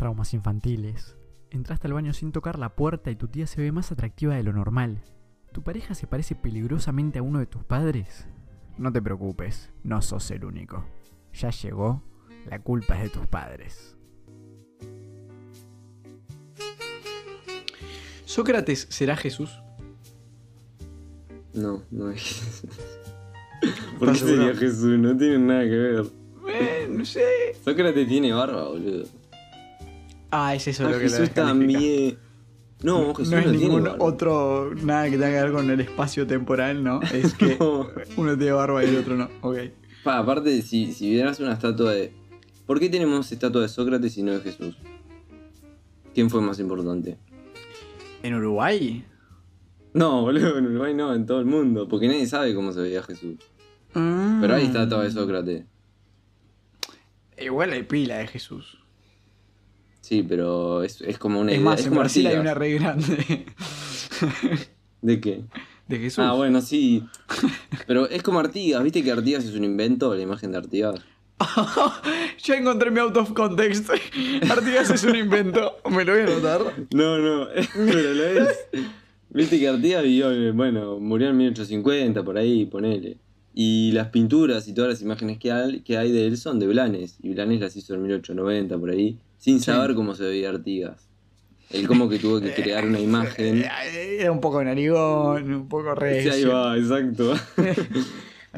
traumas 0.00 0.32
infantiles. 0.32 1.14
Entraste 1.50 1.86
al 1.86 1.92
baño 1.92 2.14
sin 2.14 2.32
tocar 2.32 2.58
la 2.58 2.74
puerta 2.74 3.10
y 3.10 3.16
tu 3.16 3.28
tía 3.28 3.46
se 3.46 3.60
ve 3.60 3.70
más 3.70 3.92
atractiva 3.92 4.34
de 4.34 4.42
lo 4.42 4.54
normal. 4.54 5.02
¿Tu 5.52 5.62
pareja 5.62 5.94
se 5.94 6.06
parece 6.06 6.34
peligrosamente 6.34 7.18
a 7.18 7.22
uno 7.22 7.38
de 7.38 7.44
tus 7.44 7.64
padres? 7.64 8.26
No 8.78 8.90
te 8.90 9.02
preocupes, 9.02 9.70
no 9.84 10.00
sos 10.00 10.30
el 10.30 10.46
único. 10.46 10.86
Ya 11.34 11.50
llegó, 11.50 12.02
la 12.48 12.62
culpa 12.62 12.96
es 12.96 13.02
de 13.02 13.08
tus 13.10 13.26
padres. 13.26 13.94
¿Sócrates 18.24 18.86
será 18.88 19.18
Jesús? 19.18 19.60
No, 21.52 21.82
no 21.90 22.10
es 22.10 22.64
¿Por 23.98 24.12
qué 24.12 24.18
sería 24.18 24.54
Jesús? 24.54 24.98
No 24.98 25.14
tiene 25.14 25.36
nada 25.40 25.64
que 25.64 25.76
ver. 25.76 26.06
No 26.88 27.04
sé. 27.04 27.54
Sócrates 27.62 28.08
tiene 28.08 28.32
barba, 28.32 28.66
boludo. 28.66 29.19
Ah, 30.30 30.54
es 30.54 30.66
eso 30.68 30.86
Ah, 30.86 30.90
lo 30.90 30.98
que 30.98 31.08
Jesús 31.08 31.30
también. 31.30 32.18
No, 32.82 33.14
Jesús 33.14 33.32
No 33.32 33.40
no, 33.40 33.50
es 33.50 33.60
ningún 33.60 33.88
otro, 33.98 34.74
nada 34.74 35.04
que 35.10 35.12
tenga 35.18 35.28
que 35.30 35.42
ver 35.42 35.52
con 35.52 35.68
el 35.70 35.80
espacio 35.80 36.26
temporal, 36.26 36.82
¿no? 36.82 37.00
Es 37.02 37.34
que 37.34 37.56
No. 37.60 37.88
uno 38.16 38.36
tiene 38.38 38.52
barba 38.52 38.84
y 38.84 38.88
el 38.88 38.96
otro 38.98 39.16
no. 39.16 39.28
Ok. 39.42 39.58
Pa, 40.02 40.18
aparte, 40.18 40.62
si, 40.62 40.92
si 40.92 41.10
vieras 41.10 41.40
una 41.40 41.52
estatua 41.52 41.92
de. 41.92 42.12
¿Por 42.66 42.80
qué 42.80 42.88
tenemos 42.88 43.30
estatua 43.32 43.62
de 43.62 43.68
Sócrates 43.68 44.16
y 44.16 44.22
no 44.22 44.32
de 44.32 44.40
Jesús? 44.40 44.76
¿Quién 46.14 46.30
fue 46.30 46.40
más 46.40 46.58
importante? 46.58 47.18
¿En 48.22 48.34
Uruguay? 48.34 49.04
No, 49.92 50.22
boludo, 50.22 50.56
en 50.58 50.66
Uruguay 50.68 50.94
no, 50.94 51.12
en 51.14 51.26
todo 51.26 51.40
el 51.40 51.46
mundo. 51.46 51.88
Porque 51.88 52.06
nadie 52.08 52.26
sabe 52.26 52.54
cómo 52.54 52.72
se 52.72 52.80
veía 52.80 53.02
Jesús. 53.02 53.36
Pero 53.92 54.54
hay 54.54 54.66
estatua 54.66 55.02
de 55.02 55.10
Sócrates. 55.10 55.64
Igual 57.38 57.72
hay 57.72 57.82
pila 57.82 58.18
de 58.18 58.26
Jesús. 58.26 58.78
Sí, 60.10 60.24
pero 60.28 60.82
es, 60.82 61.00
es 61.02 61.18
como 61.18 61.38
una 61.38 61.52
Es 61.52 61.60
más, 61.60 61.78
en 61.82 61.90
como 61.90 62.00
Brasil 62.00 62.26
hay 62.26 62.36
una 62.36 62.52
re 62.52 62.72
grande 62.72 63.46
¿De 65.02 65.20
qué? 65.20 65.44
de 65.86 65.98
Jesús. 66.00 66.18
Ah, 66.18 66.32
bueno, 66.32 66.60
sí. 66.60 67.04
Pero 67.86 68.08
es 68.08 68.20
como 68.24 68.40
Artigas, 68.40 68.82
¿viste 68.82 69.04
que 69.04 69.12
Artigas 69.12 69.44
es 69.44 69.54
un 69.54 69.62
invento, 69.62 70.12
la 70.12 70.20
imagen 70.20 70.50
de 70.50 70.58
Artigas? 70.58 70.96
ya 72.42 72.56
encontré 72.56 72.90
mi 72.90 72.98
out 72.98 73.16
of 73.18 73.32
context. 73.34 73.88
Artigas 74.50 74.90
es 74.90 75.04
un 75.04 75.14
invento. 75.14 75.76
Me 75.88 76.04
lo 76.04 76.12
voy 76.12 76.22
a 76.22 76.24
anotar. 76.24 76.60
No, 76.92 77.18
no, 77.18 77.46
pero 77.74 78.12
lo 78.12 78.24
es. 78.24 78.66
Viste 79.28 79.60
que 79.60 79.68
Artigas 79.68 80.02
vivió, 80.02 80.54
bueno, 80.54 80.98
murió 80.98 81.28
en 81.28 81.36
1850, 81.36 82.24
por 82.24 82.36
ahí, 82.36 82.66
ponele. 82.66 83.18
Y 83.54 83.92
las 83.92 84.08
pinturas 84.08 84.66
y 84.66 84.74
todas 84.74 84.90
las 84.90 85.02
imágenes 85.02 85.38
que 85.38 85.52
hay, 85.52 85.82
que 85.82 85.98
hay 85.98 86.10
de 86.10 86.26
él 86.26 86.36
son 86.36 86.58
de 86.58 86.66
Blanes. 86.66 87.16
Y 87.22 87.32
Blanes 87.32 87.60
las 87.60 87.76
hizo 87.76 87.94
en 87.94 88.02
1890, 88.02 88.76
por 88.76 88.90
ahí, 88.90 89.16
sin 89.40 89.58
saber 89.58 89.96
cómo 89.96 90.14
se 90.14 90.22
veía 90.22 90.50
Artigas. 90.50 91.08
Él 91.70 91.86
como 91.88 92.08
que 92.08 92.18
tuvo 92.20 92.40
que 92.40 92.52
crear 92.54 92.84
una 92.84 93.00
imagen. 93.00 93.62
Eh, 93.92 94.18
Era 94.20 94.30
un 94.30 94.40
poco 94.40 94.62
narigón, 94.62 95.52
un 95.52 95.68
poco 95.68 95.92
Sí, 95.94 96.00
recio. 96.00 96.32
ahí 96.32 96.44
va, 96.44 96.76
exacto. 96.76 97.34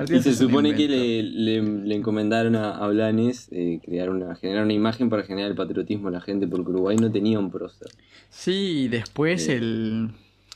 Y 0.09 0.23
se 0.23 0.35
supone 0.35 0.75
que 0.75 0.89
le, 0.89 1.23
le- 1.23 1.61
le 1.63 1.95
encomendaron 1.95 2.57
a, 2.57 2.71
a 2.79 2.89
Blanes 2.89 3.49
eh, 3.53 3.79
crear 3.85 4.09
una, 4.09 4.35
generar 4.37 4.65
una 4.65 4.73
imagen 4.73 5.11
para 5.11 5.23
generar 5.23 5.51
el 5.51 5.57
patriotismo 5.57 6.09
a 6.09 6.11
la 6.13 6.23
gente, 6.23 6.47
porque 6.49 6.71
Uruguay 6.71 6.97
no 6.97 7.13
tenía 7.13 7.39
un 7.39 7.51
prócer. 7.51 7.89
Sí, 8.31 8.89
después 8.89 9.49
Eh. 9.49 9.57
el. 9.57 10.09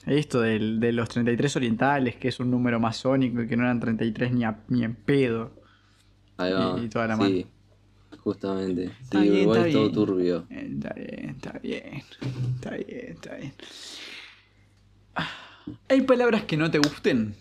Esto 0.06 0.40
del, 0.40 0.80
de 0.80 0.92
los 0.92 1.10
33 1.10 1.54
orientales, 1.56 2.14
que 2.16 2.28
es 2.28 2.40
un 2.40 2.50
número 2.50 2.80
masónico 2.80 3.42
y 3.42 3.46
que 3.48 3.56
no 3.58 3.64
eran 3.64 3.78
33 3.80 4.32
ni, 4.32 4.44
a- 4.44 4.60
ni 4.68 4.84
en 4.84 4.94
pedo. 4.94 5.50
Ahí 6.38 6.52
va. 6.54 6.80
Y 6.82 6.88
toda 6.88 7.06
la 7.08 7.16
sí, 7.18 7.46
justamente. 8.26 8.88
Sí, 8.88 8.92
Está 9.04 9.20
bien, 9.20 9.34
Uruguay 9.48 9.58
está 9.58 9.66
es 9.68 9.72
todo 9.72 9.82
bien. 9.82 9.94
turbio. 9.94 10.46
Eh, 10.50 10.68
Está 10.72 10.92
bien, 10.94 11.28
está 11.36 11.52
bien. 11.62 12.02
Está 12.56 12.70
bien, 12.70 13.06
está 13.14 13.34
bien. 13.36 13.52
Ah, 15.14 15.30
¿Hay 15.88 16.00
palabras 16.02 16.42
que 16.44 16.56
no 16.56 16.70
te 16.70 16.78
gusten? 16.78 17.34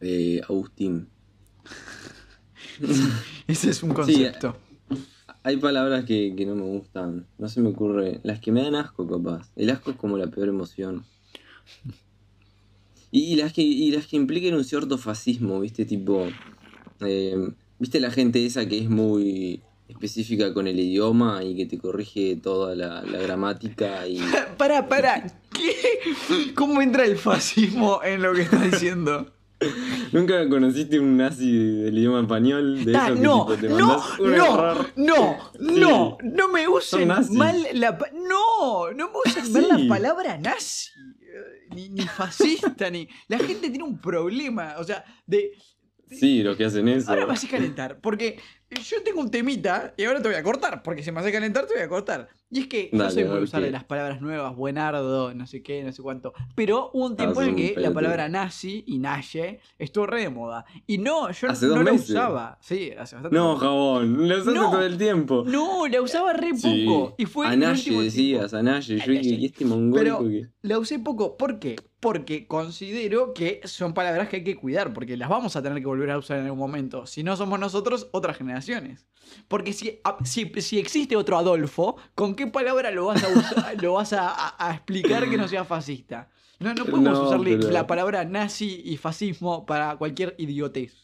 Eh, 0.00 0.40
Agustín. 0.48 1.08
Ese 3.46 3.70
es 3.70 3.82
un 3.82 3.94
concepto. 3.94 4.56
Hay 5.42 5.56
palabras 5.56 6.04
que, 6.04 6.34
que 6.36 6.44
no 6.46 6.54
me 6.54 6.62
gustan. 6.62 7.26
No 7.38 7.48
se 7.48 7.60
me 7.60 7.70
ocurre. 7.70 8.20
Las 8.24 8.40
que 8.40 8.52
me 8.52 8.62
dan 8.62 8.74
asco, 8.74 9.06
capaz. 9.08 9.50
El 9.56 9.70
asco 9.70 9.90
es 9.92 9.96
como 9.96 10.18
la 10.18 10.26
peor 10.26 10.48
emoción. 10.48 11.04
Y, 13.10 13.32
y 13.32 13.36
las 13.36 13.52
que 13.52 13.62
y 13.62 13.90
las 13.90 14.06
que 14.06 14.16
impliquen 14.16 14.54
un 14.54 14.64
cierto 14.64 14.98
fascismo, 14.98 15.60
¿viste? 15.60 15.84
Tipo. 15.86 16.26
eh, 17.00 17.36
¿Viste 17.78 18.00
la 18.00 18.10
gente 18.10 18.44
esa 18.46 18.66
que 18.68 18.78
es 18.78 18.88
muy 18.88 19.62
específica 19.88 20.54
con 20.54 20.66
el 20.66 20.78
idioma 20.80 21.42
y 21.44 21.56
que 21.56 21.66
te 21.66 21.78
corrige 21.78 22.36
toda 22.36 22.74
la, 22.74 23.02
la 23.02 23.18
gramática 23.18 24.06
y. 24.06 24.18
Para, 24.58 24.88
para. 24.88 25.22
¿Qué? 25.52 25.74
¿Cómo 26.54 26.80
entra 26.82 27.04
el 27.04 27.16
fascismo 27.16 28.00
en 28.02 28.22
lo 28.22 28.32
que 28.32 28.42
estás 28.42 28.70
diciendo? 28.70 29.30
¿Nunca 30.12 30.46
conociste 30.48 30.98
un 31.00 31.16
nazi 31.16 31.50
del 31.56 31.96
idioma 31.98 32.20
español? 32.20 32.84
De 32.84 32.96
Ah, 32.96 33.06
que, 33.14 33.20
no, 33.20 33.46
tipo, 33.46 33.60
te 33.60 33.68
no, 33.68 34.02
no, 34.20 34.86
no, 34.96 35.36
no, 35.58 36.18
no 36.22 36.48
me 36.48 36.68
usen 36.68 37.08
mal 37.08 37.66
la 37.74 37.98
No, 38.28 38.90
no 38.92 39.08
me 39.10 39.14
usen 39.26 39.52
mal 39.52 39.68
la 39.68 39.88
palabra 39.88 40.36
nazi. 40.38 40.90
eh, 41.22 41.74
Ni, 41.74 41.88
ni 41.88 42.02
fascista, 42.02 42.90
ni. 42.90 43.08
La 43.28 43.38
gente 43.38 43.70
tiene 43.70 43.84
un 43.84 43.98
problema. 43.98 44.74
O 44.78 44.84
sea, 44.84 45.04
de. 45.26 45.52
Sí, 46.10 46.42
los 46.42 46.56
que 46.56 46.64
hacen 46.66 46.88
eso. 46.88 47.10
Ahora 47.10 47.26
me 47.26 47.32
hace 47.32 47.48
calentar. 47.48 47.98
Porque 48.00 48.38
yo 48.82 49.02
tengo 49.02 49.20
un 49.20 49.30
temita 49.30 49.94
y 49.96 50.04
ahora 50.04 50.20
te 50.20 50.28
voy 50.28 50.36
a 50.36 50.42
cortar. 50.42 50.82
Porque 50.82 51.02
si 51.02 51.10
me 51.12 51.20
hace 51.20 51.30
calentar, 51.32 51.66
te 51.66 51.74
voy 51.74 51.82
a 51.82 51.88
cortar. 51.88 52.28
Y 52.50 52.60
es 52.60 52.66
que 52.68 52.88
Dale, 52.92 53.10
soy 53.10 53.22
a 53.24 53.26
muy 53.26 53.38
usar 53.40 53.62
de 53.62 53.70
las 53.72 53.82
palabras 53.84 54.20
nuevas, 54.20 54.54
buenardo, 54.54 55.34
no 55.34 55.46
sé 55.46 55.62
qué, 55.62 55.82
no 55.82 55.90
sé 55.92 56.02
cuánto. 56.02 56.32
Pero 56.54 56.90
hubo 56.92 57.06
un 57.06 57.16
tiempo 57.16 57.42
en 57.42 57.56
que 57.56 57.74
la 57.76 57.92
palabra 57.92 58.28
nazi 58.28 58.84
y 58.86 58.98
naye 58.98 59.60
estuvo 59.78 60.06
re 60.06 60.20
de 60.22 60.28
moda. 60.30 60.64
Y 60.86 60.98
no, 60.98 61.30
yo 61.32 61.48
Hace 61.50 61.66
no 61.66 61.82
la 61.82 61.92
usaba. 61.92 62.58
Sí, 62.60 62.90
hace 62.96 63.16
bastante 63.16 63.30
No, 63.36 63.50
tiempo. 63.50 63.56
jabón, 63.58 64.28
lo 64.28 64.34
usaste 64.36 64.52
No. 64.58 64.70
todo 64.70 64.84
el 64.84 64.96
tiempo. 64.98 65.44
No, 65.46 65.86
la 65.88 66.00
usaba 66.00 66.32
re 66.32 66.54
Sí. 66.56 66.84
poco. 66.86 67.14
Y 67.18 67.26
fue 67.26 67.48
Anaye 67.48 67.72
último 67.80 68.02
decías, 68.02 68.50
tiempo. 68.52 68.56
Anaye. 68.70 68.98
Yo 68.98 69.12
dije, 69.12 69.34
¿y 69.34 69.46
este 69.46 69.64
mongólico 69.64 70.18
Pero 70.18 70.28
que.? 70.30 70.48
la 70.62 70.78
usé 70.78 70.98
poco. 71.00 71.36
¿Por 71.36 71.58
qué? 71.58 71.74
Porque 72.04 72.46
considero 72.46 73.32
que 73.32 73.62
son 73.64 73.94
palabras 73.94 74.28
que 74.28 74.36
hay 74.36 74.44
que 74.44 74.56
cuidar, 74.56 74.92
porque 74.92 75.16
las 75.16 75.30
vamos 75.30 75.56
a 75.56 75.62
tener 75.62 75.78
que 75.80 75.86
volver 75.86 76.10
a 76.10 76.18
usar 76.18 76.38
en 76.38 76.44
algún 76.44 76.58
momento. 76.58 77.06
Si 77.06 77.22
no 77.22 77.34
somos 77.34 77.58
nosotros, 77.58 78.08
otras 78.12 78.36
generaciones. 78.36 79.06
Porque 79.48 79.72
si, 79.72 80.00
a- 80.04 80.18
si, 80.22 80.52
si 80.60 80.78
existe 80.78 81.16
otro 81.16 81.38
Adolfo, 81.38 81.96
¿con 82.14 82.34
qué 82.34 82.46
palabra 82.46 82.90
lo 82.90 83.06
vas 83.06 83.24
a 83.24 83.28
usar, 83.28 83.76
lo 83.82 83.94
vas 83.94 84.12
a, 84.12 84.28
a- 84.28 84.68
a 84.68 84.74
explicar 84.74 85.30
que 85.30 85.38
no 85.38 85.48
sea 85.48 85.64
fascista? 85.64 86.28
No, 86.60 86.74
no 86.74 86.84
podemos 86.84 87.18
No, 87.18 87.24
usarle 87.26 87.56
pero- 87.56 87.70
la 87.70 87.86
palabra 87.86 88.22
nazi 88.26 88.82
y 88.84 88.98
fascismo 88.98 89.64
para 89.64 89.96
cualquier 89.96 90.34
idiotez. 90.36 91.02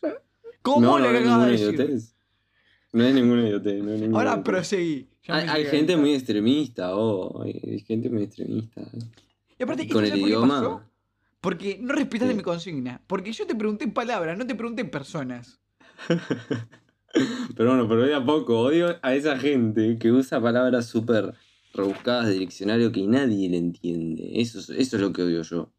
¿Cómo 0.60 0.80
no, 0.82 0.98
le 0.98 1.12
no 1.12 1.18
acabas 1.18 1.22
de 1.22 1.28
ninguna 1.30 1.46
decir? 1.46 1.74
idiotez. 1.74 2.14
No 2.92 3.04
es 3.04 3.14
ninguna 3.14 3.42
idiotez. 3.48 3.82
No 3.82 3.92
es 3.94 4.00
ninguna 4.02 4.18
Ahora 4.18 4.30
idiotez. 4.32 4.44
proseguí. 4.52 5.08
Hay, 5.28 5.48
hay 5.48 5.64
gente 5.64 5.96
muy 5.96 6.14
extremista, 6.14 6.94
oh. 6.94 7.42
Hay, 7.42 7.58
hay 7.66 7.80
gente 7.80 8.10
muy 8.10 8.24
extremista. 8.24 8.82
Y 9.58 9.62
aparte, 9.62 9.84
Y 9.84 9.88
con 9.88 10.04
¿esto 10.04 10.16
el 10.16 10.22
idioma. 10.26 10.86
Porque 11.40 11.78
no 11.80 11.94
respetaste 11.94 12.32
Sí. 12.32 12.36
mi 12.36 12.42
consigna. 12.42 13.00
Porque 13.06 13.32
yo 13.32 13.46
te 13.46 13.54
pregunté 13.54 13.88
palabras, 13.88 14.36
no 14.36 14.46
te 14.46 14.54
pregunté 14.54 14.84
personas. 14.84 15.60
Pero 17.56 17.70
bueno, 17.70 17.88
pero 17.88 18.02
de 18.02 18.14
a 18.14 18.24
poco. 18.24 18.60
Odio 18.60 18.96
a 19.02 19.14
esa 19.16 19.36
gente 19.36 19.98
que 19.98 20.12
usa 20.12 20.40
palabras 20.40 20.86
súper 20.86 21.34
rebuscadas 21.74 22.26
de 22.28 22.34
diccionario 22.34 22.92
que 22.92 23.04
nadie 23.04 23.48
le 23.48 23.56
entiende. 23.56 24.30
Eso 24.40 24.60
es, 24.60 24.70
eso 24.70 24.96
es 24.96 25.02
lo 25.02 25.12
que 25.12 25.22
odio 25.24 25.42
yo. 25.42 25.72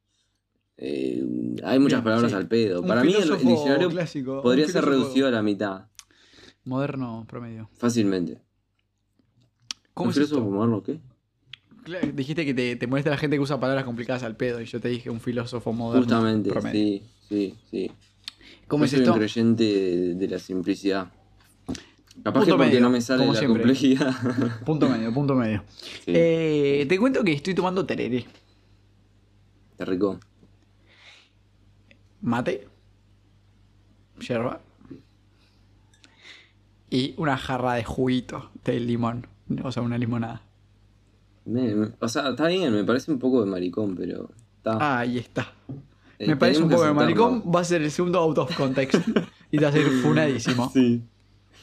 Eh, 0.75 1.23
hay 1.63 1.79
muchas 1.79 1.99
Bien, 1.99 2.03
palabras 2.03 2.31
sí. 2.31 2.37
al 2.37 2.47
pedo. 2.49 2.81
Un 2.81 2.87
Para 2.87 3.03
mí 3.05 3.13
el, 3.13 3.29
diccionario 3.29 3.89
clásico, 3.89 4.41
podría 4.41 4.67
ser 4.67 4.83
reducido 4.83 5.27
a 5.29 5.31
la 5.31 5.41
mitad. 5.41 5.87
Moderno 6.65 7.25
promedio. 7.29 7.69
Fácilmente. 7.77 8.41
¿Cómo 9.93 10.07
¿Un 10.07 10.09
es 10.09 10.15
filósofo 10.15 10.41
esto? 10.41 10.51
moderno 10.51 10.83
qué? 10.83 10.99
Dijiste 12.13 12.45
que 12.45 12.53
te, 12.53 12.75
te 12.75 12.87
molesta 12.87 13.09
la 13.09 13.17
gente 13.17 13.35
que 13.37 13.41
usa 13.41 13.59
palabras 13.59 13.85
complicadas 13.85 14.23
al 14.23 14.35
pedo 14.35 14.61
y 14.61 14.65
yo 14.65 14.79
te 14.79 14.89
dije 14.89 15.09
un 15.09 15.19
filósofo 15.19 15.73
moderno 15.73 16.03
Justamente, 16.03 16.49
promedio. 16.51 16.73
sí, 16.79 17.03
sí, 17.27 17.55
sí. 17.69 17.91
¿Cómo 18.67 18.85
es 18.85 18.91
soy 18.91 18.99
esto? 18.99 19.13
un 19.13 19.17
creyente 19.19 19.63
de, 19.63 20.15
de 20.15 20.27
la 20.27 20.39
simplicidad. 20.39 21.11
Capaz 22.23 22.41
Punto 22.41 22.57
que 22.57 22.65
medio, 22.65 22.81
no 22.81 22.89
me 22.89 23.01
sale 23.01 23.21
como 23.21 23.33
la 23.33 23.39
siempre. 23.39 23.61
complejidad. 23.63 24.13
Punto 24.65 24.87
medio, 24.89 25.13
punto 25.13 25.33
medio. 25.33 25.63
Sí, 26.05 26.11
Eh, 26.13 26.85
te 26.87 26.99
cuento 26.99 27.23
que 27.23 27.31
estoy 27.33 27.55
tomando 27.55 27.85
tereré. 27.85 28.25
Te 29.77 29.85
rico. 29.85 30.19
Mate. 32.21 32.67
Yerba. 34.19 34.61
Y 36.89 37.15
una 37.17 37.37
jarra 37.37 37.73
de 37.73 37.83
juguito 37.85 38.51
de 38.65 38.79
limón. 38.79 39.25
O 39.63 39.71
sea, 39.71 39.81
una 39.81 39.97
limonada. 39.97 40.41
Me- 41.51 41.75
me- 41.75 41.89
o 41.99 42.07
sea, 42.07 42.29
está 42.29 42.47
bien, 42.47 42.73
me 42.73 42.83
parece 42.83 43.11
un 43.11 43.19
poco 43.19 43.43
de 43.43 43.49
maricón, 43.49 43.95
pero 43.95 44.29
está. 44.57 44.99
Ahí 44.99 45.17
está. 45.17 45.51
Eh, 46.19 46.27
Me 46.27 46.35
parece 46.37 46.61
un 46.63 46.69
poco 46.69 46.83
de 46.85 46.93
maricón. 46.93 47.43
Va 47.53 47.61
a 47.61 47.63
ser 47.63 47.81
el 47.81 47.91
segundo 47.91 48.19
out 48.19 48.37
of 48.37 48.55
context. 48.55 48.95
y 49.51 49.57
te 49.57 49.63
va 49.63 49.69
a 49.69 49.73
ser 49.73 49.87
funadísimo. 50.03 50.71
Sí, 50.73 51.01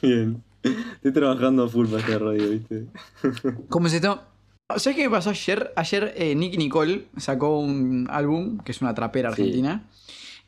bien. 0.01 0.43
Estoy 0.63 1.11
trabajando 1.13 1.63
a 1.63 1.69
full 1.69 1.87
para 1.87 1.99
esta 2.01 2.19
radio, 2.19 2.49
¿viste? 2.49 2.85
¿Cómo 3.69 3.87
es 3.87 3.93
esto? 3.93 4.21
¿Sabes 4.75 4.95
qué 4.97 5.03
me 5.05 5.09
pasó 5.09 5.29
ayer? 5.31 5.71
Ayer 5.75 6.13
eh, 6.15 6.35
Nicky 6.35 6.57
Nicole 6.57 7.07
sacó 7.17 7.59
un 7.59 8.07
álbum, 8.11 8.59
que 8.59 8.71
es 8.71 8.81
una 8.81 8.93
trapera 8.93 9.33
Sí. 9.33 9.41
argentina. 9.41 9.83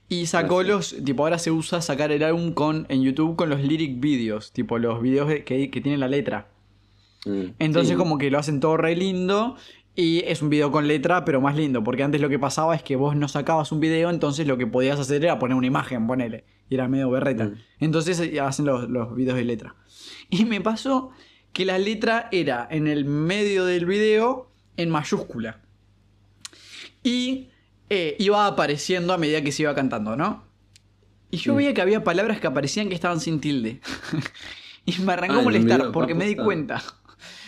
Y 0.09 0.25
sacó 0.27 0.59
Ah, 0.59 0.63
sí. 0.63 0.69
los. 0.69 0.95
Tipo, 1.05 1.23
ahora 1.23 1.39
se 1.39 1.51
usa 1.51 1.81
sacar 1.81 2.11
el 2.11 2.21
álbum 2.23 2.51
con, 2.53 2.85
en 2.89 3.01
YouTube 3.01 3.35
con 3.37 3.49
los 3.49 3.61
lyric 3.61 3.99
videos. 4.01 4.51
Tipo, 4.51 4.77
los 4.77 5.01
videos 5.01 5.29
de- 5.29 5.43
que, 5.45 5.71
que 5.71 5.79
tienen 5.81 5.99
la 6.01 6.09
letra. 6.09 6.47
Mm, 7.25 7.43
Entonces, 7.59 7.91
sí. 7.91 7.95
como 7.95 8.17
que 8.17 8.29
lo 8.31 8.39
hacen 8.39 8.59
todo 8.59 8.77
re 8.77 8.95
lindo. 8.95 9.55
Y 9.93 10.19
es 10.25 10.41
un 10.41 10.49
video 10.49 10.71
con 10.71 10.87
letra, 10.87 11.25
pero 11.25 11.41
más 11.41 11.55
lindo. 11.57 11.83
Porque 11.83 12.01
antes 12.03 12.21
lo 12.21 12.29
que 12.29 12.39
pasaba 12.39 12.75
es 12.75 12.81
que 12.81 12.95
vos 12.95 13.15
no 13.15 13.27
sacabas 13.27 13.71
un 13.73 13.81
video, 13.81 14.09
entonces 14.09 14.47
lo 14.47 14.57
que 14.57 14.65
podías 14.65 14.97
hacer 14.99 15.23
era 15.23 15.37
poner 15.37 15.55
una 15.57 15.67
imagen, 15.67 16.07
ponele. 16.07 16.45
Y 16.69 16.75
era 16.75 16.87
medio 16.87 17.09
berreta. 17.09 17.45
Mm. 17.45 17.55
Entonces 17.81 18.19
eh, 18.21 18.39
hacen 18.39 18.65
los, 18.65 18.89
los 18.89 19.13
videos 19.15 19.37
de 19.37 19.43
letra. 19.43 19.75
Y 20.29 20.45
me 20.45 20.61
pasó 20.61 21.11
que 21.51 21.65
la 21.65 21.77
letra 21.77 22.29
era 22.31 22.65
en 22.71 22.87
el 22.87 23.03
medio 23.03 23.65
del 23.65 23.85
video 23.85 24.49
en 24.77 24.89
mayúscula. 24.89 25.59
Y 27.03 27.49
eh, 27.89 28.15
iba 28.19 28.45
apareciendo 28.47 29.13
a 29.13 29.17
medida 29.17 29.41
que 29.41 29.51
se 29.51 29.63
iba 29.63 29.75
cantando, 29.75 30.15
¿no? 30.15 30.43
Y 31.29 31.37
yo 31.37 31.53
Sí. 31.53 31.57
veía 31.57 31.73
que 31.73 31.81
había 31.81 32.03
palabras 32.03 32.39
que 32.39 32.47
aparecían 32.47 32.89
que 32.89 32.95
estaban 32.95 33.19
sin 33.19 33.39
tilde. 33.41 33.81
y 34.85 34.99
me 35.01 35.13
arrancó 35.13 35.39
a 35.39 35.41
molestar 35.41 35.91
porque 35.91 36.15
me 36.15 36.25
di 36.25 36.35
cuenta. 36.35 36.81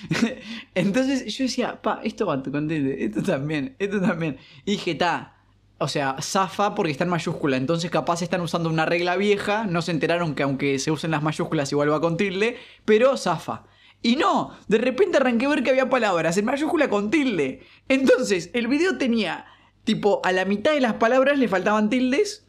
Entonces 0.76 1.36
yo 1.36 1.44
decía, 1.46 1.82
pa, 1.82 2.02
esto 2.04 2.26
va 2.26 2.42
con 2.44 2.68
tilde, 2.68 3.06
esto 3.06 3.22
también, 3.24 3.76
esto 3.80 4.02
también. 4.02 4.38
Y 4.66 4.72
dije, 4.72 4.96
ta, 4.96 5.36
o 5.78 5.88
sea, 5.88 6.16
zafa 6.22 6.76
porque 6.76 6.92
está 6.92 7.04
en 7.04 7.10
mayúscula. 7.10 7.58
Entonces 7.58 7.92
capaz 7.92 8.22
están 8.22 8.42
usando 8.42 8.70
una 8.70 8.86
regla 8.86 9.18
vieja, 9.18 9.66
no 9.66 9.82
se 9.82 9.92
enteraron 9.92 10.36
que 10.36 10.44
aunque 10.44 10.80
se 10.80 10.92
usen 10.92 11.12
las 11.12 11.24
mayúsculas 11.24 11.72
igual 11.72 11.92
va 11.92 12.02
con 12.02 12.18
tilde, 12.18 12.58
pero 12.86 13.18
zafa. 13.18 13.64
Y 14.02 14.18
no, 14.18 14.52
de 14.68 14.78
repente 14.78 15.18
arranqué 15.18 15.46
a 15.46 15.50
ver 15.50 15.64
que 15.64 15.70
había 15.70 15.90
palabras 15.90 16.38
en 16.38 16.46
mayúscula 16.46 16.90
con 16.90 17.10
tilde. 17.10 17.64
Entonces, 17.88 18.50
el 18.54 18.68
video 18.68 18.98
tenía, 18.98 19.46
tipo, 19.86 20.20
a 20.26 20.34
la 20.34 20.44
mitad 20.44 20.74
de 20.74 20.82
las 20.82 20.94
palabras 20.96 21.40
le 21.40 21.48
faltaban 21.48 21.90
tildes. 21.90 22.46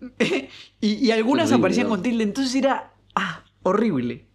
y, 0.80 0.94
y 0.94 1.10
algunas 1.12 1.46
Horrible, 1.46 1.60
aparecían 1.60 1.88
con 1.88 2.02
tilde. 2.02 2.24
Entonces 2.24 2.54
era, 2.56 2.94
ah, 3.14 3.44
horrible. 3.62 4.26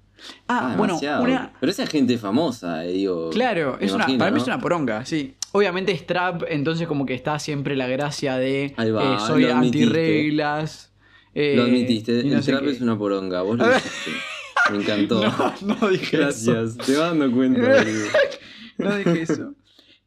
Ah, 0.47 0.71
Ah, 0.73 0.75
bueno, 0.77 0.97
una... 1.21 1.53
Pero 1.59 1.71
esa 1.71 1.85
gente 1.87 2.17
famosa, 2.17 2.85
eh, 2.85 2.91
digo. 2.93 3.29
Claro, 3.31 3.77
es 3.79 3.91
una, 3.91 4.05
para 4.17 4.31
mí 4.31 4.39
es 4.39 4.47
una 4.47 4.59
poronga, 4.59 5.05
sí. 5.05 5.35
Obviamente 5.51 5.91
es 5.91 6.05
trap, 6.07 6.43
entonces 6.47 6.87
como 6.87 7.05
que 7.05 7.13
está 7.13 7.37
siempre 7.39 7.75
la 7.75 7.87
gracia 7.87 8.37
de 8.37 8.73
va, 8.77 9.15
eh, 9.15 9.19
soy 9.19 9.45
antirreglas. 9.45 10.93
eh, 11.35 11.53
Lo 11.55 11.63
admitiste, 11.63 12.23
no 12.23 12.37
el 12.37 12.43
sé 12.43 12.51
trap 12.51 12.63
qué. 12.63 12.71
es 12.71 12.81
una 12.81 12.97
poronga, 12.97 13.41
vos 13.41 13.57
lo 13.57 13.65
dijiste. 13.73 14.11
Me 14.71 14.77
encantó. 14.77 15.21
No, 15.23 15.53
no 15.79 15.89
dije 15.89 16.27
eso. 16.27 16.53
Gracias, 16.53 16.77
te 16.77 16.95
vas 16.97 17.09
dando 17.17 17.31
cuenta. 17.31 17.61
No 18.77 18.95
dije 18.95 19.21
eso. 19.21 19.53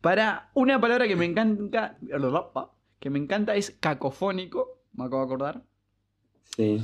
Para 0.00 0.50
una 0.54 0.80
palabra 0.80 1.06
que 1.06 1.14
me 1.14 1.24
encanta, 1.24 1.96
que 2.98 3.10
me 3.10 3.18
encanta 3.18 3.54
es 3.54 3.70
cacofónico, 3.78 4.80
me 4.94 5.04
acabo 5.04 5.20
de 5.22 5.26
acordar. 5.26 5.62
Sí. 6.56 6.82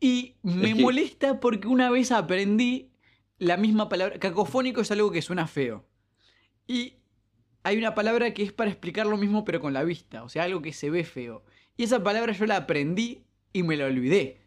Y 0.00 0.36
me 0.42 0.70
Es 0.70 0.76
que- 0.76 0.82
molesta 0.82 1.40
porque 1.40 1.68
una 1.68 1.90
vez 1.90 2.12
aprendí 2.12 2.90
la 3.38 3.56
misma 3.56 3.88
palabra. 3.88 4.18
Cacofónico 4.18 4.80
es 4.80 4.90
algo 4.90 5.10
que 5.10 5.22
suena 5.22 5.46
feo. 5.46 5.84
Y 6.66 6.94
hay 7.64 7.76
una 7.78 7.94
palabra 7.94 8.32
que 8.34 8.42
es 8.42 8.52
para 8.52 8.70
explicar 8.70 9.06
lo 9.06 9.16
mismo 9.16 9.44
pero 9.44 9.60
con 9.60 9.72
la 9.72 9.84
vista. 9.84 10.22
O 10.22 10.28
sea, 10.28 10.44
algo 10.44 10.62
que 10.62 10.72
se 10.72 10.90
ve 10.90 11.04
feo. 11.04 11.44
Y 11.76 11.84
esa 11.84 12.02
palabra 12.02 12.32
yo 12.32 12.46
la 12.46 12.56
aprendí 12.56 13.22
y 13.52 13.62
me 13.62 13.76
la 13.76 13.86
olvidé. 13.86 14.40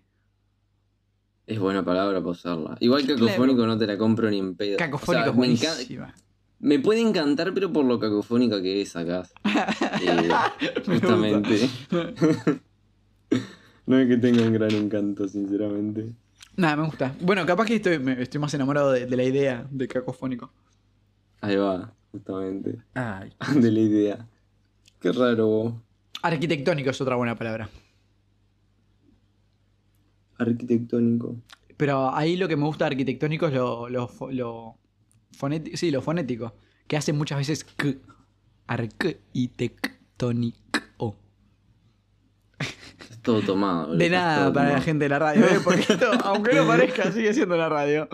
Es 1.48 1.60
buena 1.60 1.84
palabra 1.84 2.20
para 2.20 2.32
usarla. 2.32 2.78
Igual 2.80 3.06
cacofónico 3.06 3.66
no 3.66 3.78
te 3.78 3.88
la 3.88 3.98
compro 3.98 4.30
ni 4.30 4.40
en 4.40 4.56
pedo. 4.56 4.78
Cacofónico 4.78 5.12
O 5.12 5.14
sea, 5.14 5.32
es 5.32 5.36
me, 5.36 5.38
buenísima. 5.38 6.16
me 6.60 6.80
puede 6.80 7.02
encantar, 7.02 7.54
pero 7.54 7.74
por 7.74 7.84
lo 7.84 8.00
cacofónica 8.00 8.62
que 8.62 8.82
es 8.82 8.96
acá. 8.96 9.28
Eh, 10.02 10.30
Me 10.88 11.00
justamente. 11.00 11.70
no 13.92 14.00
es 14.00 14.08
que 14.08 14.18
tenga 14.18 14.42
un 14.44 14.54
gran 14.54 14.72
encanto, 14.72 15.28
sinceramente. 15.28 16.06
Nada, 16.56 16.76
me 16.78 16.86
gusta. 16.86 17.14
Bueno, 17.22 17.46
capaz 17.46 17.66
que 17.66 17.76
estoy, 17.76 18.00
me- 18.00 18.22
estoy 18.22 18.40
más 18.40 18.54
enamorado 18.54 18.92
de, 18.92 19.06
de 19.06 19.16
la 19.18 19.24
idea 19.24 19.68
de 19.70 19.88
cacofónico. 19.88 20.52
Ahí 21.42 21.56
va, 21.58 21.94
justamente. 22.12 22.78
Ay. 22.94 23.34
De 23.62 23.72
la 23.72 23.80
idea. 23.80 24.28
Qué 25.00 25.12
raro 25.12 25.48
vos. 25.48 25.74
Arquitectónico 26.22 26.90
es 26.92 27.02
otra 27.02 27.16
buena 27.16 27.36
palabra. 27.36 27.70
Arquitectónico. 30.38 31.36
Pero 31.78 32.14
ahí 32.16 32.36
lo 32.38 32.48
que 32.48 32.56
me 32.56 32.66
gusta 32.66 32.86
de 32.86 32.92
arquitectónico 32.92 33.48
es 33.48 33.54
lo, 33.54 33.90
lo, 33.90 34.08
fo- 34.08 34.32
lo 34.32 34.76
fonético. 35.32 35.78
Sí, 35.78 35.90
lo 35.92 36.02
fonético. 36.02 36.54
Que 36.88 36.98
hace 36.98 37.12
muchas 37.14 37.38
veces 37.40 37.64
k. 37.64 37.96
Arquitectónico. 38.68 40.58
Todo 43.22 43.42
tomado. 43.42 43.88
boludo, 43.88 43.98
De 44.00 44.10
nada 44.10 44.52
para 44.54 44.74
la 44.74 44.82
gente 44.82 45.06
de 45.06 45.10
la 45.10 45.20
radio, 45.20 45.46
¿eh? 45.46 45.60
Porque 45.64 45.82
esto, 45.82 46.12
aunque 46.24 46.54
no 46.56 46.66
parezca, 46.66 47.12
sigue 47.12 47.34
siendo 47.34 47.56
la 47.58 47.70
radio. 47.70 48.08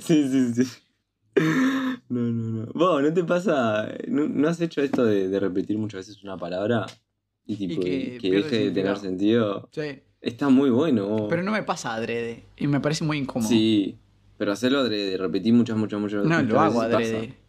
Sí, 0.00 0.28
sí, 0.28 0.54
sí. 0.54 0.82
No, 2.08 2.20
no, 2.20 2.64
no. 2.64 2.66
Vos, 2.74 3.02
¿no 3.02 3.12
te 3.12 3.24
pasa? 3.24 3.88
¿No, 4.08 4.28
no 4.28 4.48
has 4.48 4.60
hecho 4.60 4.82
esto 4.82 5.04
de, 5.04 5.28
de 5.28 5.40
repetir 5.40 5.78
muchas 5.78 6.06
veces 6.06 6.22
una 6.24 6.36
palabra 6.36 6.86
y 7.46 7.56
tipo 7.56 7.80
que 7.80 8.18
que, 8.20 8.30
deje 8.30 8.58
de 8.66 8.70
tener 8.70 8.96
sentido? 8.98 9.68
Sí. 9.72 10.02
Está 10.20 10.48
muy 10.48 10.70
bueno. 10.70 11.06
vos. 11.06 11.26
Pero 11.28 11.42
no 11.42 11.50
me 11.52 11.62
pasa 11.62 11.94
adrede. 11.94 12.44
Y 12.56 12.66
me 12.66 12.80
parece 12.80 13.04
muy 13.04 13.18
incómodo. 13.18 13.48
Sí, 13.48 13.96
pero 14.38 14.52
hacerlo 14.52 14.80
adrede, 14.80 15.16
repetir 15.16 15.52
muchas, 15.54 15.76
muchas, 15.76 16.00
muchas 16.00 16.24
No, 16.24 16.36
muchas 16.36 16.48
lo 16.48 16.60
hago 16.60 16.80
veces 16.80 16.94
adrede. 16.94 17.26
pasa. 17.28 17.41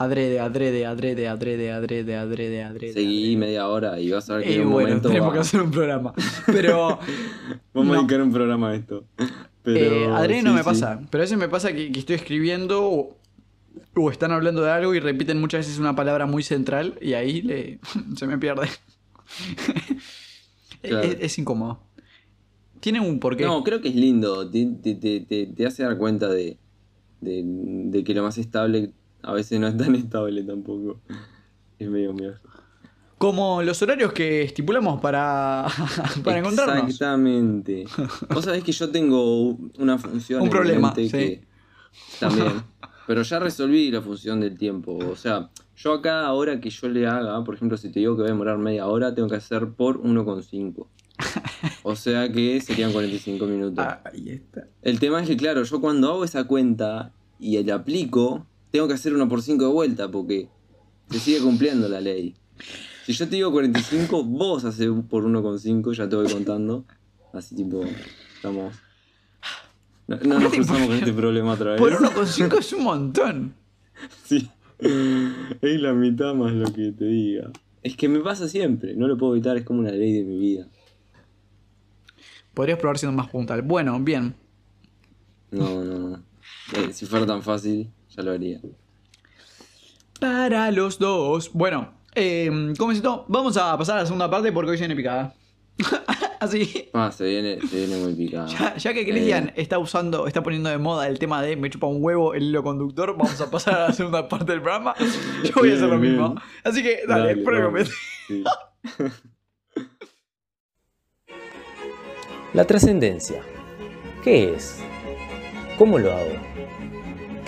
Adrede, 0.00 0.40
adrede, 0.40 0.86
adrede, 0.86 1.28
adrede, 1.28 1.70
adrede, 1.70 2.16
adrede, 2.16 2.62
adrede. 2.64 2.92
Seguí 2.94 3.36
media 3.36 3.68
hora 3.68 4.00
y 4.00 4.10
vas 4.10 4.30
a 4.30 4.36
ver 4.36 4.44
que 4.46 4.54
en 4.54 4.62
un 4.66 4.72
bueno, 4.72 4.88
momento 4.88 5.08
tenemos 5.08 5.28
va- 5.28 5.34
que 5.34 5.38
hacer 5.40 5.60
un 5.60 5.70
programa. 5.70 6.14
Pero 6.46 6.98
Vamos 7.74 7.92
a 7.92 7.94
no. 7.96 8.02
dedicar 8.02 8.22
un 8.22 8.32
programa 8.32 8.70
a 8.70 8.74
esto. 8.76 9.04
Pero, 9.62 9.94
eh, 9.94 10.06
adrede 10.06 10.42
no 10.42 10.54
me 10.54 10.60
sí. 10.60 10.64
pasa. 10.64 11.00
Pero 11.10 11.20
a 11.20 11.24
veces 11.24 11.36
me 11.36 11.48
pasa 11.50 11.72
que, 11.74 11.92
que 11.92 11.98
estoy 12.00 12.16
escribiendo 12.16 12.82
o, 12.82 13.18
o 13.94 14.10
están 14.10 14.32
hablando 14.32 14.62
de 14.62 14.70
algo 14.70 14.94
y 14.94 15.00
repiten 15.00 15.38
muchas 15.38 15.66
veces 15.66 15.78
una 15.78 15.94
palabra 15.94 16.24
muy 16.24 16.42
central 16.42 16.94
y 17.02 17.12
ahí 17.12 17.42
le, 17.42 17.78
se 18.16 18.26
me 18.26 18.38
pierde. 18.38 18.68
Claro. 20.82 21.06
es, 21.06 21.16
es 21.20 21.38
incómodo. 21.38 21.78
Tiene 22.80 23.00
un 23.00 23.20
porqué. 23.20 23.44
No, 23.44 23.62
creo 23.62 23.82
que 23.82 23.88
es 23.88 23.94
lindo. 23.94 24.48
Te, 24.50 24.66
te, 24.82 24.94
te, 24.94 25.20
te- 25.20 25.46
te 25.46 25.66
hace 25.66 25.82
dar 25.82 25.98
cuenta 25.98 26.28
de, 26.30 26.56
de, 27.20 27.42
de 27.44 28.02
que 28.02 28.14
lo 28.14 28.22
más 28.22 28.38
estable 28.38 28.92
a 29.22 29.32
veces 29.32 29.60
no 29.60 29.66
es 29.66 29.76
tan 29.76 29.94
estable 29.94 30.42
tampoco. 30.42 31.00
Es 31.78 31.88
medio 31.88 32.12
mío. 32.12 32.34
Como 33.18 33.62
los 33.62 33.82
horarios 33.82 34.12
que 34.12 34.42
estipulamos 34.42 35.00
para, 35.00 35.66
para 36.24 36.38
encontrarnos. 36.38 36.84
Exactamente. 36.84 37.84
Vos 38.32 38.44
sabés 38.44 38.64
que 38.64 38.72
yo 38.72 38.90
tengo 38.90 39.58
una 39.78 39.98
función 39.98 40.42
Un 40.42 40.50
problema, 40.50 40.94
sí. 40.94 41.10
que 41.10 41.44
también. 42.18 42.62
Pero 43.06 43.22
ya 43.22 43.38
resolví 43.38 43.90
la 43.90 44.00
función 44.00 44.40
del 44.40 44.56
tiempo. 44.56 44.96
O 44.96 45.16
sea, 45.16 45.50
yo 45.76 45.94
acá 45.94 46.26
ahora 46.26 46.60
que 46.60 46.70
yo 46.70 46.88
le 46.88 47.06
haga, 47.06 47.42
por 47.44 47.54
ejemplo, 47.54 47.76
si 47.76 47.90
te 47.90 48.00
digo 48.00 48.14
que 48.14 48.22
voy 48.22 48.30
a 48.30 48.32
demorar 48.32 48.58
media 48.58 48.86
hora, 48.86 49.14
tengo 49.14 49.28
que 49.28 49.36
hacer 49.36 49.68
por 49.70 50.00
1,5. 50.02 50.86
O 51.82 51.96
sea 51.96 52.30
que 52.30 52.60
serían 52.60 52.92
45 52.92 53.44
minutos. 53.46 53.84
Ah, 53.86 54.02
ahí 54.04 54.30
está. 54.30 54.66
El 54.82 54.98
tema 54.98 55.20
es 55.20 55.28
que, 55.28 55.36
claro, 55.36 55.62
yo 55.62 55.80
cuando 55.80 56.08
hago 56.10 56.24
esa 56.24 56.44
cuenta 56.44 57.12
y 57.38 57.62
la 57.62 57.74
aplico, 57.76 58.46
tengo 58.70 58.88
que 58.88 58.94
hacer 58.94 59.14
1 59.14 59.28
por 59.28 59.42
5 59.42 59.64
de 59.64 59.70
vuelta 59.70 60.10
porque 60.10 60.48
se 61.10 61.18
sigue 61.18 61.40
cumpliendo 61.40 61.88
la 61.88 62.00
ley. 62.00 62.34
Si 63.04 63.12
yo 63.12 63.28
te 63.28 63.36
digo 63.36 63.50
45, 63.50 64.24
vos 64.24 64.64
haces 64.64 64.88
por 65.08 65.24
1,5, 65.24 65.92
ya 65.94 66.08
te 66.08 66.16
voy 66.16 66.30
contando. 66.30 66.84
Así 67.32 67.56
tipo, 67.56 67.82
estamos. 68.34 68.76
No, 70.06 70.16
no 70.24 70.40
nos 70.40 70.52
cruzamos 70.52 70.86
con 70.86 70.96
este 70.96 71.12
problema 71.12 71.52
otra 71.52 71.72
vez. 71.72 71.80
Por 71.80 71.92
1,5 71.92 72.58
es 72.58 72.72
un 72.72 72.84
montón. 72.84 73.54
Sí. 74.24 74.48
Es 74.78 75.80
la 75.80 75.92
mitad 75.92 76.32
más 76.34 76.52
lo 76.52 76.72
que 76.72 76.90
te 76.92 77.04
diga. 77.04 77.50
Es 77.82 77.96
que 77.96 78.08
me 78.08 78.20
pasa 78.20 78.48
siempre, 78.48 78.94
no 78.94 79.06
lo 79.08 79.18
puedo 79.18 79.34
evitar, 79.34 79.58
es 79.58 79.64
como 79.64 79.80
una 79.80 79.90
ley 79.90 80.12
de 80.14 80.24
mi 80.24 80.38
vida. 80.38 80.68
Podrías 82.54 82.78
probar 82.78 82.96
siendo 82.96 83.14
más 83.14 83.30
puntual. 83.30 83.60
Bueno, 83.60 83.98
bien. 84.00 84.34
No, 85.50 85.84
no, 85.84 85.98
no. 85.98 86.22
Eh, 86.74 86.92
si 86.92 87.04
fuera 87.04 87.26
tan 87.26 87.42
fácil, 87.42 87.90
ya 88.16 88.22
lo 88.22 88.32
haría. 88.32 88.60
Para 90.20 90.70
los 90.70 90.98
dos. 90.98 91.50
Bueno, 91.52 91.94
eh, 92.14 92.50
¿cómo 92.78 92.92
es 92.92 92.98
esto? 92.98 93.24
Vamos 93.28 93.56
a 93.56 93.76
pasar 93.78 93.96
a 93.98 94.00
la 94.00 94.06
segunda 94.06 94.30
parte 94.30 94.52
porque 94.52 94.72
hoy 94.72 94.76
se 94.76 94.82
viene 94.82 94.96
picada. 94.96 95.34
Así. 96.40 96.88
Ah, 96.94 97.10
se 97.12 97.24
viene, 97.24 97.58
se 97.60 97.76
viene 97.86 97.96
muy 98.02 98.14
picado. 98.14 98.46
Ya, 98.48 98.76
ya 98.76 98.94
que 98.94 99.04
Cristian 99.06 99.48
Eh. 99.50 99.52
está 99.56 99.78
usando, 99.78 100.26
está 100.26 100.42
poniendo 100.42 100.68
de 100.70 100.78
moda 100.78 101.06
el 101.08 101.18
tema 101.18 101.42
de 101.42 101.56
me 101.56 101.68
chupa 101.70 101.86
un 101.86 102.02
huevo 102.02 102.34
el 102.34 102.44
hilo 102.44 102.62
conductor, 102.62 103.16
vamos 103.16 103.40
a 103.40 103.50
pasar 103.50 103.74
a 103.74 103.86
la 103.88 103.92
segunda 103.92 104.26
parte 104.28 104.52
del 104.52 104.60
programa. 104.62 104.94
Yo 105.44 105.52
voy 105.54 105.70
a 105.70 105.74
hacer 105.74 105.88
lo 105.88 105.98
mismo. 105.98 106.34
Así 106.64 106.82
que 106.82 107.00
dale, 107.06 107.28
Dale, 107.28 107.42
pruébame. 107.44 107.84
Sí. 108.26 108.44
La 112.52 112.66
trascendencia. 112.66 113.42
¿Qué 114.24 114.54
es? 114.54 114.82
¿Cómo 115.78 115.98
lo 115.98 116.12
hago? 116.12 116.32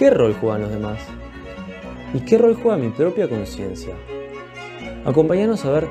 ¿Qué 0.03 0.11
rol 0.11 0.35
juegan 0.35 0.63
los 0.63 0.71
demás? 0.73 1.01
¿Y 2.13 2.19
qué 2.25 2.37
rol 2.37 2.57
juega 2.57 2.77
mi 2.77 2.89
propia 2.89 3.29
conciencia? 3.29 3.95
Acompáñanos 5.05 5.65
a 5.65 5.71
ver 5.71 5.89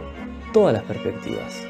todas 0.51 0.74
las 0.74 0.84
perspectivas. 0.84 1.63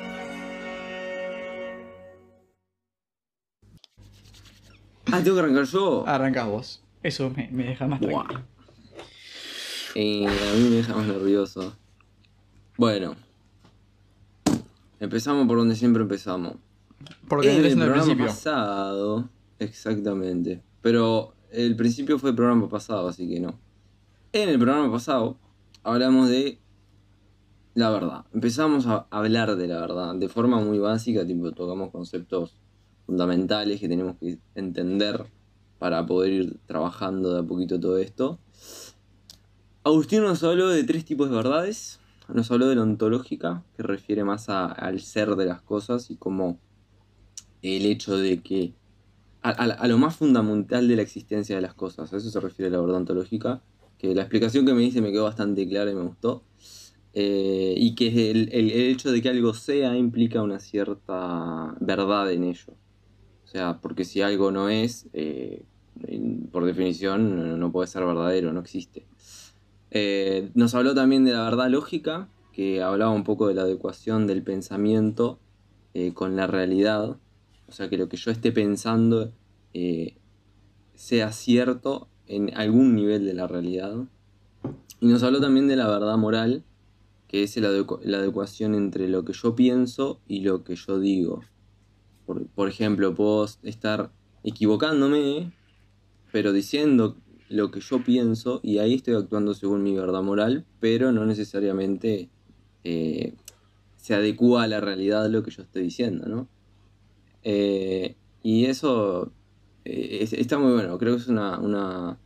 Ah, 5.11 5.21
tengo 5.23 5.35
que 5.35 5.39
arrancar 5.41 5.65
yo. 5.65 6.03
Arrancás 6.07 6.47
vos. 6.47 6.83
Eso 7.03 7.29
me, 7.29 7.47
me 7.51 7.63
deja 7.63 7.85
más 7.85 7.99
Buah. 7.99 8.23
tranquilo. 8.25 8.41
Eh, 9.93 10.25
a 10.25 10.55
mí 10.55 10.63
me 10.63 10.77
deja 10.77 10.95
más 10.95 11.05
nervioso. 11.05 11.75
Bueno. 12.75 13.17
Empezamos 14.99 15.47
por 15.47 15.57
donde 15.59 15.75
siempre 15.75 16.01
empezamos. 16.01 16.55
Porque 17.27 17.55
en 17.55 17.63
el 17.63 17.75
programa 17.75 18.01
principio. 18.01 18.25
pasado. 18.25 19.29
Exactamente. 19.59 20.63
Pero 20.81 21.35
el 21.51 21.75
principio 21.75 22.17
fue 22.19 22.31
el 22.31 22.35
programa 22.35 22.69
pasado, 22.69 23.07
así 23.07 23.27
que 23.27 23.39
no. 23.39 23.59
En 24.33 24.49
el 24.49 24.57
programa 24.57 24.91
pasado 24.91 25.37
hablamos 25.83 26.29
de 26.29 26.59
la 27.73 27.89
verdad. 27.89 28.25
Empezamos 28.33 28.85
a 28.87 29.07
hablar 29.09 29.55
de 29.55 29.67
la 29.67 29.79
verdad 29.81 30.15
de 30.15 30.29
forma 30.29 30.59
muy 30.59 30.79
básica, 30.79 31.25
tipo 31.25 31.51
tocamos 31.51 31.91
conceptos 31.91 32.55
fundamentales 33.05 33.79
que 33.79 33.87
tenemos 33.89 34.15
que 34.17 34.39
entender 34.55 35.25
para 35.79 36.05
poder 36.05 36.33
ir 36.33 36.59
trabajando 36.65 37.33
de 37.33 37.39
a 37.39 37.43
poquito 37.43 37.79
todo 37.79 37.97
esto. 37.97 38.39
Agustín 39.83 40.21
nos 40.21 40.43
habló 40.43 40.69
de 40.69 40.83
tres 40.83 41.05
tipos 41.05 41.29
de 41.29 41.35
verdades. 41.35 41.99
Nos 42.31 42.51
habló 42.51 42.67
de 42.67 42.75
la 42.75 42.83
ontológica, 42.83 43.63
que 43.75 43.83
refiere 43.83 44.23
más 44.23 44.47
a- 44.47 44.67
al 44.67 45.01
ser 45.01 45.35
de 45.35 45.45
las 45.45 45.61
cosas 45.61 46.11
y 46.11 46.15
cómo 46.15 46.59
el 47.61 47.85
hecho 47.85 48.15
de 48.17 48.41
que. 48.41 48.73
A, 49.41 49.49
a- 49.49 49.53
a 49.73 49.87
lo 49.87 49.97
más 49.97 50.15
fundamental 50.17 50.87
de 50.87 50.95
la 50.95 51.01
existencia 51.01 51.55
de 51.55 51.61
las 51.61 51.73
cosas. 51.75 52.13
A 52.13 52.17
eso 52.17 52.29
se 52.29 52.39
refiere 52.39 52.69
la 52.71 52.79
verdad 52.79 52.97
ontológica. 52.97 53.63
Que 53.97 54.15
la 54.15 54.21
explicación 54.23 54.65
que 54.65 54.73
me 54.73 54.81
dice 54.81 55.01
me 55.01 55.11
quedó 55.11 55.25
bastante 55.25 55.67
clara 55.67 55.91
y 55.91 55.95
me 55.95 56.03
gustó. 56.03 56.47
Eh, 57.13 57.75
y 57.77 57.95
que 57.95 58.31
el, 58.31 58.49
el- 58.53 58.71
hecho 58.71 59.11
de 59.11 59.21
que 59.21 59.29
algo 59.29 59.53
sea 59.53 59.97
implica 59.97 60.41
una 60.41 60.59
cierta 60.59 61.75
verdad 61.81 62.31
en 62.31 62.43
ello. 62.45 62.73
O 63.45 63.47
sea, 63.47 63.81
porque 63.81 64.05
si 64.05 64.21
algo 64.21 64.51
no 64.51 64.69
es, 64.69 65.09
eh, 65.13 65.65
por 66.51 66.65
definición, 66.65 67.59
no, 67.59 67.71
puede 67.71 67.87
ser 67.87 68.05
verdadero, 68.05 68.53
no 68.53 68.61
existe. 68.61 69.09
Eh, 69.91 70.51
nos 70.55 70.75
habló 70.75 70.95
también 70.95 71.25
de 71.25 71.33
la 71.33 71.43
verdad 71.43 71.69
lógica, 71.69 72.29
que 72.53 72.81
hablaba 72.83 73.11
un 73.11 73.23
poco 73.25 73.47
de 73.47 73.55
la 73.55 73.63
adecuación 73.63 74.27
del 74.27 74.43
pensamiento 74.43 75.43
con 76.15 76.35
la 76.37 76.47
realidad. 76.47 77.20
O 77.71 77.73
sea, 77.73 77.89
que 77.89 77.97
lo 77.97 78.09
que 78.09 78.17
yo 78.17 78.31
esté 78.31 78.51
pensando 78.51 79.31
eh, 79.73 80.17
sea 80.93 81.31
cierto 81.31 82.09
en 82.27 82.53
algún 82.53 82.95
nivel 82.95 83.23
de 83.23 83.33
la 83.33 83.47
realidad. 83.47 83.95
Y 84.99 85.05
nos 85.05 85.23
habló 85.23 85.39
también 85.39 85.69
de 85.69 85.77
la 85.77 85.87
verdad 85.87 86.17
moral, 86.17 86.65
que 87.29 87.43
es 87.43 87.55
la, 87.55 87.69
adecu- 87.69 88.01
la 88.03 88.17
adecuación 88.17 88.75
entre 88.75 89.07
lo 89.07 89.23
que 89.23 89.31
yo 89.31 89.55
pienso 89.55 90.19
y 90.27 90.41
lo 90.41 90.65
que 90.65 90.75
yo 90.75 90.99
digo. 90.99 91.43
Por, 92.55 92.67
ejemplo, 92.67 93.15
puedo 93.15 93.47
estar 93.63 94.11
equivocándome, 94.43 95.53
pero 96.33 96.51
diciendo 96.51 97.15
lo 97.47 97.71
que 97.71 97.79
yo 97.79 98.03
pienso 98.03 98.59
y 98.63 98.79
ahí 98.79 98.95
estoy 98.95 99.13
actuando 99.15 99.53
según 99.53 99.81
mi 99.81 99.95
verdad 99.95 100.23
moral, 100.23 100.65
pero 100.81 101.13
no 101.13 101.25
necesariamente 101.25 102.29
eh, 102.83 103.33
se 103.95 104.13
adecua 104.13 104.63
a 104.63 104.67
la 104.67 104.81
realidad 104.81 105.29
lo 105.29 105.41
que 105.41 105.51
yo 105.51 105.63
estoy 105.63 105.83
diciendo, 105.83 106.27
¿no? 106.27 106.49
Eh, 107.43 108.15
y 108.43 108.65
eso 108.65 109.31
eh, 109.85 110.19
es- 110.21 110.33
está 110.33 110.57
muy 110.59 110.73
bueno, 110.73 110.97
creo 110.97 111.15
que 111.15 111.21
es 111.21 111.27
una, 111.27 111.59
una- 111.59 112.17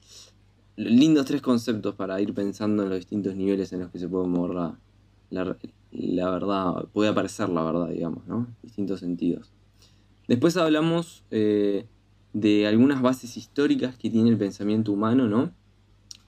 lindos 0.78 1.26
tres 1.26 1.42
conceptos 1.42 1.96
para 1.96 2.20
ir 2.22 2.34
pensando 2.34 2.84
en 2.84 2.90
los 2.90 2.98
distintos 3.00 3.36
niveles 3.36 3.72
en 3.74 3.80
los 3.82 3.92
que 3.92 4.00
se 4.00 4.08
puede 4.10 4.28
mover 4.28 4.74
la 5.32 6.30
verdad, 6.30 6.88
puede 6.94 7.10
aparecer 7.10 7.50
la 7.50 7.64
verdad, 7.64 7.90
digamos, 7.90 8.26
¿no? 8.28 8.48
Distintos 8.62 9.00
sentidos. 9.00 9.52
Después 10.28 10.58
hablamos 10.58 11.24
eh, 11.32 11.86
de 12.34 12.68
algunas 12.68 13.02
bases 13.02 13.38
históricas 13.38 13.98
que 13.98 14.10
tiene 14.10 14.30
el 14.30 14.38
pensamiento 14.38 14.92
humano, 14.92 15.28
¿no? 15.28 15.52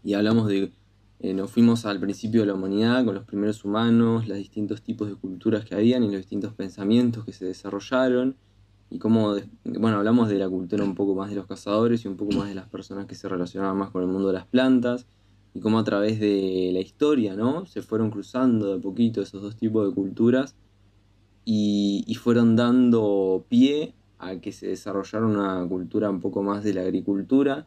Y 0.04 0.14
hablamos 0.14 0.48
de, 0.48 0.72
eh, 1.20 1.34
nos 1.34 1.52
fuimos 1.52 1.86
al 1.86 2.00
principio 2.00 2.42
de 2.42 2.48
la 2.48 2.54
humanidad 2.54 3.04
con 3.04 3.16
los 3.16 3.26
primeros 3.26 3.66
humanos, 3.66 4.28
los 4.28 4.38
distintos 4.38 4.82
tipos 4.82 5.10
de 5.10 5.16
culturas 5.16 5.66
que 5.66 5.76
habían 5.76 6.04
y 6.04 6.08
los 6.08 6.18
distintos 6.18 6.54
pensamientos 6.54 7.26
que 7.26 7.34
se 7.34 7.46
desarrollaron. 7.46 8.36
Y 8.90 9.00
cómo, 9.00 9.36
bueno, 9.66 9.98
hablamos 9.98 10.30
de 10.30 10.38
la 10.40 10.50
cultura 10.50 10.84
un 10.84 10.96
poco 10.96 11.14
más 11.14 11.30
de 11.30 11.36
los 11.36 11.46
cazadores 11.46 12.06
y 12.06 12.08
un 12.08 12.16
poco 12.16 12.34
más 12.34 12.48
de 12.48 12.56
las 12.56 12.70
personas 12.70 13.06
que 13.06 13.16
se 13.16 13.28
relacionaban 13.28 13.78
más 13.78 13.90
con 13.92 14.02
el 14.02 14.08
mundo 14.08 14.28
de 14.30 14.34
las 14.36 14.46
plantas. 14.46 15.06
Y 15.54 15.60
cómo 15.60 15.80
a 15.80 15.84
través 15.84 16.20
de 16.20 16.70
la 16.72 16.80
historia, 16.80 17.36
¿no? 17.36 17.66
Se 17.66 17.82
fueron 17.82 18.12
cruzando 18.12 18.74
de 18.74 18.80
poquito 18.80 19.22
esos 19.22 19.42
dos 19.42 19.56
tipos 19.56 19.88
de 19.88 19.94
culturas 19.94 20.56
y, 21.46 22.04
y 22.08 22.16
fueron 22.16 22.56
dando 22.56 23.46
pie 23.50 23.94
a 24.20 24.36
que 24.38 24.52
se 24.52 24.68
desarrollara 24.68 25.26
una 25.26 25.66
cultura 25.68 26.10
un 26.10 26.22
poco 26.22 26.44
más 26.44 26.64
de 26.64 26.74
la 26.74 26.82
agricultura 26.82 27.66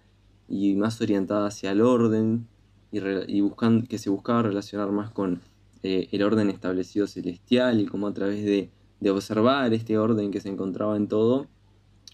y 0.48 0.74
más 0.74 1.00
orientada 1.00 1.46
hacia 1.48 1.72
el 1.72 1.80
orden 1.80 2.46
y, 2.92 3.00
re- 3.00 3.24
y 3.28 3.40
buscan- 3.40 3.86
que 3.86 3.98
se 3.98 4.10
buscaba 4.10 4.42
relacionar 4.42 4.90
más 4.90 5.10
con 5.10 5.40
eh, 5.82 6.08
el 6.12 6.22
orden 6.22 6.50
establecido 6.50 7.06
celestial 7.06 7.80
y 7.80 7.86
cómo 7.86 8.08
a 8.08 8.12
través 8.14 8.44
de, 8.44 8.70
de 9.00 9.10
observar 9.10 9.72
este 9.72 9.98
orden 9.98 10.30
que 10.30 10.40
se 10.40 10.48
encontraba 10.48 10.96
en 10.96 11.08
todo 11.08 11.48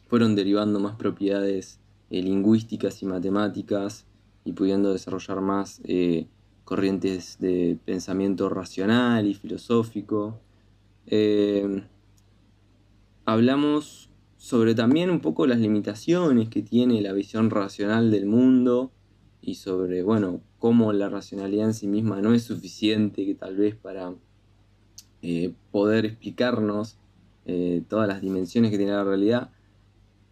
fueron 0.09 0.37
derivando 0.37 0.79
más 0.81 0.97
propiedades 0.97 1.81
eh, 2.11 2.23
lingüísticas 2.23 3.03
y 3.03 3.07
matemáticas 3.07 4.07
y 4.45 4.53
pudiendo 4.53 4.93
desarrollar 4.93 5.41
más 5.41 5.81
eh, 5.85 6.29
corrientes 6.65 7.39
de 7.41 7.79
pensamiento 7.85 8.49
racional 8.49 9.27
y 9.27 9.35
filosófico. 9.35 10.41
Eh, 11.07 11.83
hablamos 13.25 14.11
sobre 14.37 14.75
también 14.75 15.11
un 15.11 15.21
poco 15.21 15.47
las 15.47 15.59
limitaciones 15.59 16.49
que 16.49 16.63
tiene 16.63 17.01
la 17.01 17.13
visión 17.13 17.51
racional 17.51 18.11
del 18.13 18.27
mundo 18.27 18.93
y 19.41 19.57
sobre, 19.57 20.03
bueno, 20.03 20.41
cómo 20.59 20.93
la 20.93 21.09
racionalidad 21.09 21.67
en 21.67 21.75
sí 21.75 21.89
misma 21.89 22.21
no 22.21 22.33
es 22.35 22.45
suficiente 22.45 23.27
que 23.27 23.35
tal 23.35 23.57
vez 23.57 23.75
para 23.75 24.15
eh, 25.23 25.53
poder 25.71 26.05
explicarnos 26.05 26.99
eh, 27.47 27.83
todas 27.89 28.09
las 28.09 28.21
dimensiones 28.21 28.71
que 28.71 28.77
tiene 28.77 28.93
la 28.93 29.05
realidad. 29.05 29.51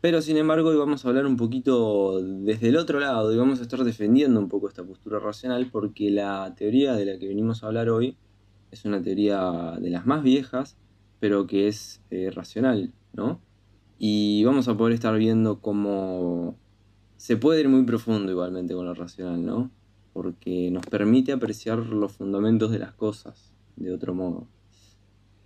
Pero 0.01 0.21
sin 0.21 0.37
embargo 0.37 0.69
hoy 0.69 0.77
vamos 0.77 1.05
a 1.05 1.09
hablar 1.09 1.25
un 1.25 1.37
poquito 1.37 2.21
desde 2.21 2.69
el 2.69 2.77
otro 2.77 3.01
lado 3.01 3.33
y 3.33 3.37
vamos 3.37 3.61
a 3.61 3.63
estar 3.63 3.83
defendiendo 3.85 4.39
un 4.39 4.49
poco 4.49 4.69
esta 4.69 4.85
postura 4.85 5.19
racional 5.19 5.71
porque 5.71 6.11
la 6.11 6.55
teoría 6.57 6.93
de 6.95 7.07
la 7.07 7.19
que 7.19 7.27
venimos 7.27 7.63
a 7.63 7.69
hablar 7.69 7.89
hoy 7.89 8.17
es 8.71 8.85
una 8.85 9.01
teoría 9.01 9.79
de 9.81 9.89
las 9.89 10.05
más 10.05 10.23
viejas, 10.23 10.77
pero 11.21 11.47
que 11.47 11.69
es 11.69 12.03
eh, 12.11 12.31
racional, 12.31 12.93
¿no? 13.15 13.41
Y 13.99 14.45
vamos 14.45 14.69
a 14.69 14.77
poder 14.77 14.93
estar 14.93 15.17
viendo 15.17 15.61
cómo 15.61 16.59
se 17.17 17.37
puede 17.37 17.61
ir 17.61 17.69
muy 17.69 17.85
profundo 17.85 18.31
igualmente 18.31 18.75
con 18.75 18.85
lo 18.85 18.93
racional, 18.93 19.47
¿no? 19.47 19.71
Porque 20.13 20.71
nos 20.71 20.85
permite 20.85 21.33
apreciar 21.33 21.79
los 21.79 22.13
fundamentos 22.13 22.71
de 22.71 22.81
las 22.81 22.93
cosas 22.93 23.55
de 23.77 23.93
otro 23.93 24.13
modo. 24.15 24.49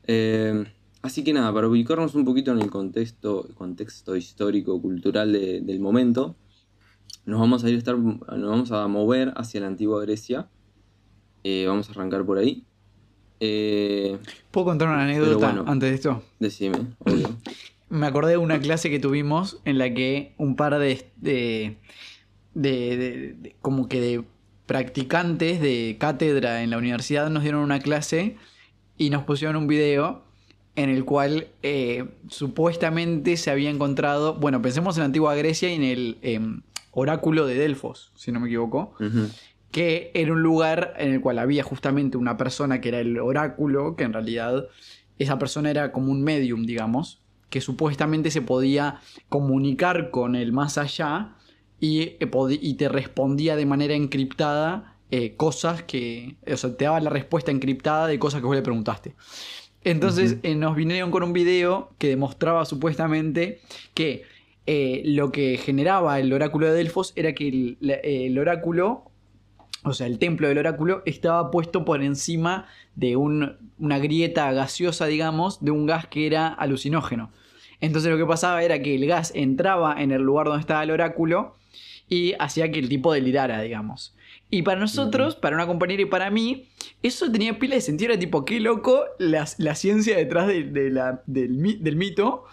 Eh, 0.08 0.64
así 1.02 1.22
que 1.22 1.32
nada, 1.32 1.52
para 1.52 1.68
ubicarnos 1.68 2.14
un 2.16 2.24
poquito 2.24 2.50
en 2.52 2.58
el 2.60 2.70
contexto, 2.70 3.46
contexto 3.54 4.16
histórico, 4.16 4.80
cultural 4.82 5.32
de- 5.32 5.60
del 5.60 5.78
momento, 5.80 6.34
nos 7.26 7.38
vamos 7.40 7.62
a 7.62 7.68
ir 7.68 7.74
a 7.76 7.78
estar, 7.78 7.96
nos 7.98 8.20
vamos 8.50 8.72
a 8.72 8.88
mover 8.88 9.32
hacia 9.36 9.60
la 9.60 9.66
antigua 9.68 10.00
Grecia. 10.02 10.48
Eh, 11.44 11.66
vamos 11.68 11.88
a 11.88 11.92
arrancar 11.92 12.24
por 12.24 12.38
ahí. 12.38 12.64
Eh, 13.40 14.18
¿Puedo 14.50 14.64
contar 14.66 14.88
una 14.88 15.04
anécdota 15.04 15.36
bueno. 15.52 15.64
antes 15.66 15.90
de 15.90 15.94
esto? 15.94 16.22
decime, 16.40 16.78
obvio. 16.98 17.28
Me 17.90 18.06
acordé 18.06 18.32
de 18.32 18.36
una 18.38 18.58
clase 18.60 18.90
que 18.90 18.98
tuvimos 18.98 19.60
en 19.64 19.78
la 19.78 19.94
que 19.94 20.34
un 20.36 20.56
par 20.56 20.78
de, 20.78 21.10
de, 21.16 21.76
de- 22.54 22.96
de- 22.96 23.36
de- 23.40 23.56
como 23.62 23.88
que 23.88 24.00
de 24.00 24.24
practicantes 24.66 25.60
de 25.60 25.96
cátedra 25.98 26.62
en 26.62 26.70
la 26.70 26.76
universidad 26.78 27.30
nos 27.30 27.42
dieron 27.44 27.62
una 27.62 27.78
clase 27.78 28.36
y 28.98 29.10
nos 29.10 29.22
pusieron 29.22 29.56
un 29.56 29.66
video 29.68 30.22
en 30.76 30.90
el 30.90 31.04
cual 31.04 31.48
eh, 31.62 32.04
supuestamente 32.28 33.36
se 33.36 33.50
había 33.50 33.70
encontrado, 33.70 34.34
bueno, 34.34 34.60
pensemos 34.60 34.96
en 34.96 35.00
la 35.00 35.06
antigua 35.06 35.34
Grecia 35.34 35.70
y 35.70 35.74
en 35.74 35.82
el 35.82 36.18
em, 36.22 36.62
oráculo 36.92 37.46
de 37.46 37.54
Delfos, 37.54 38.12
si 38.14 38.30
no 38.30 38.40
me 38.40 38.48
equivoco, 38.48 38.94
que 39.70 40.10
era 40.14 40.32
un 40.32 40.42
lugar 40.42 40.94
en 40.98 41.12
el 41.12 41.20
cual 41.20 41.38
había 41.38 41.62
justamente 41.62 42.16
una 42.16 42.36
persona 42.36 42.80
que 42.80 42.90
era 42.90 43.00
el 43.00 43.18
oráculo, 43.18 43.96
que 43.96 44.04
en 44.04 44.12
realidad 44.12 44.66
esa 45.18 45.38
persona 45.38 45.70
era 45.70 45.90
como 45.90 46.12
un 46.12 46.22
medium, 46.22 46.64
digamos, 46.64 47.20
que 47.50 47.60
supuestamente 47.60 48.30
se 48.30 48.42
podía 48.42 49.00
comunicar 49.28 50.10
con 50.10 50.36
el 50.36 50.52
más 50.52 50.78
allá 50.78 51.34
y, 51.80 52.00
eh, 52.00 52.30
y 52.60 52.74
te 52.74 52.88
respondía 52.88 53.56
de 53.56 53.66
manera 53.66 53.94
encriptada 53.94 54.97
eh, 55.10 55.34
cosas 55.36 55.82
que, 55.82 56.36
o 56.50 56.56
sea, 56.56 56.76
te 56.76 56.84
daba 56.84 57.00
la 57.00 57.10
respuesta 57.10 57.50
encriptada 57.50 58.06
de 58.06 58.18
cosas 58.18 58.40
que 58.40 58.46
vos 58.46 58.56
le 58.56 58.62
preguntaste. 58.62 59.14
Entonces 59.84 60.36
eh, 60.42 60.54
nos 60.54 60.74
vinieron 60.76 61.10
con 61.10 61.22
un 61.22 61.32
video 61.32 61.90
que 61.98 62.08
demostraba 62.08 62.64
supuestamente 62.64 63.60
que 63.94 64.22
eh, 64.66 65.02
lo 65.04 65.32
que 65.32 65.56
generaba 65.56 66.18
el 66.20 66.32
oráculo 66.32 66.66
de 66.66 66.72
Delfos 66.72 67.12
era 67.16 67.32
que 67.32 67.48
el, 67.48 67.78
la- 67.80 67.94
el 67.94 68.38
oráculo, 68.38 69.04
o 69.84 69.94
sea, 69.94 70.06
el 70.06 70.18
templo 70.18 70.48
del 70.48 70.58
oráculo, 70.58 71.02
estaba 71.06 71.50
puesto 71.50 71.84
por 71.84 72.02
encima 72.02 72.66
de 72.96 73.16
un- 73.16 73.56
una 73.78 73.98
grieta 73.98 74.52
gaseosa, 74.52 75.06
digamos, 75.06 75.64
de 75.64 75.70
un 75.70 75.86
gas 75.86 76.06
que 76.08 76.26
era 76.26 76.48
alucinógeno. 76.48 77.30
Entonces 77.80 78.10
lo 78.10 78.18
que 78.18 78.26
pasaba 78.26 78.62
era 78.64 78.82
que 78.82 78.96
el 78.96 79.06
gas 79.06 79.32
entraba 79.34 80.02
en 80.02 80.10
el 80.10 80.20
lugar 80.22 80.46
donde 80.48 80.60
estaba 80.60 80.82
el 80.82 80.90
oráculo 80.90 81.56
y 82.08 82.34
hacía 82.40 82.70
que 82.72 82.80
el 82.80 82.88
tipo 82.88 83.12
delirara, 83.12 83.62
digamos. 83.62 84.14
Y 84.50 84.62
para 84.62 84.80
nosotros, 84.80 85.36
para 85.36 85.56
una 85.56 85.66
compañera 85.66 86.02
y 86.02 86.06
para 86.06 86.30
mí, 86.30 86.68
eso 87.02 87.30
tenía 87.30 87.58
pila 87.58 87.74
de 87.74 87.80
sentido. 87.82 88.12
Era 88.12 88.18
tipo, 88.20 88.44
qué 88.44 88.60
loco 88.60 89.04
la, 89.18 89.46
la 89.58 89.74
ciencia 89.74 90.16
detrás 90.16 90.46
de- 90.46 90.64
de 90.64 90.90
la- 90.90 91.22
del, 91.26 91.50
mi- 91.50 91.76
del 91.76 91.96
mito. 91.96 92.44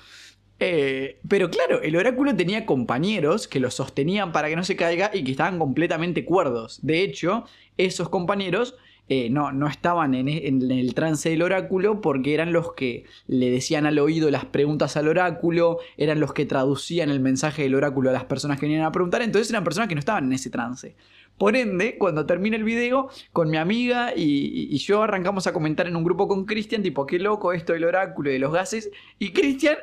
Eh, 0.59 1.19
pero 1.27 1.49
claro, 1.49 1.81
el 1.81 1.95
oráculo 1.97 2.35
tenía 2.35 2.65
compañeros 2.65 3.47
que 3.47 3.59
lo 3.59 3.69
sostenían 3.71 4.31
para 4.31 4.47
que 4.49 4.55
no 4.55 4.63
se 4.63 4.75
caiga 4.77 5.11
y 5.13 5.23
que 5.23 5.31
estaban 5.31 5.59
completamente 5.59 6.23
cuerdos. 6.23 6.79
De 6.81 7.01
hecho, 7.01 7.45
esos 7.77 8.07
compañeros 8.09 8.75
eh, 9.09 9.29
no, 9.29 9.51
no 9.51 9.67
estaban 9.67 10.15
en, 10.15 10.27
en 10.29 10.71
el 10.71 10.93
trance 10.95 11.29
del 11.29 11.43
oráculo 11.43 11.99
porque 12.01 12.33
eran 12.33 12.53
los 12.53 12.73
que 12.73 13.03
le 13.27 13.51
decían 13.51 13.85
al 13.85 13.99
oído 13.99 14.31
las 14.31 14.45
preguntas 14.45 14.95
al 14.97 15.07
oráculo, 15.09 15.77
eran 15.97 16.19
los 16.19 16.33
que 16.33 16.45
traducían 16.45 17.09
el 17.09 17.19
mensaje 17.19 17.63
del 17.63 17.75
oráculo 17.75 18.09
a 18.09 18.13
las 18.13 18.23
personas 18.23 18.59
que 18.59 18.65
venían 18.65 18.83
a 18.85 18.91
preguntar, 18.91 19.21
entonces 19.21 19.49
eran 19.51 19.63
personas 19.63 19.89
que 19.89 19.95
no 19.95 19.99
estaban 19.99 20.23
en 20.25 20.33
ese 20.33 20.49
trance. 20.49 20.95
Por 21.37 21.55
ende, 21.57 21.97
cuando 21.97 22.25
termina 22.25 22.55
el 22.55 22.63
video, 22.63 23.09
con 23.33 23.49
mi 23.49 23.57
amiga 23.57 24.13
y, 24.15 24.77
yo 24.77 25.03
arrancamos 25.03 25.47
a 25.47 25.53
comentar 25.53 25.85
en 25.87 25.95
un 25.95 26.03
grupo 26.03 26.27
con 26.27 26.45
Cristian, 26.45 26.81
tipo, 26.81 27.05
qué 27.05 27.19
loco 27.19 27.51
esto 27.51 27.73
del 27.73 27.83
oráculo 27.83 28.29
y 28.29 28.33
de 28.33 28.39
los 28.39 28.53
gases. 28.53 28.89
Y 29.19 29.31
Cristian, 29.33 29.75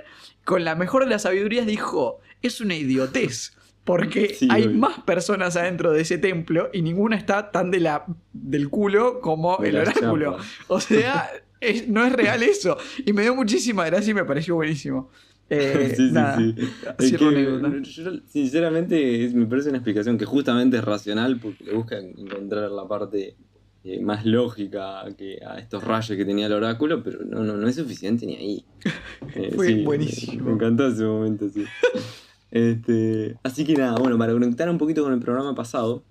con 0.44 0.64
la 0.64 0.75
mejor 0.75 1.04
de 1.04 1.11
las 1.11 1.23
sabidurías, 1.23 1.66
dijo, 1.66 2.18
es 2.40 2.61
una 2.61 2.75
idiotez. 2.75 3.56
Porque 3.85 4.35
Sí, 4.38 4.49
hay 4.50 4.64
obvio. 4.66 4.78
más 4.78 5.00
personas 5.00 5.56
adentro 5.56 5.92
de 5.92 6.02
ese 6.02 6.16
templo 6.16 6.71
y 6.73 6.82
ninguna 6.82 7.16
está 7.16 7.50
tan 7.50 7.71
de 7.71 7.80
la, 7.80 8.06
del 8.32 8.68
culo 8.71 9.21
como 9.21 9.56
De 9.59 9.71
el 9.71 9.76
oráculo. 9.78 10.32
chapa. 10.38 10.44
O 10.68 10.80
sea, 10.80 11.30
es- 11.61 11.88
no 11.88 12.04
es 12.06 12.12
real 12.12 12.42
eso. 12.44 12.78
Y 13.04 13.12
me 13.12 13.23
dio 13.23 13.35
muchísima 13.35 13.85
gracia 13.85 14.12
y 14.12 14.14
me 14.14 14.25
pareció 14.25 14.54
buenísimo. 14.54 15.11
Eh, 15.54 15.88
sí, 15.97 16.06
sí, 16.09 16.12
nada, 16.12 16.37
sí. 16.38 16.54
Es 16.99 17.16
que, 17.18 18.23
sinceramente, 18.26 19.25
es- 19.25 19.35
me 19.35 19.47
parece 19.47 19.68
una 19.68 19.78
explicación 19.78 20.16
que 20.18 20.25
justamente 20.25 20.76
es 20.78 20.85
racional 20.85 21.38
porque 21.40 21.64
le 21.64 21.75
busca 21.75 21.99
encontrar 21.99 22.71
la 22.71 22.87
parte 22.88 23.37
eh, 23.85 24.00
más 24.00 24.25
lógica 24.25 25.04
que 25.16 25.38
a 25.44 25.59
estos 25.59 25.82
rayos 25.85 26.16
que 26.16 26.25
tenía 26.25 26.47
el 26.47 26.52
oráculo, 26.52 27.02
pero 27.02 27.25
no, 27.25 27.42
no, 27.42 27.56
no 27.56 27.68
es 27.68 27.76
suficiente 27.76 28.26
ni 28.26 28.37
ahí. 28.37 28.66
Eh, 29.35 29.50
Fue 29.54 29.82
buenísimo. 29.82 30.44
Me, 30.44 30.50
me 30.50 30.54
encantó 30.56 30.87
ese 30.88 31.04
momento, 31.04 31.49
sí. 31.49 31.64
Este, 32.50 33.38
así 33.42 33.64
que 33.64 33.73
nada, 33.75 33.97
bueno, 33.99 34.18
para 34.18 34.32
conectar 34.35 34.68
un 34.68 34.76
poquito 34.76 35.02
con 35.02 35.12
el 35.14 35.21
programa 35.21 35.54
pasado, 35.54 36.04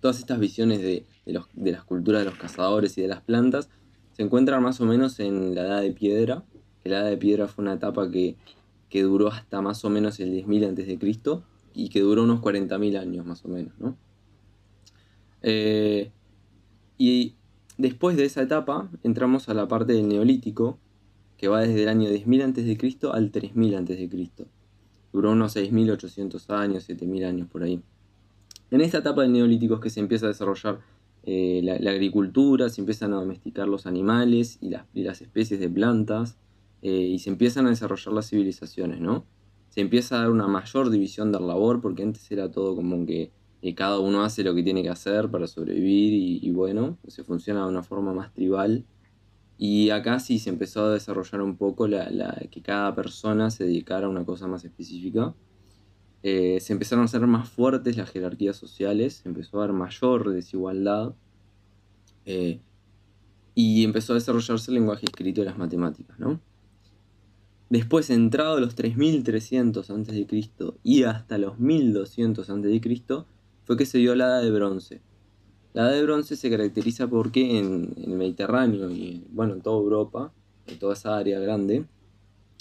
todas 0.00 0.18
estas 0.18 0.38
visiones 0.38 0.80
de, 0.82 1.06
de 1.24 1.32
los- 1.32 1.46
de 1.54 1.72
las 1.72 1.84
culturas 1.84 2.20
de 2.20 2.26
los 2.26 2.36
cazadores 2.38 2.98
y 2.98 3.02
de 3.02 3.08
las 3.08 3.22
plantas 3.22 3.70
se 4.12 4.22
encuentran 4.22 4.62
más 4.62 4.78
o 4.82 4.84
menos 4.84 5.18
en 5.20 5.54
la 5.54 5.62
Edad 5.62 5.80
de 5.80 5.92
Piedra, 5.92 6.44
la 6.90 7.00
Edad 7.00 7.10
de 7.10 7.16
Piedra 7.16 7.48
fue 7.48 7.62
una 7.62 7.74
etapa 7.74 8.10
que, 8.10 8.36
que 8.88 9.02
duró 9.02 9.28
hasta 9.28 9.60
más 9.60 9.84
o 9.84 9.90
menos 9.90 10.20
el 10.20 10.32
10.000 10.32 10.68
antes 10.68 10.86
de 10.86 10.98
Cristo 10.98 11.42
y 11.74 11.88
que 11.88 12.00
duró 12.00 12.22
unos 12.22 12.40
40.000 12.40 12.98
años 12.98 13.26
más 13.26 13.44
o 13.44 13.48
menos, 13.48 13.72
¿no? 13.78 13.96
Eh, 15.42 16.10
y 16.96 17.34
después 17.76 18.16
de 18.16 18.24
esa 18.24 18.42
etapa 18.42 18.88
entramos 19.02 19.48
a 19.48 19.54
la 19.54 19.68
parte 19.68 19.92
del 19.92 20.08
Neolítico, 20.08 20.78
que 21.36 21.48
va 21.48 21.60
desde 21.60 21.82
el 21.82 21.88
año 21.88 22.08
10.000 22.08 22.44
antes 22.44 22.66
de 22.66 22.78
Cristo 22.78 23.12
al 23.12 23.32
3.000 23.32 23.76
antes 23.76 23.98
de 23.98 24.08
Cristo. 24.08 24.46
Duró 25.12 25.32
unos 25.32 25.56
6.800 25.56 26.50
años, 26.50 26.88
7.000 26.88 27.26
años 27.26 27.48
por 27.48 27.62
ahí. 27.62 27.80
En 28.70 28.80
esta 28.80 28.98
etapa 28.98 29.22
del 29.22 29.32
Neolítico 29.32 29.74
es 29.74 29.80
que 29.80 29.90
se 29.90 30.00
empieza 30.00 30.26
a 30.26 30.28
desarrollar 30.28 30.80
eh, 31.24 31.60
la, 31.62 31.90
agricultura, 31.90 32.68
se 32.68 32.80
empiezan 32.80 33.12
a 33.12 33.16
domesticar 33.16 33.66
los 33.66 33.86
animales 33.86 34.58
y 34.60 34.70
las 35.02 35.20
especies 35.20 35.60
de 35.60 35.68
plantas, 35.68 36.36
eh, 36.84 36.90
y 37.14 37.18
se 37.18 37.30
empiezan 37.30 37.66
a 37.66 37.70
desarrollar 37.70 38.12
las 38.12 38.28
civilizaciones, 38.28 39.00
¿no? 39.00 39.24
Se 39.70 39.80
empieza 39.80 40.16
a 40.16 40.18
dar 40.20 40.30
una 40.30 40.46
mayor 40.48 40.90
división 40.90 41.32
del 41.32 41.46
labor, 41.46 41.80
porque 41.80 42.02
antes 42.02 42.30
era 42.30 42.50
todo 42.50 42.76
como 42.76 43.06
que 43.06 43.32
eh, 43.62 43.74
cada 43.74 44.00
uno 44.00 44.22
hace 44.22 44.44
lo 44.44 44.54
que 44.54 44.62
tiene 44.62 44.82
que 44.82 44.90
hacer 44.90 45.30
para 45.30 45.46
sobrevivir 45.46 46.12
y, 46.44 46.50
bueno, 46.50 46.98
se 47.08 47.24
funciona 47.24 47.62
de 47.62 47.70
una 47.70 47.82
forma 47.82 48.12
más 48.12 48.34
tribal. 48.34 48.84
Y 49.56 49.88
acá 49.90 50.20
sí 50.20 50.38
se 50.38 50.50
empezó 50.50 50.84
a 50.84 50.92
desarrollar 50.92 51.40
un 51.40 51.56
poco 51.56 51.88
la, 51.88 52.46
que 52.50 52.60
cada 52.60 52.94
persona 52.94 53.50
se 53.50 53.64
dedicara 53.64 54.06
a 54.06 54.10
una 54.10 54.26
cosa 54.26 54.46
más 54.46 54.62
específica. 54.66 55.34
Eh, 56.22 56.60
se 56.60 56.74
empezaron 56.74 57.02
a 57.02 57.06
hacer 57.06 57.26
más 57.26 57.48
fuertes 57.48 57.96
las 57.96 58.10
jerarquías 58.10 58.56
sociales, 58.56 59.22
empezó 59.24 59.60
a 59.60 59.64
haber 59.64 59.74
mayor 59.74 60.30
desigualdad 60.34 61.14
y 63.54 63.84
empezó 63.84 64.12
a 64.12 64.16
desarrollarse 64.16 64.70
el 64.70 64.74
lenguaje 64.74 65.06
escrito 65.06 65.40
y 65.40 65.44
las 65.46 65.56
matemáticas, 65.56 66.18
¿no? 66.18 66.40
Después, 67.70 68.10
entrado 68.10 68.60
los 68.60 68.74
3300 68.74 69.90
a.C. 69.90 70.26
y 70.82 71.02
hasta 71.04 71.38
los 71.38 71.58
1200 71.58 72.48
a.C., 72.48 73.24
fue 73.64 73.76
que 73.76 73.86
se 73.86 73.98
dio 73.98 74.14
la 74.14 74.26
Edad 74.26 74.42
de 74.42 74.50
Bronce. 74.50 75.00
La 75.72 75.82
Edad 75.82 75.92
de 75.92 76.02
Bronce 76.02 76.36
se 76.36 76.50
caracteriza 76.50 77.08
porque 77.08 77.58
en, 77.58 77.94
el 77.96 78.10
Mediterráneo 78.10 78.90
y 78.90 79.26
bueno, 79.30 79.54
en 79.54 79.62
toda 79.62 79.78
Europa, 79.78 80.32
en 80.66 80.78
toda 80.78 80.92
esa 80.92 81.16
área 81.16 81.40
grande, 81.40 81.86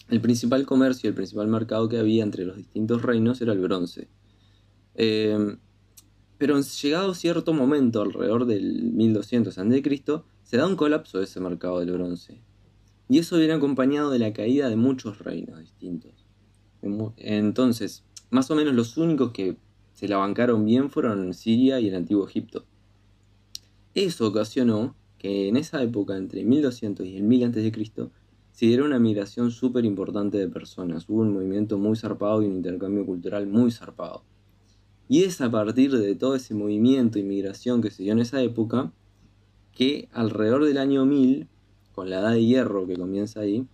el 0.09 0.21
principal 0.21 0.65
comercio 0.65 1.07
y 1.07 1.09
el 1.09 1.15
principal 1.15 1.47
mercado 1.47 1.89
que 1.89 1.99
había 1.99 2.23
entre 2.23 2.45
los 2.45 2.57
distintos 2.57 3.01
reinos 3.01 3.41
era 3.41 3.53
el 3.53 3.59
bronce. 3.59 4.07
Eh, 4.95 5.57
pero 6.37 6.59
llegado 6.59 7.13
cierto 7.13 7.53
momento, 7.53 8.01
alrededor 8.01 8.45
del 8.45 8.91
1200 8.91 9.57
a.C., 9.57 10.21
se 10.43 10.57
da 10.57 10.67
un 10.67 10.75
colapso 10.75 11.19
de 11.19 11.25
ese 11.25 11.39
mercado 11.39 11.79
del 11.79 11.91
bronce. 11.91 12.41
Y 13.09 13.19
eso 13.19 13.37
viene 13.37 13.53
acompañado 13.53 14.09
de 14.09 14.19
la 14.19 14.33
caída 14.33 14.69
de 14.69 14.75
muchos 14.75 15.19
reinos 15.19 15.59
distintos. 15.59 16.25
Entonces, 17.17 18.03
más 18.29 18.49
o 18.51 18.55
menos 18.55 18.73
los 18.73 18.97
únicos 18.97 19.31
que 19.31 19.57
se 19.93 20.07
la 20.07 20.17
bancaron 20.17 20.65
bien 20.65 20.89
fueron 20.89 21.33
Siria 21.33 21.79
y 21.79 21.87
el 21.87 21.95
antiguo 21.95 22.27
Egipto. 22.27 22.65
Eso 23.93 24.27
ocasionó 24.27 24.95
que 25.17 25.47
en 25.47 25.55
esa 25.55 25.81
época, 25.83 26.17
entre 26.17 26.43
1200 26.43 27.05
y 27.05 27.17
el 27.17 27.23
1000 27.23 27.43
a.C., 27.45 27.71
se 28.51 28.65
diera 28.67 28.83
una 28.83 28.99
migración 28.99 29.51
súper 29.51 29.85
importante 29.85 30.37
de 30.37 30.47
personas. 30.47 31.09
Hubo 31.09 31.21
un 31.21 31.33
movimiento 31.33 31.77
muy 31.77 31.95
zarpado 31.95 32.41
y 32.41 32.45
un 32.45 32.57
intercambio 32.57 33.05
cultural 33.05 33.47
muy 33.47 33.71
zarpado. 33.71 34.23
Y 35.07 35.23
es 35.23 35.41
a 35.41 35.49
partir 35.49 35.91
de 35.91 36.15
todo 36.15 36.35
ese 36.35 36.53
movimiento 36.53 37.19
y 37.19 37.23
migración 37.23 37.81
que 37.81 37.91
se 37.91 38.03
dio 38.03 38.13
en 38.13 38.19
esa 38.19 38.41
época 38.41 38.91
que 39.71 40.07
alrededor 40.11 40.65
del 40.65 40.77
año 40.77 41.05
1000, 41.05 41.47
con 41.93 42.09
la 42.09 42.19
edad 42.19 42.31
de 42.33 42.43
hierro 42.43 42.85
que 42.87 42.97
comienza 42.97 43.39
ahí, 43.41 43.65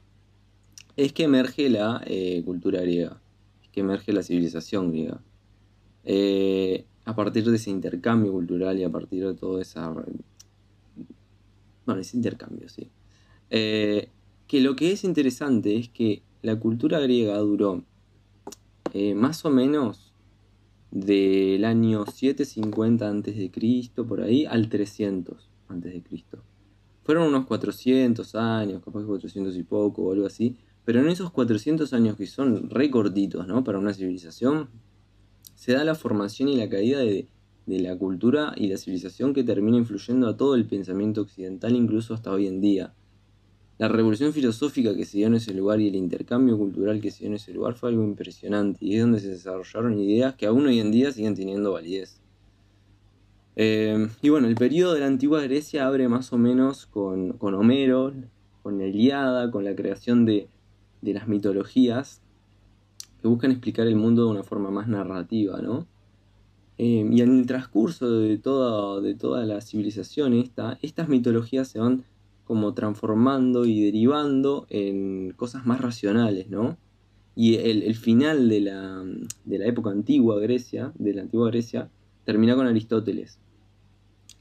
es 0.96 1.14
que 1.14 1.24
emerge 1.24 1.70
la 1.70 2.02
eh, 2.06 2.42
cultura 2.46 2.82
griega, 2.82 3.22
es 3.64 3.70
que 3.70 3.80
emerge 3.80 4.12
la 4.14 4.22
civilización 4.22 4.92
griega. 4.92 5.22
Eh, 6.04 6.86
a 7.06 7.16
partir 7.16 7.50
de 7.50 7.56
ese 7.56 7.70
intercambio 7.70 8.32
cultural 8.32 8.78
y 8.78 8.84
a 8.84 8.90
partir 8.90 9.26
de 9.26 9.34
todo 9.34 9.62
esa... 9.62 9.90
Bueno, 11.86 12.02
ese 12.02 12.18
intercambio, 12.18 12.70
sí. 12.70 12.90
Eh, 13.50 14.10
que 14.48 14.60
lo 14.62 14.76
que 14.76 14.92
es 14.92 15.04
interesante 15.04 15.78
es 15.78 15.90
que 15.90 16.22
la 16.42 16.60
cultura 16.60 17.00
griega 17.00 17.38
duró 17.38 17.84
más 19.16 19.46
o 19.46 19.52
menos 19.52 20.14
del 20.92 21.64
año 21.66 22.06
750 22.06 23.10
a.C. 23.10 23.92
por 24.04 24.22
ahí 24.22 24.46
al 24.46 24.70
300 24.70 25.50
a.C. 25.70 26.04
Fueron 27.10 27.30
unos 27.30 27.48
400 27.48 28.36
años, 28.36 28.84
capaz 28.86 29.00
que 29.00 29.08
400 29.08 29.58
y 29.58 29.64
poco 29.64 30.04
o 30.04 30.14
algo 30.14 30.28
así, 30.28 30.58
pero 30.86 31.00
en 31.00 31.10
esos 31.10 31.32
400 31.32 31.92
años 31.94 32.16
que 32.16 32.28
son 32.28 32.70
re 32.70 32.92
cortitos 32.92 33.48
¿no? 33.48 33.64
para 33.64 33.80
una 33.80 33.96
civilización, 33.96 34.70
se 35.56 35.74
da 35.74 35.84
la 35.84 35.96
formación 35.96 36.50
y 36.50 36.58
la 36.58 36.70
caída 36.70 37.00
de, 37.00 37.28
de 37.66 37.80
la 37.80 37.98
cultura 37.98 38.54
y 38.56 38.68
la 38.68 38.78
civilización 38.78 39.34
que 39.34 39.44
termina 39.44 39.78
influyendo 39.78 40.28
a 40.28 40.38
todo 40.38 40.54
el 40.54 40.68
pensamiento 40.68 41.22
occidental, 41.22 41.76
incluso 41.76 42.14
hasta 42.14 42.32
hoy 42.32 42.46
en 42.46 42.62
día. 42.62 42.94
La 43.80 43.88
revolución 43.88 44.32
filosófica 44.32 44.96
que 44.96 45.06
se 45.06 45.18
dio 45.18 45.26
en 45.26 45.34
ese 45.34 45.56
lugar 45.56 45.82
y 45.82 45.88
el 45.88 45.96
intercambio 45.96 46.60
cultural 46.60 47.02
que 47.02 47.10
se 47.10 47.22
dio 47.22 47.30
en 47.30 47.38
ese 47.38 47.52
lugar 47.54 47.74
fue 47.74 47.90
algo 47.90 48.04
impresionante 48.04 48.86
y 48.86 48.98
es 48.98 49.02
donde 49.02 49.20
se 49.20 49.30
desarrollaron 49.30 49.98
ideas 49.98 50.36
que 50.36 50.46
aún 50.46 50.68
hoy 50.68 50.80
en 50.80 50.92
día 50.92 51.12
siguen 51.12 51.34
teniendo 51.34 51.72
validez. 51.72 52.22
Eh, 53.62 54.08
y 54.22 54.30
bueno, 54.30 54.48
el 54.48 54.56
periodo 54.56 54.94
de 54.94 55.02
la 55.02 55.08
antigua 55.08 55.42
Grecia 55.42 55.86
abre 55.86 56.08
más 56.08 56.32
o 56.32 56.38
menos 56.38 56.86
con, 56.86 57.34
con 57.34 57.56
Homero, 57.56 58.14
con 58.64 58.78
la 58.78 58.86
Iliada, 58.88 59.52
con 59.52 59.66
la 59.66 59.76
creación 59.76 60.26
de, 60.26 60.48
de 61.02 61.14
las 61.14 61.28
mitologías 61.28 62.22
que 63.22 63.28
buscan 63.28 63.52
explicar 63.52 63.86
el 63.86 63.98
mundo 63.98 64.24
de 64.24 64.32
una 64.32 64.44
forma 64.44 64.72
más 64.72 64.88
narrativa, 64.88 65.62
¿no? 65.62 65.88
Eh, 66.78 67.06
y 67.12 67.20
en 67.20 67.40
el 67.40 67.46
transcurso 67.48 68.10
de 68.10 68.38
toda, 68.38 69.02
de 69.02 69.14
toda 69.16 69.46
la 69.46 69.60
civilización 69.60 70.36
esta, 70.36 70.80
estas 70.82 71.10
mitologías 71.10 71.68
se 71.68 71.80
van 71.80 72.06
como 72.46 72.74
transformando 72.74 73.66
y 73.66 73.84
derivando 73.84 74.68
en 74.70 75.34
cosas 75.36 75.66
más 75.66 75.82
racionales, 75.82 76.50
¿no? 76.50 76.78
y 77.36 77.56
el, 77.56 77.84
el 77.84 77.96
final 77.96 78.48
de 78.48 78.62
la, 78.62 79.04
de 79.44 79.60
la 79.60 79.66
época 79.66 79.90
antigua 79.90 80.40
Grecia, 80.40 80.94
de 80.96 81.14
la 81.14 81.24
antigua 81.24 81.50
Grecia, 81.50 81.90
termina 82.24 82.56
con 82.56 82.66
Aristóteles. 82.66 83.38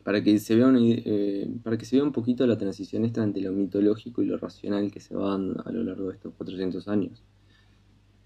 Para 0.09 0.23
que, 0.23 0.39
se 0.39 0.55
vea 0.57 0.69
ide- 0.79 1.03
eh, 1.05 1.51
para 1.63 1.77
que 1.77 1.85
se 1.85 1.97
vea 1.97 2.03
un 2.03 2.13
poquito 2.13 2.47
la 2.47 2.57
transición 2.57 3.05
esta 3.05 3.23
entre 3.23 3.43
lo 3.43 3.53
mitológico 3.53 4.23
y 4.23 4.25
lo 4.25 4.39
racional 4.39 4.91
que 4.91 5.01
se 5.01 5.15
va 5.15 5.33
dando 5.33 5.63
a 5.67 5.71
lo 5.71 5.85
largo 5.85 6.09
de 6.09 6.15
estos 6.15 6.33
400 6.33 6.89
años. 6.89 7.23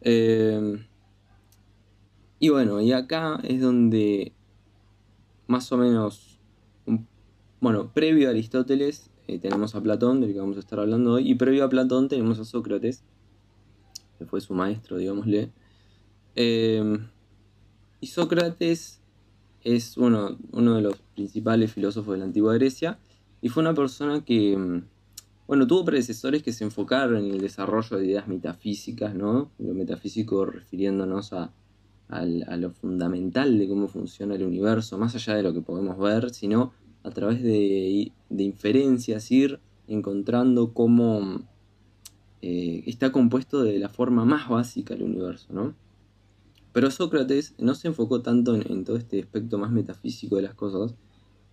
Eh, 0.03 0.79
y 2.39 2.49
bueno, 2.51 2.81
y 2.81 2.93
acá 2.93 3.41
es 3.43 3.61
donde 3.61 4.33
más 5.49 5.73
o 5.73 5.77
menos, 5.77 6.39
un- 6.87 7.09
bueno, 7.61 7.93
previo 7.93 8.29
a 8.29 8.31
Aristóteles 8.31 9.11
eh, 9.27 9.41
tenemos 9.41 9.75
a 9.75 9.83
Platón, 9.83 10.21
del 10.21 10.35
que 10.35 10.39
vamos 10.39 10.59
a 10.59 10.61
estar 10.61 10.79
hablando 10.79 11.15
hoy, 11.15 11.29
y 11.29 11.35
previo 11.35 11.65
a 11.65 11.69
Platón 11.69 12.09
tenemos 12.09 12.39
a 12.39 12.45
Sócrates, 12.45 13.03
que 14.21 14.27
fue 14.27 14.41
su 14.41 14.55
maestro, 14.55 14.99
digámosle. 14.99 15.51
Eh, 16.37 16.97
y 18.01 18.07
Sócrates 18.07 19.02
es 19.65 19.97
uno, 19.97 20.37
uno 20.53 20.75
de 20.75 20.83
los 20.83 20.97
principales 21.15 21.73
filósofos 21.73 22.15
de 22.15 22.19
la 22.19 22.25
antigua 22.25 22.55
Grecia, 22.55 22.99
y 23.41 23.49
fue 23.49 23.63
una 23.63 23.75
persona 23.75 24.25
que, 24.25 24.57
mm, 24.57 24.85
bueno, 25.47 25.67
tuvo 25.67 25.85
predecesores 25.85 26.43
que 26.43 26.53
se 26.53 26.65
enfocaron 26.65 27.25
en 27.25 27.33
el 27.33 27.41
desarrollo 27.41 27.99
de 27.99 28.07
ideas 28.07 28.29
metafísicas, 28.29 29.15
¿no? 29.15 29.51
Lo 29.59 29.75
metafísico 29.75 30.45
refiriéndonos 30.45 31.33
a, 31.33 31.53
a 32.09 32.57
lo 32.57 32.71
fundamental 32.71 33.59
de 33.59 33.69
cómo 33.69 33.89
funciona 33.89 34.35
el 34.35 34.45
universo, 34.45 34.99
más 34.99 35.15
allá 35.15 35.35
de 35.35 35.43
lo 35.43 35.55
que 35.55 35.63
podemos 35.63 35.99
ver, 35.99 36.31
sino 36.31 36.73
a 37.03 37.11
través 37.11 37.43
de, 37.43 38.13
de 38.29 38.43
inferencias, 38.43 39.31
ir 39.31 39.61
encontrando 39.89 40.73
cómo 40.73 41.43
eh, 42.43 42.83
está 42.87 43.13
compuesto 43.13 43.63
de 43.63 43.79
la 43.79 43.89
forma 43.89 44.25
más 44.25 44.49
básica 44.49 44.95
el 44.95 45.03
universo, 45.03 45.53
¿no? 45.53 45.75
Pero 46.73 46.91
Sócrates 46.91 47.55
no 47.59 47.75
se 47.75 47.89
enfocó 47.89 48.23
tanto 48.23 48.55
en, 48.55 48.85
todo 48.85 48.97
este 48.97 49.21
aspecto 49.21 49.59
más 49.59 49.71
metafísico 49.71 50.37
de 50.37 50.43
las 50.43 50.55
cosas, 50.55 50.95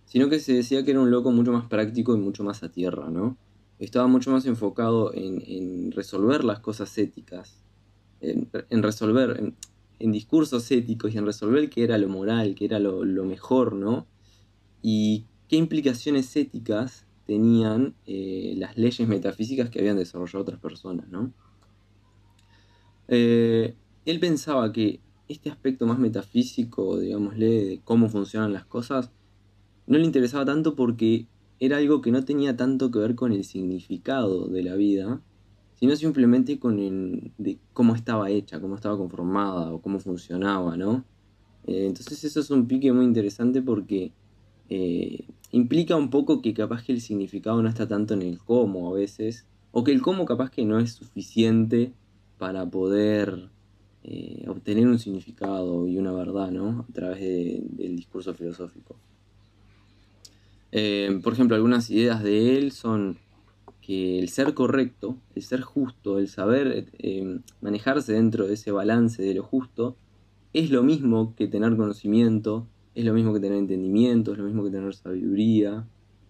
sino 0.06 0.28
que 0.28 0.40
se 0.40 0.54
decía 0.54 0.84
que 0.84 0.92
era 0.92 1.00
un 1.00 1.10
loco 1.10 1.30
mucho 1.30 1.52
más 1.52 1.66
práctico 1.66 2.14
y 2.14 2.18
mucho 2.18 2.42
más 2.42 2.62
a 2.62 2.70
tierra, 2.70 3.10
¿no? 3.10 3.36
Estaba 3.78 4.06
mucho 4.06 4.30
más 4.30 4.46
enfocado 4.46 5.12
en, 5.14 5.92
resolver 5.92 6.44
las 6.44 6.60
cosas 6.60 6.96
éticas, 6.98 7.62
en, 8.20 8.82
resolver, 8.82 9.54
en, 9.98 10.12
discursos 10.12 10.70
éticos 10.70 11.14
y 11.14 11.18
en 11.18 11.26
resolver 11.26 11.70
qué 11.70 11.84
era 11.84 11.98
lo 11.98 12.08
moral, 12.08 12.54
qué 12.54 12.64
era 12.64 12.78
lo, 12.78 13.04
lo 13.04 13.24
mejor, 13.24 13.74
¿no? 13.74 14.06
Y 14.82 15.26
qué 15.48 15.56
implicaciones 15.56 16.34
éticas 16.36 17.06
tenían 17.26 17.94
eh, 18.06 18.54
las 18.56 18.76
leyes 18.76 19.06
metafísicas 19.06 19.70
que 19.70 19.78
habían 19.78 19.96
desarrollado 19.96 20.42
otras 20.42 20.58
personas, 20.58 21.08
¿no? 21.08 21.32
Eh, 23.06 23.74
él 24.04 24.20
pensaba 24.20 24.72
que 24.72 25.00
este 25.30 25.50
aspecto 25.50 25.86
más 25.86 25.98
metafísico, 25.98 26.98
digámosle, 26.98 27.64
de 27.64 27.80
cómo 27.84 28.08
funcionan 28.08 28.52
las 28.52 28.64
cosas, 28.64 29.10
no 29.86 29.98
le 29.98 30.04
interesaba 30.04 30.44
tanto 30.44 30.74
porque 30.74 31.26
era 31.60 31.76
algo 31.76 32.00
que 32.00 32.10
no 32.10 32.24
tenía 32.24 32.56
tanto 32.56 32.90
que 32.90 32.98
ver 32.98 33.14
con 33.14 33.32
el 33.32 33.44
significado 33.44 34.48
de 34.48 34.62
la 34.62 34.74
vida, 34.74 35.20
sino 35.74 35.94
simplemente 35.96 36.58
con 36.58 36.78
el, 36.78 37.32
de 37.38 37.58
cómo 37.72 37.94
estaba 37.94 38.30
hecha, 38.30 38.60
cómo 38.60 38.74
estaba 38.74 38.96
conformada 38.96 39.72
o 39.72 39.80
cómo 39.80 39.98
funcionaba, 40.00 40.76
¿no? 40.76 41.04
Eh, 41.66 41.86
entonces 41.86 42.24
eso 42.24 42.40
es 42.40 42.50
un 42.50 42.66
pique 42.66 42.92
muy 42.92 43.04
interesante 43.04 43.62
porque 43.62 44.12
eh, 44.68 45.26
implica 45.52 45.96
un 45.96 46.10
poco 46.10 46.42
que 46.42 46.54
capaz 46.54 46.82
que 46.84 46.92
el 46.92 47.00
significado 47.00 47.62
no 47.62 47.68
está 47.68 47.86
tanto 47.86 48.14
en 48.14 48.22
el 48.22 48.38
cómo 48.38 48.90
a 48.90 48.94
veces, 48.94 49.46
o 49.70 49.84
que 49.84 49.92
el 49.92 50.02
cómo 50.02 50.24
capaz 50.24 50.50
que 50.50 50.64
no 50.64 50.80
es 50.80 50.92
suficiente 50.92 51.92
para 52.38 52.68
poder 52.68 53.50
eh, 54.04 54.44
obtener 54.48 54.86
un 54.86 54.98
significado 54.98 55.86
y 55.86 55.98
una 55.98 56.12
verdad, 56.12 56.50
¿no? 56.50 56.86
A 56.88 56.92
través 56.92 57.20
de- 57.20 57.62
del 57.70 57.96
discurso 57.96 58.34
filosófico. 58.34 58.96
Eh, 60.72 61.20
por 61.22 61.32
ejemplo, 61.32 61.56
algunas 61.56 61.90
ideas 61.90 62.22
de 62.22 62.56
él 62.56 62.72
son 62.72 63.18
que 63.82 64.18
el 64.18 64.28
ser 64.28 64.54
correcto, 64.54 65.16
el 65.34 65.42
ser 65.42 65.62
justo, 65.62 66.18
el 66.18 66.28
saber 66.28 66.86
eh, 66.98 67.40
manejarse 67.60 68.12
dentro 68.12 68.46
de 68.46 68.54
ese 68.54 68.70
balance 68.70 69.22
de 69.22 69.34
lo 69.34 69.42
justo, 69.42 69.96
es 70.52 70.70
lo 70.70 70.82
mismo 70.82 71.34
que 71.36 71.48
tener 71.48 71.76
conocimiento, 71.76 72.66
es 72.94 73.04
lo 73.04 73.14
mismo 73.14 73.32
que 73.32 73.40
tener 73.40 73.58
entendimiento, 73.58 74.32
es 74.32 74.38
lo 74.38 74.44
mismo 74.44 74.64
que 74.64 74.70
tener 74.70 74.94
sabiduría. 74.94 75.84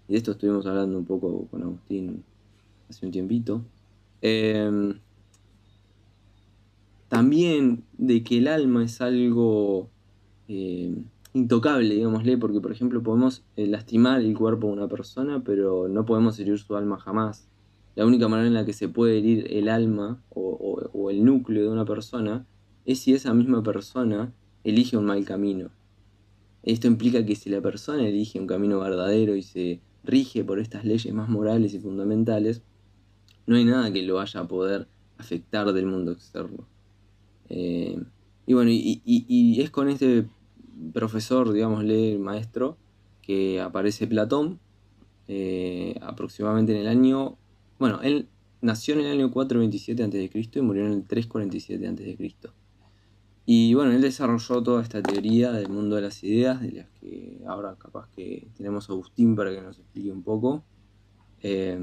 Y 0.09 0.12
de 0.12 0.18
esto 0.18 0.33
estuvimos 0.33 0.66
hablando 0.66 0.98
un 0.98 1.04
poco 1.04 1.46
con 1.50 1.62
Agustín 1.62 2.22
hace 2.88 3.06
un 3.06 3.12
tiempito. 3.12 3.62
También 7.20 7.85
de 7.98 8.24
que 8.24 8.38
el 8.38 8.48
alma 8.48 8.83
es 8.83 9.02
algo 9.02 9.90
eh, 10.48 10.90
intocable, 11.35 11.94
digámosle, 11.94 12.38
porque 12.38 12.62
por 12.62 12.72
ejemplo 12.72 13.02
podemos 13.02 13.42
eh, 13.56 13.66
lastimar 13.66 14.22
el 14.22 14.35
cuerpo 14.35 14.68
de 14.68 14.72
una 14.72 14.88
persona, 14.88 15.42
pero 15.44 15.87
no 15.87 16.06
podemos 16.06 16.38
herir 16.38 16.59
su 16.59 16.74
alma 16.76 16.98
jamás. 16.98 17.46
La 17.94 18.06
única 18.06 18.26
manera 18.26 18.48
en 18.48 18.54
la 18.54 18.64
que 18.64 18.72
se 18.72 18.88
puede 18.88 19.18
herir 19.18 19.46
el 19.52 19.68
alma 19.68 20.18
o, 20.30 20.40
o- 20.40 20.98
o 20.98 21.11
el 21.11 21.22
núcleo 21.22 21.62
de 21.64 21.68
una 21.68 21.85
persona 21.85 22.46
es 22.87 23.00
si 23.00 23.12
esa 23.12 23.35
misma 23.35 23.62
persona 23.62 24.33
elige 24.64 24.96
un 24.96 25.04
mal 25.04 25.22
camino. 25.26 25.68
Esto 26.62 26.87
implica 26.87 27.26
que 27.26 27.37
si 27.37 27.50
la 27.50 27.61
persona 27.61 28.09
elige 28.09 28.40
un 28.40 28.46
camino 28.46 28.80
verdadero 28.80 29.37
y 29.37 29.42
se 29.42 29.78
rige 30.04 30.42
por 30.42 30.59
estas 30.59 30.87
leyes 30.87 31.12
más 31.12 31.28
morales 31.28 31.74
y 31.74 31.80
fundamentales, 31.80 32.62
no 33.46 33.56
hay 33.56 33.66
nada 33.66 33.92
que 33.92 34.02
lo 34.04 34.14
vaya 34.14 34.40
a 34.40 34.48
poder 34.48 34.88
afectar 35.18 35.70
del 35.74 35.85
mundo 35.85 36.12
externo. 36.12 36.64
Eh, 37.50 38.00
y 38.46 38.54
bueno, 38.54 38.70
y, 38.72 39.60
es 39.60 39.70
con 39.70 39.88
este 39.88 40.26
profesor, 40.94 41.52
digámosle, 41.52 42.18
maestro, 42.18 42.78
que 43.22 43.60
aparece 43.60 44.06
Platón, 44.06 44.58
eh, 45.28 45.96
aproximadamente 46.00 46.72
en 46.72 46.78
el 46.80 46.88
año, 46.88 47.36
bueno, 47.78 48.00
él 48.02 48.28
nació 48.62 48.94
en 48.94 49.00
el 49.00 49.12
año 49.12 49.30
427 49.30 50.02
a.C. 50.02 50.30
y 50.54 50.60
murió 50.62 50.86
en 50.86 50.92
el 50.92 51.04
347 51.04 51.86
a.C. 51.86 52.32
Y 53.46 53.74
bueno, 53.74 53.92
él 53.92 54.00
desarrolló 54.00 54.62
toda 54.62 54.82
esta 54.82 55.02
teoría 55.02 55.50
del 55.52 55.68
mundo 55.68 55.96
de 55.96 56.02
las 56.02 56.22
ideas, 56.22 56.60
de 56.60 56.72
las 56.72 56.88
que 57.00 57.42
ahora 57.46 57.74
capaz 57.78 58.08
que 58.14 58.48
tenemos 58.56 58.88
a 58.88 58.92
Agustín 58.92 59.34
para 59.34 59.50
que 59.50 59.60
nos 59.60 59.78
explique 59.78 60.10
un 60.10 60.22
poco. 60.22 60.62
Eh, 61.42 61.78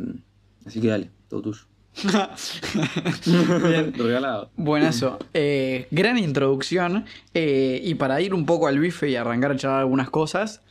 así 0.66 0.80
que 0.80 0.88
dale, 0.88 1.12
todo 1.28 1.42
tuyo. 1.42 1.64
Regalado. 3.98 4.50
Buenazo. 4.56 5.20
Eh, 5.34 5.88
gran 5.92 6.18
introducción. 6.18 7.06
eh, 7.34 7.82
y 7.84 7.96
para 7.96 8.22
ir 8.22 8.34
un 8.34 8.46
poco 8.46 8.68
al 8.68 8.80
bife 8.80 9.10
y 9.10 9.16
arrancar 9.16 9.52
a 9.52 9.56
charlar 9.56 9.80
algunas 9.82 10.10
cosas. 10.10 10.62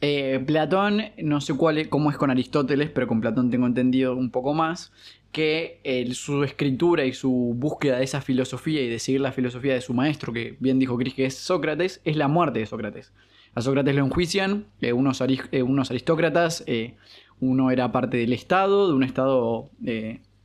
eh, 0.00 0.42
Platón, 0.46 1.02
no 1.18 1.40
sé 1.40 1.54
cuál 1.54 1.78
es- 1.78 1.88
cómo 1.88 2.10
es 2.10 2.16
con 2.16 2.30
Aristóteles, 2.30 2.88
pero 2.90 3.08
con 3.08 3.20
Platón 3.20 3.50
tengo 3.50 3.66
entendido 3.66 4.14
un 4.14 4.30
poco 4.30 4.54
más. 4.54 4.92
Que 5.32 5.80
el- 5.84 6.14
su 6.14 6.44
escritura 6.44 7.04
y 7.04 7.12
su 7.12 7.52
búsqueda 7.56 7.98
de 7.98 8.04
esa 8.04 8.20
filosofía 8.20 8.80
y 8.82 8.88
de 8.88 8.98
seguir 9.00 9.20
la 9.22 9.32
filosofía 9.32 9.74
de 9.74 9.80
su 9.80 9.94
maestro, 9.94 10.32
que 10.32 10.56
bien 10.60 10.78
dijo 10.78 10.96
Cris 10.96 11.14
que 11.14 11.26
es 11.26 11.34
Sócrates, 11.36 12.00
es 12.04 12.16
la 12.16 12.28
muerte 12.28 12.60
de 12.60 12.66
Sócrates. 12.66 13.12
A 13.54 13.60
Sócrates 13.60 13.94
lo 13.96 14.04
enjuician 14.04 14.66
eh, 14.80 14.92
unos, 14.92 15.20
eh, 15.20 15.62
unos 15.62 15.90
aristócratas. 15.90 16.62
eh, 16.66 16.94
uno 17.40 17.70
era 17.70 17.92
parte 17.92 18.16
del 18.16 18.32
Estado, 18.32 18.88
de 18.88 18.94
un 18.94 19.04
Estado 19.04 19.70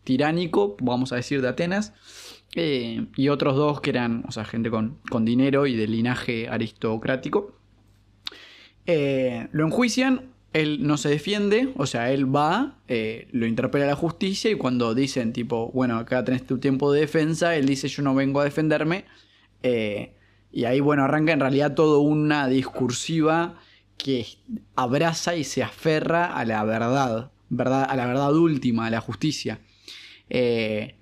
tiránico, 0.04 0.76
vamos 0.82 1.12
a 1.14 1.18
decir, 1.18 1.42
de 1.42 1.50
Atenas. 1.50 1.94
eh, 2.56 3.08
y 3.16 3.30
otros 3.30 3.56
dos 3.56 3.82
que 3.82 3.90
eran, 3.90 4.24
o 4.28 4.32
sea, 4.32 4.46
gente 4.46 4.70
con, 4.70 5.00
con 5.10 5.26
dinero 5.26 5.66
y 5.66 5.76
de 5.76 5.88
linaje 5.88 6.48
aristocrático. 6.50 7.58
Eh, 8.86 9.48
lo 9.52 9.66
enjuician, 9.66 10.30
él 10.54 10.86
no 10.86 10.98
se 10.98 11.10
defiende, 11.10 11.74
o 11.78 11.86
sea, 11.88 12.12
él 12.12 12.34
va, 12.34 12.78
eh, 12.88 13.28
lo 13.32 13.48
interpela 13.48 13.88
la 13.88 13.96
justicia 13.96 14.52
y 14.52 14.56
cuando 14.56 14.94
dicen 14.94 15.34
tipo, 15.34 15.72
bueno, 15.74 15.98
acá 15.98 16.24
tenés 16.24 16.46
tu 16.46 16.60
tiempo 16.60 16.92
de 16.92 17.02
defensa, 17.02 17.56
él 17.56 17.66
dice 17.66 17.88
yo 17.88 18.04
no 18.04 18.14
vengo 18.14 18.40
a 18.40 18.44
defenderme. 18.44 19.06
y 20.52 20.66
ahí, 20.66 20.80
bueno, 20.80 21.04
arranca 21.04 21.34
en 21.34 21.40
realidad 21.40 21.74
toda 21.74 22.00
una 22.00 22.48
discursiva 22.48 23.56
que 23.98 24.28
abraza 24.76 25.36
y 25.36 25.44
se 25.44 25.64
aferra 25.64 26.26
a 26.38 26.46
la 26.46 26.64
verdad, 26.64 27.32
verdad 27.50 27.86
a 27.90 27.96
la 27.96 28.06
verdad 28.06 28.36
última, 28.36 28.86
a 28.88 28.90
la 28.92 29.02
justicia. 29.02 29.60
Eh, 30.34 30.96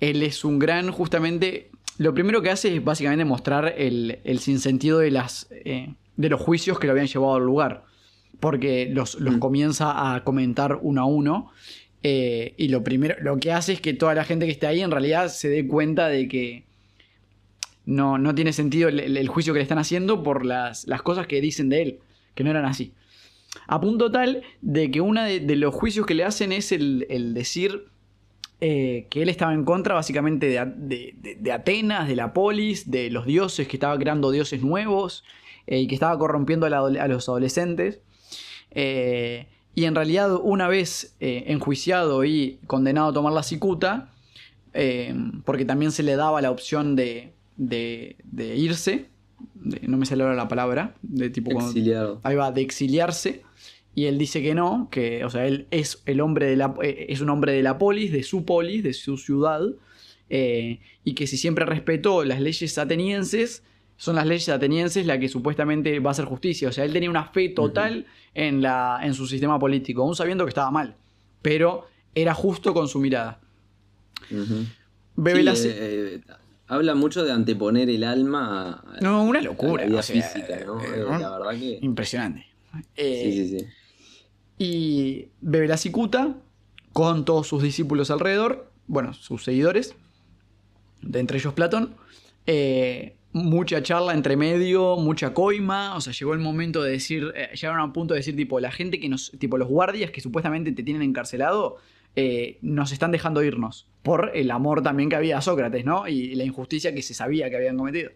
él 0.00 0.22
es 0.22 0.44
un 0.44 0.58
gran, 0.58 0.90
justamente, 0.92 1.70
lo 1.98 2.12
primero 2.14 2.42
que 2.42 2.50
hace 2.50 2.76
es 2.76 2.84
básicamente 2.84 3.24
mostrar 3.24 3.74
el, 3.78 4.18
el 4.24 4.38
sinsentido 4.38 4.98
de, 4.98 5.10
las, 5.10 5.48
eh, 5.50 5.94
de 6.16 6.28
los 6.28 6.40
juicios 6.40 6.78
que 6.78 6.86
lo 6.86 6.92
habían 6.92 7.06
llevado 7.08 7.34
al 7.36 7.44
lugar, 7.44 7.84
porque 8.40 8.88
los, 8.92 9.18
los 9.20 9.36
Mm. 9.36 9.38
comienza 9.38 10.14
a 10.14 10.22
comentar 10.24 10.78
uno 10.82 11.00
a 11.02 11.06
uno. 11.06 11.50
eh, 12.06 12.52
y 12.58 12.68
lo 12.68 12.84
primero, 12.84 13.14
lo 13.22 13.38
que 13.38 13.50
hace 13.50 13.72
es 13.72 13.80
que 13.80 13.94
toda 13.94 14.14
la 14.14 14.24
gente 14.24 14.44
que 14.44 14.52
está 14.52 14.68
ahí 14.68 14.82
en 14.82 14.90
realidad 14.90 15.28
se 15.28 15.48
dé 15.48 15.66
cuenta 15.66 16.08
de 16.08 16.28
que 16.28 16.64
no, 17.86 18.18
no 18.18 18.34
tiene 18.34 18.52
sentido 18.52 18.88
el, 18.90 19.00
el- 19.00 19.16
el 19.16 19.28
juicio 19.28 19.52
que 19.54 19.58
le 19.58 19.62
están 19.62 19.78
haciendo 19.78 20.22
por 20.22 20.44
las, 20.44 20.86
las 20.86 21.00
cosas 21.02 21.26
que 21.26 21.40
dicen 21.40 21.68
de 21.70 21.80
él, 21.82 21.98
que 22.34 22.44
no 22.44 22.50
eran 22.50 22.64
así. 22.66 22.92
A 23.66 23.80
punto 23.80 24.10
tal 24.10 24.42
de 24.60 24.90
que 24.90 25.00
uno 25.00 25.22
de, 25.22 25.40
de 25.40 25.56
los 25.56 25.74
juicios 25.74 26.04
que 26.06 26.14
le 26.14 26.24
hacen 26.24 26.52
es 26.52 26.72
el, 26.72 27.06
el 27.08 27.32
decir 27.34 27.86
eh, 28.60 29.06
que 29.10 29.22
él 29.22 29.28
estaba 29.28 29.52
en 29.54 29.64
contra 29.64 29.94
básicamente 29.94 30.46
de, 30.46 30.64
de- 30.76 31.14
de- 31.20 31.34
de 31.36 31.52
Atenas, 31.52 32.08
de 32.08 32.16
la 32.16 32.32
polis, 32.32 32.90
de 32.90 33.10
los 33.10 33.26
dioses, 33.26 33.68
que 33.68 33.76
estaba 33.76 33.98
creando 33.98 34.30
dioses 34.30 34.62
nuevos 34.62 35.24
eh, 35.66 35.80
y 35.80 35.86
que 35.86 35.94
estaba 35.94 36.18
corrompiendo 36.18 36.66
a, 36.66 36.70
la 36.70 36.78
adole- 36.80 37.00
a 37.00 37.08
los 37.08 37.28
adolescentes. 37.28 38.00
Eh, 38.70 39.46
y 39.74 39.84
en 39.84 39.94
realidad, 39.94 40.32
una 40.40 40.68
vez 40.68 41.16
enjuiciado 41.20 42.24
y 42.24 42.58
condenado 42.66 43.08
a 43.08 43.12
tomar 43.12 43.32
la 43.32 43.42
cicuta, 43.42 44.10
porque 45.44 45.64
también 45.64 45.90
se 45.92 46.02
le 46.02 46.16
daba 46.16 46.40
la 46.42 46.50
opción 46.50 46.94
de, 46.96 47.32
irse, 48.36 49.06
no 49.82 49.96
me 49.96 50.06
sale 50.06 50.22
ahora 50.22 50.34
la 50.36 50.48
palabra, 50.48 50.94
de 51.02 51.30
tipo 51.30 51.50
cuando- 51.54 51.72
ahí 52.22 52.36
va, 52.36 52.50
de 52.52 52.60
exiliarse. 52.62 53.42
Y 53.94 54.06
él 54.06 54.18
dice 54.18 54.42
que 54.42 54.54
no, 54.54 54.88
que, 54.90 55.24
o 55.24 55.30
sea, 55.30 55.46
él 55.46 55.66
es 55.70 56.02
el 56.06 56.20
hombre 56.20 56.46
de 56.46 56.56
la, 56.56 56.74
eh, 56.82 57.06
es 57.08 57.20
un 57.20 57.30
hombre 57.30 57.52
de 57.52 57.62
la 57.62 57.78
polis, 57.78 58.10
de 58.12 58.22
su 58.24 58.44
polis, 58.44 58.82
de 58.82 58.92
su 58.92 59.16
ciudad, 59.16 59.60
eh, 60.30 60.80
y 61.04 61.14
que 61.14 61.26
si 61.26 61.36
siempre 61.36 61.64
respetó 61.64 62.24
las 62.24 62.40
leyes 62.40 62.76
atenienses, 62.78 63.62
son 63.96 64.16
las 64.16 64.26
leyes 64.26 64.48
atenienses 64.48 65.06
la 65.06 65.20
que 65.20 65.28
supuestamente 65.28 66.00
va 66.00 66.10
a 66.10 66.12
hacer 66.12 66.24
justicia. 66.24 66.68
O 66.68 66.72
sea, 66.72 66.84
él 66.84 66.92
tenía 66.92 67.08
una 67.10 67.26
fe 67.26 67.50
total 67.50 68.06
en, 68.34 68.60
la, 68.62 68.98
en 69.02 69.14
su 69.14 69.26
sistema 69.28 69.58
político, 69.60 70.02
aún 70.02 70.16
sabiendo 70.16 70.44
que 70.44 70.48
estaba 70.48 70.70
mal, 70.72 70.96
pero 71.40 71.86
era 72.16 72.34
justo 72.34 72.74
con 72.74 72.88
su 72.88 72.98
mirada. 72.98 73.40
Ujú. 74.30 74.64
Bebe 75.16 75.38
Sí, 75.38 75.44
la- 75.44 75.52
eh, 75.52 75.56
eh, 75.68 76.20
habla 76.66 76.94
mucho 76.96 77.24
de 77.24 77.30
anteponer 77.30 77.88
el 77.90 78.02
alma 78.02 78.82
a, 78.96 79.00
No, 79.00 79.22
una 79.22 79.38
a 79.38 79.42
locura. 79.42 79.84
la 79.84 79.88
vida 79.88 80.00
o 80.00 80.02
sea, 80.02 80.22
física, 80.22 80.60
¿no? 80.66 80.78
la 80.80 81.38
verdad 81.38 81.50
que. 81.60 81.78
Impresionante. 81.82 82.46
Eh, 82.96 83.20
Sí, 83.22 83.32
sí, 83.48 83.58
sí. 83.60 83.66
Y 84.58 85.28
bebe 85.40 85.66
la 85.66 85.76
cicuta 85.76 86.36
con 86.92 87.24
todos 87.24 87.48
sus 87.48 87.62
discípulos 87.62 88.10
alrededor, 88.10 88.70
bueno, 88.86 89.12
sus 89.14 89.44
seguidores, 89.44 89.96
de 91.02 91.20
entre 91.20 91.38
ellos 91.38 91.54
Platón. 91.54 91.96
Eh, 92.46 93.16
mucha 93.32 93.82
charla 93.82 94.14
entre 94.14 94.36
medio, 94.36 94.96
mucha 94.96 95.34
coima, 95.34 95.96
o 95.96 96.00
sea, 96.00 96.12
llegó 96.12 96.34
el 96.34 96.38
momento 96.38 96.82
de 96.82 96.92
decir, 96.92 97.32
eh, 97.34 97.50
llegaron 97.54 97.80
a 97.80 97.84
un 97.84 97.92
punto 97.92 98.14
de 98.14 98.20
decir, 98.20 98.36
tipo, 98.36 98.60
la 98.60 98.70
gente 98.70 99.00
que 99.00 99.08
nos, 99.08 99.32
tipo, 99.38 99.58
los 99.58 99.68
guardias 99.68 100.12
que 100.12 100.20
supuestamente 100.20 100.70
te 100.70 100.84
tienen 100.84 101.02
encarcelado, 101.02 101.78
eh, 102.14 102.58
nos 102.62 102.92
están 102.92 103.10
dejando 103.10 103.42
irnos, 103.42 103.88
por 104.04 104.30
el 104.34 104.52
amor 104.52 104.82
también 104.82 105.08
que 105.08 105.16
había 105.16 105.38
a 105.38 105.40
Sócrates, 105.40 105.84
¿no? 105.84 106.06
Y 106.06 106.36
la 106.36 106.44
injusticia 106.44 106.94
que 106.94 107.02
se 107.02 107.12
sabía 107.12 107.50
que 107.50 107.56
habían 107.56 107.76
cometido. 107.76 108.12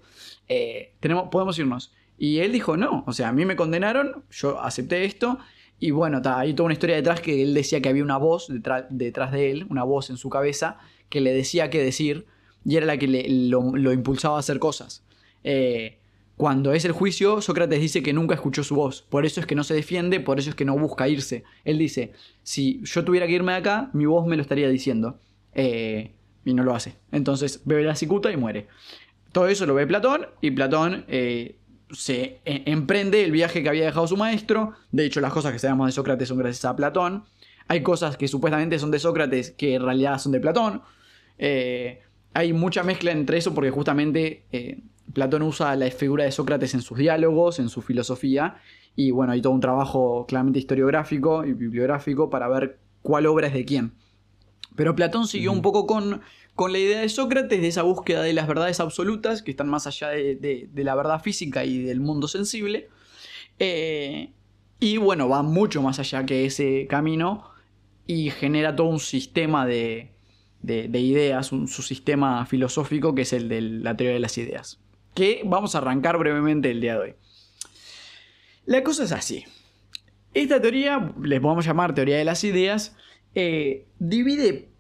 Tenemos, 1.01 1.31
podemos 1.31 1.59
irnos. 1.59 1.93
Y 2.17 2.39
él 2.39 2.53
dijo, 2.53 2.77
no, 2.77 3.03
o 3.07 3.13
sea, 3.13 3.29
a 3.29 3.33
mí 3.33 3.45
me 3.45 3.57
condenaron, 3.57 4.25
yo 4.31 4.61
acepté 4.61 5.05
esto, 5.05 5.39
y 5.81 5.91
bueno, 5.91 6.23
ta, 6.23 6.39
hay 6.39 6.55
toda 6.55 6.67
una 6.67 6.73
historia 6.75 6.97
detrás 6.97 7.21
que 7.21 7.43
él 7.43 7.55
decía 7.55 7.81
que 7.81 7.89
había 7.89 8.03
una 8.03 8.17
voz 8.17 8.47
detrás, 8.49 9.33
de 9.33 9.51
él, 9.51 9.67
una 9.71 9.85
voz 9.85 10.11
en 10.11 10.17
su 10.17 10.29
cabeza, 10.29 10.79
que 11.09 11.21
le 11.21 11.33
decía 11.33 11.71
qué 11.71 11.83
decir, 11.83 12.27
y 12.65 12.77
era 12.77 12.87
la 12.87 12.97
que 12.97 13.07
lo 13.07 13.93
impulsaba 13.93 14.37
a 14.37 14.41
hacer 14.41 14.59
cosas. 14.59 15.05
Eh, 15.45 15.99
cuando 16.37 16.73
es 16.73 16.85
el 16.85 16.93
juicio, 16.93 17.41
Sócrates 17.41 17.81
dice 17.81 18.03
que 18.03 18.13
nunca 18.13 18.35
escuchó 18.35 18.63
su 18.63 18.75
voz, 18.75 19.03
por 19.03 19.27
eso 19.27 19.41
es 19.41 19.47
que 19.47 19.55
no 19.55 19.65
se 19.65 19.75
defiende, 19.75 20.21
por 20.21 20.39
eso 20.39 20.51
es 20.51 20.57
que 20.57 20.65
no 20.65 20.79
busca 20.79 21.09
irse. 21.09 21.45
Él 21.65 21.79
dice, 21.79 22.13
si 22.43 22.81
yo 22.85 23.05
tuviera 23.05 23.27
que 23.27 23.33
irme 23.33 23.53
de 23.53 23.59
acá, 23.59 23.91
mi 23.93 24.07
voz 24.07 24.27
me 24.27 24.37
lo 24.37 24.43
estaría 24.43 24.69
diciendo, 24.69 25.19
Eh, 25.55 26.13
y 26.45 26.55
no 26.55 26.63
lo 26.63 26.75
hace. 26.75 26.95
Entonces 27.13 27.63
bebe 27.65 27.83
la 27.83 27.95
cicuta 27.95 28.31
y 28.31 28.37
muere. 28.37 28.69
Todo 29.33 29.49
eso 29.49 29.67
lo 29.67 29.75
ve 29.75 29.87
Platón 29.87 30.27
y 30.41 30.51
Platón 30.53 31.05
eh, 31.09 31.58
se 31.91 32.41
e- 32.45 32.63
emprende 32.67 33.25
el 33.25 33.33
viaje 33.33 33.63
que 33.63 33.69
había 33.69 33.85
dejado 33.85 34.07
su 34.07 34.17
maestro. 34.17 34.73
De 34.93 35.05
hecho, 35.05 35.21
las 35.21 35.33
cosas 35.33 35.53
que 35.53 35.59
sabemos 35.59 35.87
de 35.87 35.93
Sócrates 35.93 36.29
son 36.29 36.39
gracias 36.39 36.65
a 36.65 36.77
Platón. 36.77 37.25
Hay 37.67 37.83
cosas 37.83 38.17
que 38.17 38.29
supuestamente 38.29 38.79
son 38.79 38.91
de 38.91 38.99
Sócrates 38.99 39.51
que 39.51 39.75
en 39.75 39.83
realidad 39.83 40.19
son 40.19 40.33
de 40.33 40.41
Platón. 40.41 40.83
Eh, 41.39 42.01
hay 42.35 42.53
mucha 42.53 42.83
mezcla 42.83 43.11
entre 43.11 43.39
eso 43.39 43.55
porque 43.55 43.71
justamente 43.71 44.45
eh, 44.53 44.81
Platón 45.13 45.43
usa 45.43 45.75
la 45.77 45.91
figura 45.91 46.25
de 46.25 46.33
Sócrates 46.33 46.75
en 46.75 46.83
sus 46.83 46.99
diálogos, 46.99 47.59
en 47.59 47.69
su 47.69 47.83
filosofía. 47.83 48.57
Y 48.97 49.11
bueno, 49.11 49.33
hay 49.33 49.41
todo 49.41 49.53
un 49.53 49.61
trabajo 49.61 50.27
claramente 50.27 50.59
historiográfico 50.59 51.45
y 51.45 51.53
bibliográfico 51.53 52.31
para 52.31 52.49
ver 52.49 52.79
cuál 53.03 53.27
obra 53.27 53.49
es 53.49 53.55
de 53.55 53.65
quién. 53.65 53.93
Pero 54.77 54.95
Platón 54.95 55.27
siguió 55.27 55.51
un 55.51 55.63
poco 55.63 55.87
con, 55.87 56.21
con 56.59 56.73
la 56.73 56.79
idea 56.81 57.03
de 57.03 57.09
Sócrates, 57.09 57.61
de 57.61 57.69
esa 57.69 57.83
búsqueda 57.83 58.21
de 58.21 58.33
las 58.33 58.49
verdades 58.49 58.81
absolutas, 58.81 59.43
que 59.43 59.53
están 59.53 59.69
más 59.69 59.87
allá 59.87 60.09
de, 60.09 60.69
la 60.75 60.97
verdad 60.97 61.23
física 61.23 61.65
y 61.65 61.79
del 61.85 62.01
mundo 62.01 62.27
sensible. 62.27 62.89
Eh, 63.61 64.33
y 64.81 64.97
bueno, 64.97 65.29
va 65.29 65.45
mucho 65.45 65.81
más 65.83 66.01
allá 66.01 66.27
que 66.27 66.47
ese 66.47 66.89
camino 66.91 67.49
y 68.09 68.31
genera 68.31 68.75
todo 68.75 68.89
un 68.89 68.99
sistema 68.99 69.67
de, 69.67 70.11
de- 70.61 70.89
de 70.89 70.99
ideas, 70.99 71.53
un, 71.53 71.69
su 71.69 71.83
sistema 71.83 72.45
filosófico 72.45 73.15
que 73.15 73.23
es 73.23 73.33
el 73.33 73.49
de 73.49 73.61
la 73.61 73.97
teoría 73.97 74.15
de 74.15 74.21
las 74.21 74.37
ideas. 74.37 74.81
Que 75.15 75.43
vamos 75.45 75.77
a 75.77 75.79
arrancar 75.79 76.19
brevemente 76.19 76.73
el 76.73 76.81
día 76.81 76.95
de 76.95 76.99
hoy. 76.99 77.15
La 78.67 78.83
cosa 78.83 79.05
es 79.05 79.13
así. 79.13 79.45
Esta 80.35 80.61
teoría, 80.61 81.15
les 81.23 81.39
podemos 81.41 81.65
llamar 81.65 81.95
teoría 81.95 82.17
de 82.17 82.25
las 82.25 82.43
ideas, 82.43 82.97
eh, 83.37 83.87
divide 84.01 84.71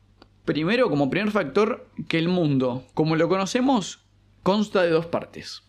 primero 0.48 0.88
como 0.88 1.11
primer 1.11 1.30
factor 1.30 1.87
que 2.08 2.18
el 2.18 2.30
mundo, 2.30 2.82
como 2.94 3.16
lo 3.16 3.28
conocemos, 3.28 4.06
consta 4.42 4.82
de 4.82 4.88
dos 4.88 5.04
partes. 5.04 5.62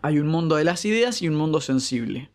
Hay 0.00 0.18
un 0.18 0.26
mundo 0.26 0.56
de 0.56 0.64
las 0.64 0.86
ideas 0.86 1.20
y 1.20 1.28
un 1.28 1.34
mundo 1.34 1.60
sensible. 1.60 2.30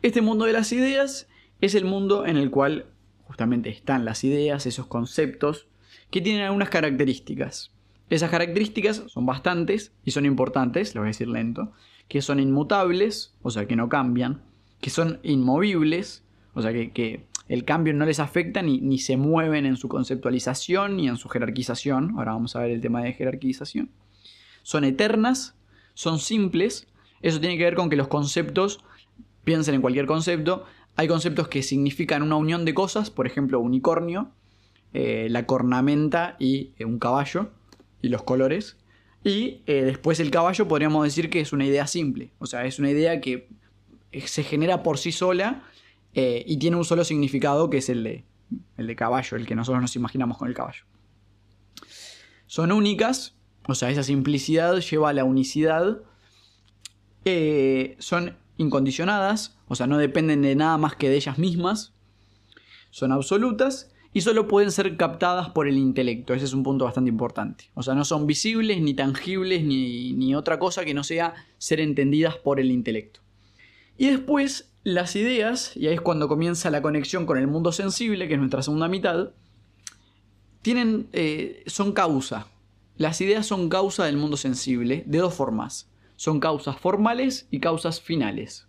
Este 0.00 0.22
mundo 0.22 0.46
de 0.46 0.54
las 0.54 0.72
ideas 0.72 1.28
es 1.60 1.74
el 1.74 1.84
mundo 1.84 2.24
en 2.24 2.38
el 2.38 2.50
cual 2.50 2.86
justamente 3.24 3.68
están 3.68 4.06
las 4.06 4.24
ideas, 4.24 4.64
esos 4.64 4.86
conceptos, 4.86 5.66
que 6.10 6.22
tienen 6.22 6.40
algunas 6.40 6.70
características. 6.70 7.70
Esas 8.08 8.30
características 8.30 9.02
son 9.08 9.26
bastantes 9.26 9.92
y 10.06 10.12
son 10.12 10.24
importantes, 10.24 10.94
lo 10.94 11.02
voy 11.02 11.08
a 11.08 11.12
decir 11.12 11.28
lento, 11.28 11.72
que 12.08 12.22
son 12.22 12.40
inmutables, 12.40 13.34
o 13.42 13.50
sea, 13.50 13.66
que 13.66 13.76
no 13.76 13.90
cambian, 13.90 14.40
que 14.80 14.88
son 14.88 15.20
inmovibles, 15.22 16.24
o 16.54 16.62
sea, 16.62 16.72
que, 16.72 16.92
que 16.92 17.26
el 17.48 17.64
cambio 17.64 17.94
no 17.94 18.06
les 18.06 18.20
afecta 18.20 18.62
ni, 18.62 18.80
ni 18.80 18.98
se 18.98 19.16
mueven 19.16 19.66
en 19.66 19.76
su 19.76 19.88
conceptualización 19.88 20.96
ni 20.96 21.08
en 21.08 21.16
su 21.16 21.28
jerarquización. 21.28 22.14
Ahora 22.16 22.32
vamos 22.32 22.56
a 22.56 22.60
ver 22.60 22.70
el 22.70 22.80
tema 22.80 23.02
de 23.02 23.12
jerarquización. 23.12 23.90
Son 24.62 24.84
eternas, 24.84 25.54
son 25.94 26.18
simples. 26.18 26.88
Eso 27.22 27.40
tiene 27.40 27.56
que 27.56 27.64
ver 27.64 27.74
con 27.74 27.88
que 27.88 27.96
los 27.96 28.08
conceptos, 28.08 28.80
piensen 29.44 29.76
en 29.76 29.80
cualquier 29.80 30.06
concepto, 30.06 30.64
hay 30.96 31.08
conceptos 31.08 31.48
que 31.48 31.62
significan 31.62 32.22
una 32.22 32.36
unión 32.36 32.64
de 32.64 32.74
cosas, 32.74 33.10
por 33.10 33.26
ejemplo, 33.26 33.60
unicornio, 33.60 34.32
eh, 34.92 35.28
la 35.30 35.46
cornamenta 35.46 36.36
y 36.38 36.72
eh, 36.78 36.84
un 36.84 36.98
caballo, 36.98 37.50
y 38.02 38.08
los 38.08 38.22
colores. 38.22 38.76
Y 39.22 39.62
eh, 39.66 39.82
después 39.84 40.20
el 40.20 40.30
caballo 40.30 40.66
podríamos 40.68 41.04
decir 41.04 41.30
que 41.30 41.40
es 41.40 41.52
una 41.52 41.66
idea 41.66 41.86
simple, 41.86 42.30
o 42.38 42.46
sea, 42.46 42.64
es 42.64 42.78
una 42.78 42.90
idea 42.90 43.20
que 43.20 43.48
se 44.24 44.42
genera 44.42 44.82
por 44.82 44.98
sí 44.98 45.12
sola 45.12 45.64
eh, 46.18 46.42
y 46.46 46.56
tiene 46.56 46.78
un 46.78 46.84
solo 46.86 47.04
significado 47.04 47.68
que 47.68 47.76
es 47.76 47.90
el 47.90 48.02
de, 48.02 48.24
el 48.78 48.86
de 48.86 48.96
caballo, 48.96 49.36
el 49.36 49.46
que 49.46 49.54
nosotros 49.54 49.82
nos 49.82 49.96
imaginamos 49.96 50.38
con 50.38 50.48
el 50.48 50.54
caballo. 50.54 50.84
Son 52.46 52.72
únicas, 52.72 53.36
o 53.68 53.74
sea, 53.74 53.90
esa 53.90 54.02
simplicidad 54.02 54.78
lleva 54.78 55.10
a 55.10 55.12
la 55.12 55.24
unicidad. 55.24 56.00
Eh, 57.26 57.96
son 57.98 58.34
incondicionadas, 58.56 59.58
o 59.68 59.74
sea, 59.74 59.86
no 59.86 59.98
dependen 59.98 60.40
de 60.40 60.56
nada 60.56 60.78
más 60.78 60.96
que 60.96 61.10
de 61.10 61.16
ellas 61.16 61.36
mismas. 61.36 61.92
Son 62.88 63.12
absolutas 63.12 63.92
y 64.14 64.22
solo 64.22 64.48
pueden 64.48 64.70
ser 64.70 64.96
captadas 64.96 65.50
por 65.50 65.68
el 65.68 65.76
intelecto. 65.76 66.32
Ese 66.32 66.46
es 66.46 66.54
un 66.54 66.62
punto 66.62 66.86
bastante 66.86 67.10
importante. 67.10 67.64
O 67.74 67.82
sea, 67.82 67.94
no 67.94 68.06
son 68.06 68.26
visibles, 68.26 68.80
ni 68.80 68.94
tangibles, 68.94 69.64
ni, 69.64 70.14
ni 70.14 70.34
otra 70.34 70.58
cosa 70.58 70.86
que 70.86 70.94
no 70.94 71.04
sea 71.04 71.34
ser 71.58 71.78
entendidas 71.78 72.36
por 72.36 72.58
el 72.58 72.70
intelecto. 72.70 73.20
Y 73.98 74.06
después 74.06 74.72
las 74.86 75.16
ideas, 75.16 75.76
y 75.76 75.88
ahí 75.88 75.94
es 75.94 76.00
cuando 76.00 76.28
comienza 76.28 76.70
la 76.70 76.80
conexión 76.80 77.26
con 77.26 77.38
el 77.38 77.48
mundo 77.48 77.72
sensible, 77.72 78.28
que 78.28 78.34
es 78.34 78.38
nuestra 78.38 78.62
segunda 78.62 78.86
mitad, 78.86 79.30
tienen, 80.62 81.08
eh, 81.12 81.64
son 81.66 81.90
causa. 81.90 82.46
Las 82.96 83.20
ideas 83.20 83.46
son 83.46 83.68
causa 83.68 84.04
del 84.04 84.16
mundo 84.16 84.36
sensible 84.36 85.02
de 85.04 85.18
dos 85.18 85.34
formas. 85.34 85.90
Son 86.14 86.38
causas 86.38 86.78
formales 86.78 87.48
y 87.50 87.58
causas 87.58 88.00
finales. 88.00 88.68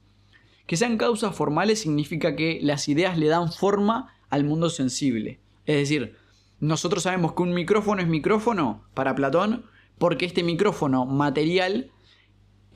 Que 0.65 0.75
sean 0.75 0.97
causas 0.97 1.35
formales 1.35 1.81
significa 1.81 2.35
que 2.35 2.57
las 2.63 2.89
ideas 2.89 3.15
le 3.19 3.27
dan 3.27 3.51
forma 3.51 4.11
al 4.31 4.43
mundo 4.43 4.71
sensible. 4.71 5.39
Es 5.67 5.75
decir, 5.75 6.15
nosotros 6.59 7.03
sabemos 7.03 7.33
que 7.33 7.43
un 7.43 7.53
micrófono 7.53 8.01
es 8.01 8.07
micrófono 8.07 8.81
para 8.95 9.13
Platón 9.13 9.65
porque 9.99 10.25
este 10.25 10.41
micrófono 10.41 11.05
material 11.05 11.91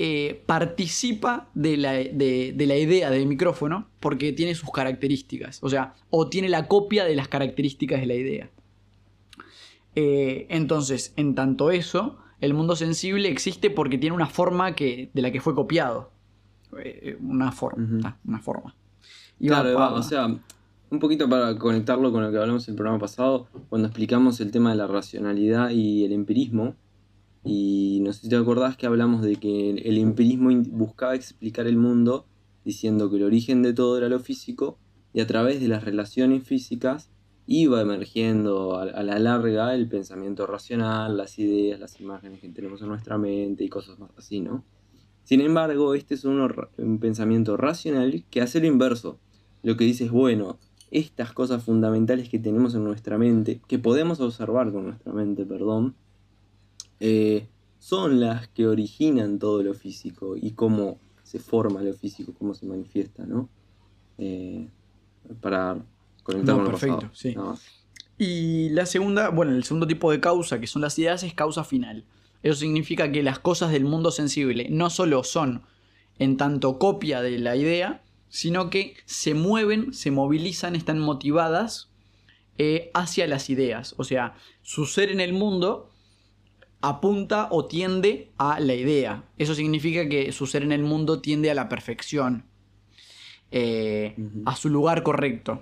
eh, 0.04 0.42
participa 0.48 1.50
de 1.54 1.78
la, 1.78 1.92
de- 1.94 2.54
de 2.56 2.66
la 2.66 2.76
idea 2.76 3.10
del 3.12 3.28
micrófono 3.28 3.88
porque 4.00 4.34
tiene 4.34 4.56
sus 4.56 4.72
características. 4.72 5.60
O 5.62 5.70
sea, 5.70 5.94
o 6.10 6.28
tiene 6.28 6.50
la 6.50 6.68
copia 6.68 7.04
de 7.06 7.16
las 7.16 7.28
características 7.28 8.00
de 8.00 8.06
la 8.08 8.16
idea. 8.16 8.50
Eh, 9.96 10.48
entonces, 10.50 11.14
en 11.18 11.36
tanto 11.36 11.70
eso, 11.72 12.18
el 12.40 12.54
mundo 12.54 12.76
sensible 12.76 13.30
existe 13.30 13.70
porque 13.70 13.98
tiene 13.98 14.16
una 14.16 14.28
forma 14.28 14.74
que, 14.76 15.10
de 15.14 15.22
la 15.22 15.32
que 15.32 15.42
fue 15.42 15.54
copiado. 15.54 16.12
Eh, 16.84 17.18
una 17.22 17.52
forma. 17.52 18.00
Ah, 18.04 18.18
una 18.26 18.40
forma. 18.40 18.76
Y 19.40 19.48
Claro, 19.48 19.74
va, 19.78 19.94
o 19.94 20.02
sea, 20.04 20.28
un 20.28 21.00
poquito 21.00 21.28
para 21.30 21.58
conectarlo 21.58 22.12
con 22.12 22.24
lo 22.24 22.32
que 22.32 22.38
hablamos 22.38 22.68
en 22.68 22.74
el 22.74 22.78
programa 22.78 23.00
pasado, 23.00 23.48
cuando 23.70 23.88
explicamos 23.88 24.40
el 24.40 24.52
tema 24.52 24.72
de 24.72 24.78
la 24.78 24.88
racionalidad 24.88 25.70
y 25.72 26.06
el 26.06 26.14
empirismo. 26.14 26.76
Y 27.44 27.91
no 28.02 28.14
sé 28.14 28.22
si 28.22 28.30
te 28.30 28.36
acordás 28.36 28.78
que 28.78 28.86
hablamos 28.86 29.22
de 29.22 29.36
que 29.38 29.72
el 29.72 29.98
empirismo 29.98 30.50
buscaba 30.70 31.16
explicar 31.16 31.68
el 31.68 31.78
mundo 31.78 32.26
diciendo 32.64 33.10
que 33.10 33.18
el 33.18 33.24
origen 33.24 33.64
de 33.64 33.74
todo 33.74 33.98
era 33.98 34.10
lo 34.10 34.20
físico 34.20 34.78
y 35.14 35.22
a 35.22 35.28
través 35.28 35.60
de 35.62 35.68
las 35.68 35.84
relaciones 35.84 36.44
físicas 36.44 37.10
iba 37.48 37.82
emergiendo 37.82 38.78
a, 38.78 38.86
la 38.86 39.20
larga 39.20 39.76
el 39.76 39.88
pensamiento 39.88 40.46
racional, 40.46 41.18
las 41.18 41.38
ideas, 41.40 41.80
las 41.80 42.00
imágenes 42.00 42.40
que 42.40 42.50
tenemos 42.50 42.82
en 42.82 42.88
nuestra 42.88 43.18
mente 43.18 43.64
y 43.64 43.70
cosas 43.70 44.00
más 44.00 44.12
así, 44.18 44.40
¿no? 44.40 44.64
Sin 45.24 45.42
embargo, 45.42 45.94
este 45.94 46.16
es 46.16 46.24
ra- 46.24 46.70
un 46.78 47.00
pensamiento 47.00 47.58
racional 47.58 48.24
que 48.30 48.42
hace 48.42 48.60
lo 48.60 48.68
inverso. 48.68 49.20
Lo 49.64 49.76
que 49.76 49.84
dice 49.84 50.06
es, 50.06 50.12
bueno, 50.12 50.60
estas 50.92 51.34
cosas 51.34 51.64
fundamentales 51.64 52.30
que 52.30 52.40
tenemos 52.40 52.76
en 52.76 52.84
nuestra 52.84 53.18
mente, 53.18 53.62
que 53.68 53.80
podemos 53.80 54.20
observar 54.20 54.72
con 54.72 54.86
nuestra 54.86 55.14
mente, 55.14 55.46
perdón, 55.46 55.96
eh, 57.00 57.48
son 57.82 58.20
las 58.20 58.48
que 58.50 58.68
originan 58.68 59.40
todo 59.40 59.64
lo 59.64 59.74
físico 59.74 60.36
y 60.38 60.52
cómo 60.52 61.00
se 61.24 61.40
forma 61.40 61.82
lo 61.82 61.94
físico, 61.94 62.32
cómo 62.38 62.54
se 62.54 62.68
manifiesta, 62.68 63.26
¿no? 63.26 63.50
Eh, 64.20 64.68
para 65.42 65.78
conectar 66.22 66.56
No, 66.56 66.62
con 66.62 66.66
lo 66.66 66.78
perfecto, 66.78 67.10
pasado. 67.10 67.12
sí. 67.16 67.36
Y 68.20 68.70
la 68.70 68.86
segunda, 68.86 69.30
bueno, 69.30 69.54
el 69.56 69.64
segundo 69.64 69.88
tipo 69.88 70.12
de 70.12 70.20
causa, 70.20 70.60
que 70.60 70.68
son 70.68 70.84
las 70.84 71.00
ideas, 71.00 71.24
es 71.24 71.34
causa 71.34 71.64
final. 71.64 72.04
Eso 72.44 72.60
significa 72.60 73.12
que 73.12 73.24
las 73.24 73.40
cosas 73.40 73.72
del 73.72 73.86
mundo 73.86 74.12
sensible 74.12 74.68
no 74.70 74.92
solo 74.92 75.24
son 75.24 75.64
en 76.20 76.38
tanto 76.38 76.78
copia 76.78 77.24
de 77.24 77.40
la 77.40 77.56
idea, 77.56 78.04
sino 78.30 78.70
que 78.70 78.94
se 79.06 79.34
mueven, 79.34 79.92
se 79.92 80.12
movilizan, 80.12 80.76
están 80.76 81.00
motivadas 81.00 81.90
eh, 82.60 82.92
hacia 82.94 83.26
las 83.26 83.50
ideas. 83.50 83.96
O 83.98 84.04
sea, 84.04 84.36
su 84.62 84.86
ser 84.86 85.10
en 85.10 85.20
el 85.20 85.34
mundo 85.34 85.90
apunta 86.82 87.48
o 87.52 87.66
tiende 87.66 88.32
a 88.38 88.60
la 88.60 88.74
idea. 88.74 89.24
Eso 89.38 89.54
significa 89.56 90.08
que 90.10 90.32
su 90.32 90.48
ser 90.48 90.64
en 90.64 90.72
el 90.72 90.84
mundo 90.84 91.22
tiende 91.22 91.52
a 91.52 91.56
la 91.56 91.70
perfección, 91.70 92.46
eh, 93.52 94.16
a 94.46 94.56
su 94.56 94.70
lugar 94.70 95.04
correcto. 95.04 95.62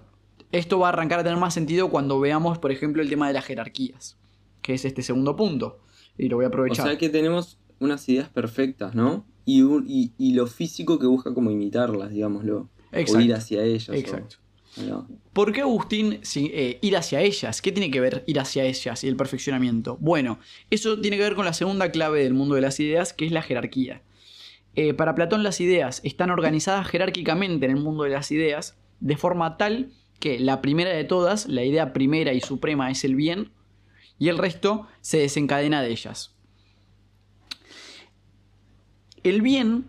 Esto 0.51 0.79
va 0.79 0.87
a 0.87 0.89
arrancar 0.93 1.19
a 1.19 1.23
tener 1.23 1.37
más 1.37 1.53
sentido 1.53 1.89
cuando 1.89 2.19
veamos, 2.19 2.57
por 2.57 2.71
ejemplo, 2.71 3.01
el 3.01 3.09
tema 3.09 3.27
de 3.27 3.33
las 3.33 3.45
jerarquías, 3.45 4.17
que 4.61 4.73
es 4.73 4.85
este 4.85 5.01
segundo 5.03 5.35
punto. 5.35 5.79
Y 6.17 6.27
lo 6.29 6.37
voy 6.37 6.45
a 6.45 6.47
O 6.47 6.49
aprovechar. 6.49 6.87
sea 6.87 6.97
que 6.97 7.09
tenemos 7.09 7.59
unas 7.79 8.07
ideas 8.09 8.29
perfectas, 8.29 8.95
¿no? 8.95 9.25
Y, 9.45 9.61
un- 9.61 9.85
y, 9.87 10.11
y 10.17 10.33
lo 10.33 10.47
físico 10.47 10.99
que 10.99 11.07
busca 11.07 11.33
como 11.33 11.49
imitarlas, 11.51 12.11
digámoslo. 12.11 12.69
O 12.91 13.19
ir 13.19 13.33
hacia 13.33 13.63
ellas. 13.63 13.89
o- 13.89 13.93
Exacto. 13.93 14.37
¿Por 15.33 15.53
qué 15.53 15.61
Agustín 15.61 16.19
sí, 16.21 16.51
eh, 16.53 16.79
ir 16.81 16.97
hacia 16.97 17.21
ellas? 17.21 17.61
¿Qué 17.61 17.71
tiene 17.71 17.91
que 17.91 17.99
ver 17.99 18.23
ir 18.27 18.39
hacia 18.39 18.63
ellas 18.63 19.03
y 19.03 19.07
el 19.07 19.15
perfeccionamiento? 19.15 19.97
Bueno, 19.99 20.39
eso 20.69 20.99
tiene 20.99 21.17
que 21.17 21.23
ver 21.23 21.35
con 21.35 21.45
la 21.45 21.53
segunda 21.53 21.91
clave 21.91 22.23
del 22.23 22.33
mundo 22.33 22.55
de 22.55 22.61
las 22.61 22.79
ideas, 22.79 23.13
que 23.13 23.25
es 23.25 23.31
la 23.31 23.41
jerarquía. 23.41 24.01
Eh, 24.75 24.93
para 24.93 25.15
Platón 25.15 25.43
las 25.43 25.61
ideas 25.61 26.01
están 26.03 26.29
organizadas 26.29 26.87
jerárquicamente 26.87 27.65
en 27.65 27.71
el 27.71 27.83
mundo 27.83 28.03
de 28.03 28.11
las 28.11 28.31
ideas, 28.31 28.77
de 28.99 29.17
forma 29.17 29.57
tal 29.57 29.91
que 30.19 30.39
la 30.39 30.61
primera 30.61 30.91
de 30.91 31.03
todas, 31.03 31.47
la 31.47 31.63
idea 31.63 31.93
primera 31.93 32.33
y 32.33 32.41
suprema 32.41 32.91
es 32.91 33.03
el 33.03 33.15
bien, 33.15 33.51
y 34.17 34.27
el 34.27 34.37
resto 34.37 34.87
se 35.01 35.19
desencadena 35.19 35.81
de 35.81 35.91
ellas. 35.91 36.35
El 39.23 39.41
bien 39.41 39.85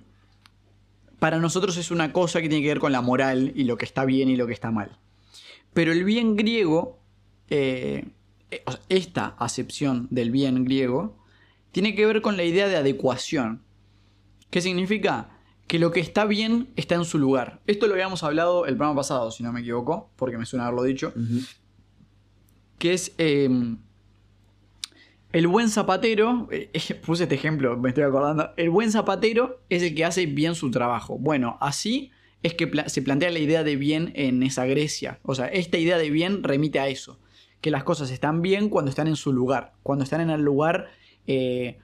para 1.20 1.38
nosotros 1.38 1.76
es 1.76 1.92
una 1.92 2.12
cosa 2.12 2.42
que 2.42 2.48
tiene 2.48 2.62
que 2.62 2.68
ver 2.68 2.80
con 2.80 2.90
la 2.90 3.00
moral 3.00 3.52
y 3.54 3.64
lo 3.64 3.76
que 3.78 3.85
está 3.85 4.04
bien 4.04 4.28
y 4.28 4.37
lo 4.37 4.48
que 4.48 4.52
está 4.52 4.72
mal. 4.72 4.98
Pero 5.72 5.92
el 5.92 6.02
bien 6.02 6.35
griego, 6.35 6.98
eh, 7.48 8.09
eh, 8.50 8.64
esta 8.88 9.37
acepción 9.38 10.09
del 10.11 10.33
bien 10.33 10.64
griego, 10.64 11.16
tiene 11.70 11.94
que 11.94 12.06
ver 12.06 12.22
con 12.22 12.37
la 12.37 12.42
idea 12.42 12.66
de 12.66 12.76
adecuación. 12.76 13.62
¿Qué 14.50 14.61
significa? 14.61 15.30
Que 15.68 15.78
lo 15.78 15.92
que 15.92 16.00
está 16.00 16.24
bien 16.24 16.72
está 16.74 16.96
en 16.96 17.04
su 17.04 17.18
lugar. 17.18 17.61
Esto 17.68 17.87
lo 17.87 17.92
habíamos 17.92 18.24
hablado 18.24 18.66
el 18.66 18.74
programa 18.76 18.96
pasado, 18.96 19.30
si 19.30 19.44
no 19.44 19.52
me 19.52 19.61
equivoco, 19.61 20.11
porque 20.16 20.37
me 20.37 20.46
suena 20.46 20.66
haberlo 20.66 20.83
dicho 20.83 21.14
que 22.80 22.94
es 22.94 23.12
eh, 23.18 23.48
el 25.33 25.47
buen 25.47 25.69
zapatero, 25.69 26.49
eh, 26.51 26.71
puse 27.07 27.25
este 27.25 27.35
ejemplo, 27.35 27.77
me 27.77 27.90
estoy 27.90 28.05
acordando, 28.05 28.51
el 28.57 28.71
buen 28.71 28.90
zapatero 28.90 29.61
es 29.69 29.83
el 29.83 29.95
que 29.95 30.05
hace 30.05 30.27
bien 30.27 30.55
su 30.55 30.71
trabajo. 30.71 31.19
Bueno, 31.19 31.57
así 31.61 32.11
es 32.43 32.55
que 32.55 32.66
pla- 32.66 32.88
se 32.88 33.03
plantea 33.03 33.31
la 33.31 33.38
idea 33.38 33.62
de 33.64 33.77
bien 33.77 34.12
en 34.14 34.43
esa 34.43 34.64
Grecia. 34.66 35.21
O 35.23 35.35
sea, 35.35 35.47
esta 35.47 35.79
idea 35.79 35.99
de 35.99 36.11
bien 36.11 36.43
remite 36.43 36.81
a 36.81 36.88
eso, 36.88 37.19
que 37.61 37.71
las 37.71 37.85
cosas 37.85 38.11
están 38.11 38.43
bien 38.43 38.69
cuando 38.71 38.88
están 38.90 39.07
en 39.09 39.16
su 39.16 39.33
lugar, 39.33 39.75
cuando 39.83 40.05
están 40.05 40.21
en 40.23 40.31
el 40.31 40.40
lugar 40.43 40.88
eh, 41.27 41.79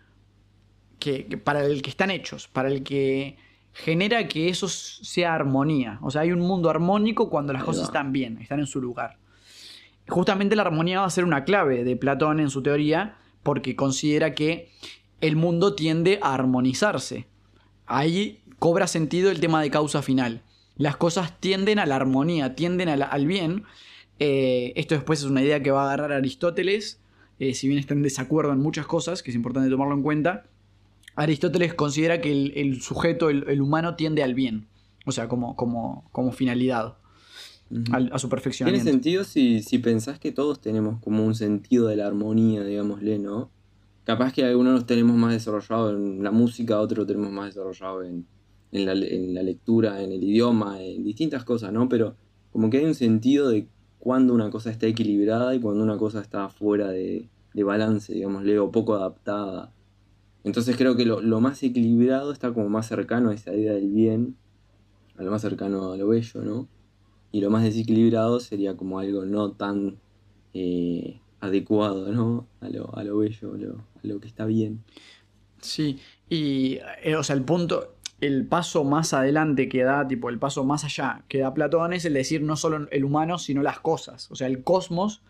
que, 0.99 1.27
que 1.27 1.37
para 1.37 1.65
el 1.65 1.83
que 1.83 1.91
están 1.91 2.11
hechos, 2.11 2.49
para 2.49 2.69
el 2.69 2.83
que 2.83 3.37
genera 3.75 4.27
que 4.27 4.49
eso 4.49 4.69
sea 4.69 5.35
armonía. 5.35 5.99
O 6.01 6.11
sea, 6.11 6.23
hay 6.23 6.33
un 6.33 6.41
mundo 6.41 6.71
armónico 6.71 7.29
cuando 7.29 7.53
las 7.53 7.63
cosas 7.63 7.85
están 7.85 8.11
bien, 8.11 8.39
están 8.41 8.59
en 8.61 8.67
su 8.67 8.81
lugar. 8.81 9.19
Justamente 10.09 10.57
la 10.57 10.63
armonía 10.63 11.01
va 11.01 11.07
a 11.07 11.11
ser 11.11 11.25
una 11.25 11.45
clave 11.45 11.85
de 11.85 11.97
Platón 11.97 12.41
en 12.41 12.49
su 12.49 12.63
teoría, 12.63 13.17
porque 13.47 13.77
considera 13.77 14.35
que 14.35 14.71
el 15.21 15.37
mundo 15.37 15.77
tiende 15.77 16.19
a 16.21 16.35
armonizarse. 16.35 17.29
Ahí 17.87 18.43
cobra 18.59 18.89
sentido 18.89 19.31
el 19.31 19.39
tema 19.39 19.63
de 19.63 19.71
causa 19.71 20.03
final. 20.03 20.43
Las 20.77 20.97
cosas 20.97 21.39
tienden 21.39 21.79
a 21.79 21.87
la 21.87 21.95
armonía, 21.95 22.57
tienden 22.57 22.89
al 22.89 23.27
bien. 23.29 23.63
Eh, 24.19 24.73
esto 24.75 24.97
después 24.97 25.21
es 25.21 25.27
una 25.27 25.43
idea 25.43 25.63
que 25.63 25.71
va 25.71 25.83
a 25.83 25.87
agarrar 25.87 26.13
Aristóteles, 26.13 27.01
eh, 27.39 27.55
si 27.55 27.69
bien 27.69 27.79
está 27.79 27.95
en 27.95 28.03
desacuerdo 28.03 28.53
en 28.53 28.59
muchas 28.59 28.89
cosas, 28.89 29.23
que 29.23 29.31
es 29.31 29.37
importante 29.37 29.71
tomarlo 29.71 29.95
en 29.95 30.03
cuenta. 30.03 30.47
Aristóteles 31.15 31.73
considera 31.73 32.21
que 32.21 32.33
el, 32.33 32.53
el 32.57 32.83
sujeto, 32.83 33.31
el, 33.31 33.49
el 33.49 33.61
humano, 33.61 33.95
tiende 33.95 34.25
al 34.25 34.35
bien, 34.35 34.67
o 35.05 35.13
sea, 35.13 35.29
como, 35.29 35.55
como, 35.55 36.05
como 36.11 36.33
finalidad, 36.33 36.97
A 37.71 38.19
su 38.19 38.29
Tiene 38.29 38.31
perfeccionamiento. 38.31 38.91
sentido 38.91 39.25
si, 39.25 39.61
si 39.63 39.79
pensás 39.79 40.21
que 40.21 40.31
todos 40.31 40.61
tenemos 40.61 41.01
como 41.01 41.27
un 41.27 41.35
sentido 41.35 41.89
de 41.89 41.97
la 41.97 42.07
armonía, 42.07 42.63
digámosle, 42.65 43.19
¿no? 43.19 43.51
Capaz 44.05 44.33
que 44.33 44.45
algunos 44.45 44.75
los 44.75 44.87
tenemos 44.87 45.17
más 45.17 45.33
desarrollado 45.33 45.91
en 45.91 46.23
la 46.23 46.31
música, 46.31 46.81
otros 46.81 46.99
lo 46.99 47.07
tenemos 47.07 47.33
más 47.33 47.47
desarrollado 47.55 48.05
en, 48.05 48.25
en 48.71 48.87
la, 48.87 48.93
en 48.93 49.35
la 49.35 49.43
lectura, 49.43 50.01
en 50.01 50.13
el 50.13 50.23
idioma, 50.23 50.81
en 50.81 51.03
distintas 51.03 51.43
cosas, 51.43 51.73
¿no? 51.73 51.89
Pero 51.89 52.15
como 52.53 52.71
que 52.71 52.79
hay 52.79 52.85
un 52.85 52.95
sentido 52.95 53.49
de 53.49 53.67
cuando 53.99 54.33
una 54.33 54.49
cosa 54.51 54.71
está 54.71 54.87
equilibrada 54.87 55.53
y 55.57 55.59
cuando 55.61 55.83
una 55.83 55.99
cosa 55.99 56.21
está 56.21 56.49
fuera 56.49 56.89
de, 56.89 57.29
de 57.53 57.65
balance, 57.65 58.13
digámosle, 58.13 58.61
o 58.61 58.71
poco 58.71 58.95
adaptada. 58.95 59.73
Entonces 60.45 60.77
creo 60.77 60.95
que 60.95 61.05
lo, 61.05 61.21
lo 61.21 61.41
más 61.41 61.61
equilibrado 61.65 62.31
está 62.31 62.53
como 62.55 62.69
más 62.69 62.87
cercano 62.87 63.31
a 63.31 63.35
esa 63.35 63.53
idea 63.53 63.73
del 63.73 63.91
bien, 63.91 64.37
a 65.17 65.25
lo 65.25 65.33
más 65.33 65.43
cercano 65.43 65.91
a 65.91 65.97
lo 65.97 66.07
bello, 66.07 66.43
¿no? 66.43 66.69
Y 67.37 67.43
lo 67.43 67.51
más 67.51 67.65
desequilibrado 67.65 68.41
sería 68.41 68.79
como 68.79 68.99
algo 68.99 69.27
no 69.27 69.51
tan 69.53 69.99
eh, 70.55 71.21
adecuado, 71.41 72.11
¿no? 72.11 72.47
A 72.63 72.71
lo, 72.71 72.97
a 72.97 73.05
lo 73.05 73.19
bello, 73.19 73.53
a 73.53 73.59
lo, 73.59 73.73
a 73.75 74.01
lo 74.05 74.21
que 74.21 74.27
está 74.27 74.47
bien. 74.47 74.83
Sí, 75.61 75.99
y 76.31 76.79
eh, 77.03 77.15
o 77.15 77.23
sea, 77.23 77.37
el 77.37 77.43
punto, 77.43 77.97
el 78.23 78.47
paso 78.47 78.85
más 78.85 79.13
adelante 79.13 79.69
que 79.69 79.83
da, 79.83 80.09
tipo, 80.09 80.31
el 80.31 80.39
paso 80.39 80.65
más 80.65 80.85
allá 80.85 81.25
que 81.29 81.41
da 81.41 81.53
Platón 81.53 81.93
es 81.93 82.07
el 82.07 82.15
decir 82.15 82.41
no 82.41 82.57
solo 82.57 82.89
el 82.91 83.05
humano, 83.05 83.37
sino 83.37 83.63
las 83.63 83.81
cosas. 83.81 84.31
O 84.31 84.35
sea, 84.35 84.47
el 84.47 84.65
cosmos 84.65 85.21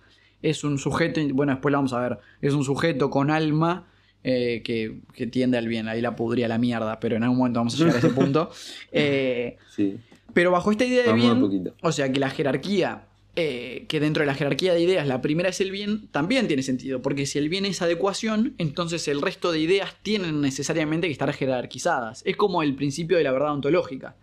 es 0.43 0.63
un 0.63 0.79
sujeto, 0.79 1.21
bueno, 1.33 1.55
después 1.55 1.73
lo 1.73 1.79
vamos 1.79 1.93
a 1.93 1.99
ver, 1.99 2.19
es 2.41 2.55
un 2.55 2.63
sujeto 2.63 3.11
con 3.11 3.33
alma 3.33 3.89
eh, 4.23 4.63
que, 4.65 5.01
que 5.13 5.27
tiende 5.27 5.59
al 5.59 5.67
bien. 5.67 5.89
Ahí 5.89 6.01
la 6.01 6.15
podría 6.15 6.47
la 6.47 6.59
mierda, 6.59 7.01
pero 7.01 7.17
en 7.17 7.25
algún 7.25 7.39
momento 7.39 7.59
vamos 7.59 7.75
a 7.75 7.79
llegar 7.79 7.97
a 7.97 7.99
ese 7.99 8.11
punto. 8.11 8.51
Eh, 8.93 9.57
Sí, 9.75 9.99
pero 10.33 10.51
bajo 10.51 10.71
esta 10.71 10.85
idea 10.85 11.03
de 11.03 11.09
vamos 11.11 11.51
bien, 11.51 11.73
o 11.83 11.93
sea, 11.93 12.13
que 12.13 12.21
la 12.21 12.31
jerarquía, 12.31 13.07
eh, 13.37 13.85
que 13.89 14.01
dentro 14.01 14.23
de 14.23 14.27
la 14.27 14.35
jerarquía 14.35 14.73
de 14.75 14.81
ideas 14.81 15.07
la 15.07 15.21
primera 15.21 15.49
es 15.51 15.61
el 15.61 15.71
bien, 15.71 16.09
también 16.09 16.47
tiene 16.47 16.63
sentido, 16.63 17.03
porque 17.03 17.27
si 17.27 17.39
el 17.39 17.49
bien 17.49 17.67
es 17.67 17.83
adecuación, 17.83 18.55
entonces 18.59 19.09
el 19.09 19.21
resto 19.23 19.53
de 19.53 19.61
ideas 19.61 19.95
tienen 20.03 20.41
necesariamente 20.41 21.07
que 21.07 21.13
estar 21.13 21.33
jerarquizadas. 21.33 22.23
Es 22.25 22.37
como 22.37 22.63
el 22.63 22.75
principio 22.75 23.17
de 23.19 23.25
la 23.25 23.33
verdad 23.33 23.53
ontológica. 23.53 24.17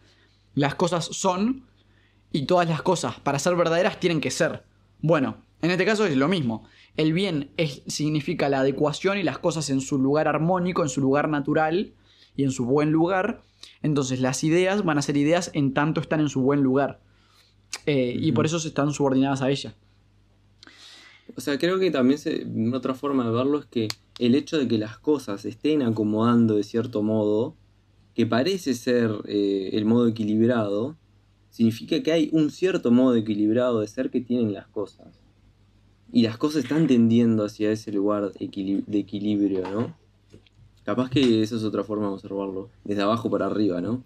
Las 0.55 0.75
cosas 0.75 1.05
son 1.05 1.63
y 2.32 2.45
todas 2.45 2.67
las 2.67 2.82
cosas 2.82 3.19
para 3.19 3.38
ser 3.39 3.55
verdaderas 3.55 3.99
tienen 3.99 4.19
que 4.21 4.32
ser. 4.32 4.63
Bueno, 5.01 5.38
en 5.61 5.71
este 5.71 5.86
caso 5.86 6.05
es 6.05 6.15
lo 6.17 6.28
mismo. 6.28 6.63
El 6.97 7.13
bien 7.13 7.49
es- 7.57 7.82
significa 7.88 8.49
la 8.49 8.59
adecuación 8.59 9.17
y 9.17 9.23
las 9.23 9.38
cosas 9.39 9.69
en 9.69 9.82
su 9.82 9.97
lugar 9.99 10.28
armónico, 10.28 10.84
en 10.84 10.89
su 10.89 11.01
lugar 11.01 11.30
natural 11.30 11.93
y 12.36 12.43
en 12.43 12.51
su 12.51 12.65
buen 12.65 12.91
lugar. 12.91 13.41
Entonces 13.81 14.19
las 14.21 14.43
ideas 14.43 14.84
van 14.84 14.97
a 14.97 15.01
ser 15.01 15.17
ideas 15.17 15.51
en 15.53 15.73
tanto 15.73 16.01
están 16.01 16.19
en 16.19 16.29
su 16.29 16.41
buen 16.41 16.61
lugar. 16.61 16.99
Eh, 17.86 18.15
Y 18.19 18.31
por 18.31 18.45
eso 18.45 18.59
se 18.59 18.67
están 18.69 18.91
subordinadas 18.93 19.41
a 19.41 19.49
ella. 19.49 19.75
O 21.36 21.41
sea, 21.41 21.57
creo 21.57 21.79
que 21.79 21.89
también 21.91 22.19
se- 22.19 22.45
otra 22.73 22.93
forma 22.93 23.25
de 23.25 23.31
verlo 23.31 23.59
es 23.59 23.65
que 23.65 23.88
el 24.19 24.36
hecho 24.36 24.57
de 24.57 24.67
que 24.67 24.77
las 24.77 24.99
cosas 24.99 25.41
se 25.41 25.49
estén 25.49 25.81
acomodando 25.81 26.55
de 26.55 26.63
cierto 26.63 27.01
modo, 27.01 27.55
que 28.13 28.25
parece 28.27 28.73
ser 28.75 29.09
eh, 29.25 29.71
el 29.73 29.86
modo 29.86 30.07
equilibrado, 30.07 30.95
significa 31.49 32.01
que 32.03 32.11
hay 32.11 32.29
un 32.31 32.51
cierto 32.51 32.91
modo 32.91 33.15
equilibrado 33.15 33.79
de 33.79 33.88
ser 33.88 34.11
que 34.11 34.21
tienen 34.21 34.53
las 34.53 34.67
cosas. 34.67 35.07
Y 36.11 36.21
las 36.21 36.38
cosas 36.38 36.63
están 36.63 36.86
tendiendo 36.86 37.43
hacia 37.45 37.71
ese 37.71 37.91
lugar 37.91 38.31
de 38.34 38.99
equilibrio, 38.99 39.63
¿no? 39.71 39.95
Capaz 40.84 41.09
que 41.09 41.41
esa 41.43 41.55
es 41.55 41.63
otra 41.63 41.84
forma 41.84 42.07
de 42.07 42.13
observarlo, 42.13 42.69
desde 42.84 43.01
abajo 43.01 43.29
para 43.29 43.45
arriba, 43.45 43.79
¿no? 43.81 44.03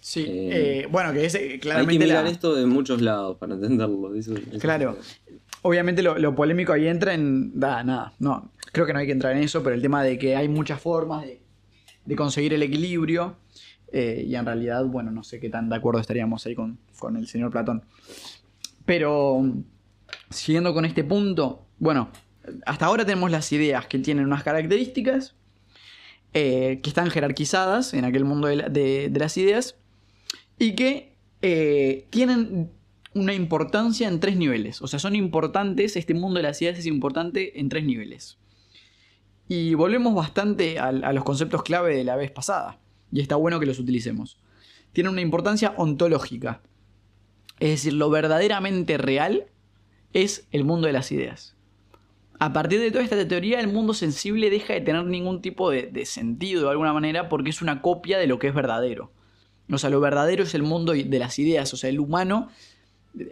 Sí, 0.00 0.24
Eh, 0.28 0.82
eh, 0.82 0.88
bueno, 0.90 1.12
que 1.12 1.24
es 1.24 1.34
eh, 1.34 1.38
Hay 1.38 1.48
que 1.54 1.58
claramente 1.60 2.04
mirar 2.04 2.24
la- 2.24 2.30
esto 2.30 2.54
de 2.54 2.66
muchos 2.66 3.00
lados 3.00 3.36
para 3.38 3.54
entenderlo. 3.54 4.14
eso- 4.14 4.34
eso- 4.36 4.58
Claro. 4.60 4.96
Obviamente 5.62 6.02
lo, 6.02 6.16
lo 6.18 6.34
polémico 6.34 6.72
ahí 6.72 6.86
entra 6.86 7.14
en. 7.14 7.58
Da, 7.58 7.82
nada, 7.82 8.12
no. 8.20 8.50
Creo 8.72 8.86
que 8.86 8.92
no 8.92 8.98
hay 9.00 9.06
que 9.06 9.12
entrar 9.12 9.36
en 9.36 9.42
eso, 9.42 9.62
pero 9.62 9.74
el 9.74 9.82
tema 9.82 10.02
de 10.04 10.16
que 10.18 10.36
hay 10.36 10.48
muchas 10.48 10.80
formas 10.80 11.22
de, 11.24 11.40
de 12.04 12.16
conseguir 12.16 12.54
el 12.54 12.62
equilibrio. 12.62 13.36
eh, 13.92 14.24
y 14.26 14.34
en 14.34 14.44
realidad, 14.44 14.84
bueno, 14.84 15.10
no 15.12 15.22
sé 15.24 15.38
qué 15.40 15.48
tan 15.48 15.68
de 15.68 15.76
acuerdo 15.76 16.00
estaríamos 16.00 16.44
ahí 16.46 16.54
con, 16.54 16.76
con 16.98 17.16
el 17.16 17.26
señor 17.26 17.50
Platón. 17.50 17.82
Pero. 18.84 19.44
Siguiendo 20.30 20.74
con 20.74 20.84
este 20.84 21.04
punto. 21.04 21.62
Bueno, 21.78 22.08
hasta 22.64 22.86
ahora 22.86 23.04
tenemos 23.04 23.30
las 23.30 23.50
ideas 23.52 23.86
que 23.86 23.98
tienen 23.98 24.24
unas 24.26 24.42
características. 24.42 25.34
Eh, 26.38 26.80
que 26.82 26.90
están 26.90 27.08
jerarquizadas 27.10 27.94
en 27.94 28.04
aquel 28.04 28.24
mundo 28.26 28.46
de, 28.48 28.56
la- 28.56 28.68
de- 28.68 29.08
de 29.08 29.18
las 29.20 29.36
ideas. 29.38 29.76
Y 30.58 30.74
que 30.74 31.16
eh, 31.40 32.06
tienen 32.10 32.70
una 33.14 33.32
importancia 33.32 34.06
en 34.06 34.20
tres 34.20 34.36
niveles. 34.36 34.82
O 34.82 34.86
sea, 34.86 34.98
son 34.98 35.16
importantes, 35.16 35.96
este 35.96 36.12
mundo 36.12 36.36
de 36.36 36.42
las 36.42 36.60
ideas 36.60 36.78
es 36.78 36.84
importante 36.86 37.58
en 37.58 37.70
tres 37.70 37.84
niveles. 37.84 38.36
Y 39.48 39.72
volvemos 39.74 40.14
bastante 40.14 40.78
al- 40.78 41.04
a, 41.04 41.12
los 41.14 41.24
conceptos 41.24 41.62
clave 41.62 41.96
de 41.96 42.04
la 42.04 42.16
vez 42.16 42.30
pasada. 42.30 42.80
Y 43.10 43.20
está 43.20 43.36
bueno 43.36 43.58
que 43.58 43.66
los 43.66 43.78
utilicemos. 43.78 44.38
Tienen 44.92 45.12
una 45.12 45.22
importancia 45.22 45.72
ontológica. 45.78 46.60
Es 47.60 47.70
decir, 47.70 47.94
lo 47.94 48.10
verdaderamente 48.10 48.98
real 48.98 49.46
es 50.12 50.46
el 50.50 50.64
mundo 50.64 50.86
de 50.86 50.92
las 50.92 51.10
ideas. 51.12 51.55
A 52.38 52.52
partir 52.52 52.80
de 52.80 52.90
toda 52.90 53.04
esta 53.04 53.26
teoría, 53.26 53.60
el 53.60 53.68
mundo 53.68 53.94
sensible 53.94 54.50
deja 54.50 54.74
de 54.74 54.80
tener 54.82 55.04
ningún 55.04 55.40
tipo 55.40 55.70
de, 55.70 55.84
de 55.86 56.04
sentido 56.06 56.64
de 56.64 56.70
alguna 56.70 56.92
manera 56.92 57.28
porque 57.28 57.50
es 57.50 57.62
una 57.62 57.80
copia 57.82 58.18
de 58.18 58.26
lo 58.26 58.38
que 58.38 58.48
es 58.48 58.54
verdadero. 58.54 59.12
O 59.70 59.78
sea, 59.78 59.90
lo 59.90 60.00
verdadero 60.00 60.42
es 60.44 60.54
el 60.54 60.62
mundo 60.62 60.92
de 60.92 61.18
las 61.18 61.38
ideas. 61.38 61.72
O 61.72 61.76
sea, 61.76 61.90
el 61.90 61.98
humano 61.98 62.48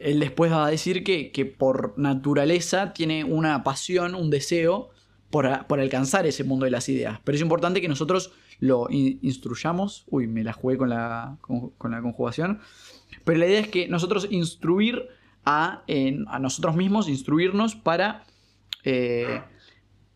él 0.00 0.20
después 0.20 0.50
va 0.50 0.66
a 0.66 0.70
decir 0.70 1.04
que, 1.04 1.30
que 1.30 1.44
por 1.44 1.98
naturaleza 1.98 2.92
tiene 2.94 3.24
una 3.24 3.62
pasión, 3.64 4.14
un 4.14 4.30
deseo 4.30 4.90
por, 5.30 5.66
por 5.66 5.80
alcanzar 5.80 6.26
ese 6.26 6.44
mundo 6.44 6.64
de 6.64 6.70
las 6.70 6.88
ideas. 6.88 7.20
Pero 7.24 7.36
es 7.36 7.42
importante 7.42 7.80
que 7.80 7.88
nosotros 7.88 8.32
lo 8.60 8.86
in- 8.88 9.18
instruyamos. 9.22 10.04
Uy, 10.08 10.26
me 10.26 10.42
la 10.42 10.52
jugué 10.52 10.78
con 10.78 10.88
la, 10.88 11.36
con, 11.42 11.90
la 11.90 12.00
conjugación. 12.00 12.60
Pero 13.24 13.38
la 13.38 13.46
idea 13.46 13.60
es 13.60 13.68
que 13.68 13.88
nosotros 13.88 14.28
instruir 14.30 15.06
a, 15.44 15.82
a 16.28 16.38
nosotros 16.38 16.74
mismos, 16.76 17.08
instruirnos 17.08 17.74
para 17.74 18.24
eh, 18.84 19.42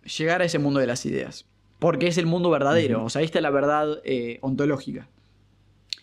llegar 0.05 0.43
a 0.43 0.45
ese 0.45 0.59
mundo 0.59 0.81
de 0.81 0.87
las 0.87 1.05
ideas. 1.07 1.47
Porque 1.79 2.09
es 2.09 2.19
el 2.19 2.27
mundo 2.27 2.51
verdadero. 2.51 3.05
O 3.05 3.11
sea, 3.11 3.21
ahí 3.21 3.27
está 3.27 3.41
la 3.41 3.51
verdad 3.51 4.01
eh, 4.05 4.39
ontológica. 4.43 5.09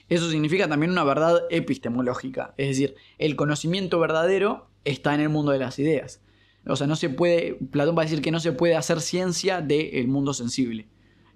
Eso 0.08 0.30
significa 0.30 0.68
también 0.68 0.92
una 0.92 1.04
verdad 1.04 1.44
epistemológica, 1.50 2.54
es 2.58 2.68
decir, 2.68 2.96
el 3.18 3.36
conocimiento 3.36 4.00
verdadero 4.00 4.68
está 4.84 5.16
en 5.16 5.22
el 5.22 5.30
mundo 5.30 5.52
de 5.52 5.58
las 5.58 5.80
ideas. 5.80 6.22
O 6.68 6.76
sea, 6.76 6.86
no 6.86 6.96
se 6.96 7.10
puede, 7.10 7.56
Platón 7.72 7.98
va 7.98 8.04
a 8.04 8.06
decir 8.06 8.22
que 8.22 8.32
no 8.32 8.40
se 8.40 8.52
puede 8.52 8.76
hacer 8.76 9.02
ciencia 9.02 9.62
del 9.62 10.08
mundo 10.08 10.34
sensible. 10.34 10.88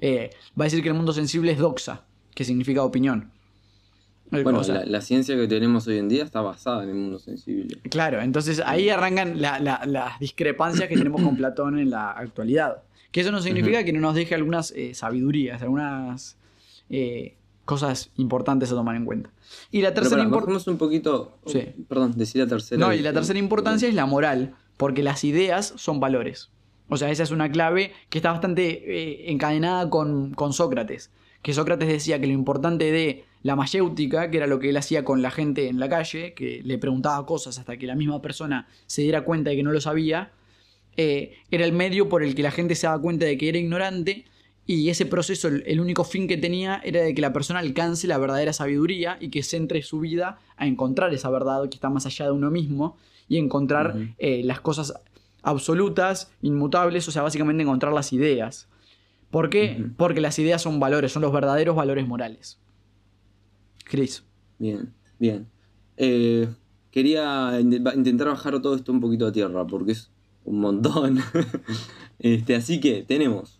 Eh, 0.01 0.30
va 0.59 0.65
a 0.65 0.67
decir 0.67 0.84
que 0.84 0.89
el 0.89 0.95
mundo 0.95 1.13
sensible 1.13 1.51
es 1.51 1.57
doxa, 1.57 2.05
que 2.36 2.43
significa 2.43 2.84
opinión. 2.84 3.32
Eh, 4.32 4.43
Bueno, 4.43 4.61
la, 4.63 4.86
la 4.86 5.01
ciencia 5.01 5.36
que 5.36 5.47
tenemos 5.47 5.88
hoy 5.88 5.97
en 5.97 6.07
día 6.09 6.23
está 6.23 6.41
basada 6.41 6.84
en 6.84 6.89
el 6.89 6.95
mundo 6.95 7.19
sensible. 7.19 7.77
Claro, 7.89 8.21
entonces 8.21 8.61
ahí 8.65 8.89
arrancan 8.89 9.41
la- 9.41 9.59
la- 9.59 9.82
las 9.86 10.19
discrepancias 10.19 10.88
que 10.88 10.95
tenemos 10.97 11.21
con 11.21 11.36
Platón 11.38 11.80
en 11.80 11.89
la 11.89 12.11
actualidad. 12.11 12.84
Que 13.11 13.21
eso 13.21 13.32
no 13.32 13.41
significa 13.41 13.84
que 13.84 13.91
no 13.91 13.99
nos 14.01 14.13
deje 14.13 14.36
algunas 14.36 14.71
eh, 14.71 14.93
sabidurías, 14.93 15.61
algunas 15.63 16.38
eh, 16.91 17.36
cosas 17.65 18.11
importantes 18.17 18.71
a 18.71 18.75
tomar 18.75 18.95
en 18.95 19.05
cuenta. 19.05 19.32
Y 19.71 19.82
la 19.82 19.93
tercera 19.95 20.17
pará, 20.23 20.30
impor- 20.30 20.41
bajemos 20.41 20.67
un 20.67 20.77
poquito. 20.77 21.38
Sí. 21.47 21.63
Perdón, 21.88 22.13
decir 22.15 22.41
la 22.43 22.47
tercera. 22.47 22.80
No, 22.80 22.93
y 22.93 22.99
la 23.01 23.11
tercera 23.13 23.39
importancia 23.39 23.88
es 23.88 23.95
la 23.95 24.05
moral, 24.05 24.53
porque 24.77 25.01
las 25.01 25.23
ideas 25.23 25.73
son 25.77 25.99
valores. 25.99 26.49
O 26.88 26.97
sea, 26.97 27.09
esa 27.11 27.23
es 27.23 27.32
una 27.32 27.51
clave 27.51 27.93
que 28.09 28.17
está 28.19 28.32
bastante 28.32 28.67
eh, 28.67 29.32
encadenada 29.32 29.89
con, 29.89 30.34
con 30.34 30.53
Sócrates. 30.53 31.09
Que 31.41 31.53
Sócrates 31.53 31.87
decía 31.87 32.19
que 32.19 32.27
lo 32.27 32.33
importante 32.33 32.91
de 32.91 33.25
la 33.43 33.55
mayéutica, 33.55 34.29
que 34.29 34.37
era 34.37 34.47
lo 34.47 34.59
que 34.59 34.69
él 34.69 34.77
hacía 34.77 35.05
con 35.05 35.21
la 35.21 35.31
gente 35.31 35.67
en 35.67 35.79
la 35.79 35.87
calle, 35.87 36.33
que 36.33 36.61
le 36.63 36.77
preguntaba 36.77 37.25
cosas 37.25 37.57
hasta 37.57 37.77
que 37.77 37.87
la 37.87 37.95
misma 37.95 38.21
persona 38.21 38.67
se 38.85 39.01
diera 39.01 39.23
cuenta 39.23 39.51
de 39.51 39.55
que 39.55 39.63
no 39.63 39.71
lo 39.71 39.79
sabía, 39.79 40.31
eh, 40.97 41.37
era 41.49 41.65
el 41.65 41.71
medio 41.71 42.09
por 42.09 42.23
el 42.23 42.35
que 42.35 42.43
la 42.43 42.51
gente 42.51 42.75
se 42.75 42.87
daba 42.87 43.01
cuenta 43.01 43.25
de 43.25 43.37
que 43.37 43.47
era 43.47 43.57
ignorante 43.57 44.25
y 44.65 44.89
ese 44.89 45.05
proceso, 45.05 45.47
el, 45.47 45.63
el 45.65 45.79
único 45.79 46.03
fin 46.03 46.27
que 46.27 46.37
tenía 46.37 46.81
era 46.83 47.01
de 47.01 47.15
que 47.15 47.21
la 47.21 47.33
persona 47.33 47.59
alcance 47.59 48.05
la 48.05 48.17
verdadera 48.17 48.53
sabiduría 48.53 49.17
y 49.19 49.29
que 49.29 49.41
centre 49.41 49.81
su 49.81 49.99
vida 49.99 50.39
a 50.57 50.67
encontrar 50.67 51.13
esa 51.13 51.29
verdad 51.29 51.69
que 51.69 51.75
está 51.75 51.89
más 51.89 52.05
allá 52.05 52.25
de 52.25 52.31
uno 52.31 52.51
mismo 52.51 52.97
y 53.29 53.37
encontrar 53.37 53.95
eh, 54.17 54.41
las 54.43 54.59
cosas 54.59 54.93
absolutas, 55.41 56.31
inmutables, 56.41 57.07
o 57.07 57.11
sea, 57.11 57.21
básicamente 57.21 57.63
encontrar 57.63 57.93
las 57.93 58.11
ideas. 58.11 58.67
¿Por 59.32 59.49
qué? 59.49 59.86
Porque 59.97 60.21
las 60.21 60.39
ideas 60.39 60.61
son 60.61 60.80
valores, 60.80 61.11
son 61.11 61.21
los 61.21 61.32
verdaderos 61.32 61.75
valores 61.75 62.07
morales. 62.07 62.59
Chris. 63.86 64.23
Bien, 64.57 64.93
bien. 65.19 65.47
Eh, 65.97 66.47
quería 66.91 67.59
in- 67.59 67.73
intentar 67.95 68.27
bajar 68.27 68.59
todo 68.61 68.75
esto 68.75 68.91
un 68.91 68.99
poquito 68.99 69.27
a 69.27 69.32
tierra, 69.32 69.65
porque 69.67 69.91
es 69.93 70.11
un 70.45 70.59
montón. 70.59 71.19
este, 72.19 72.55
así 72.55 72.80
que 72.80 73.03
tenemos 73.03 73.59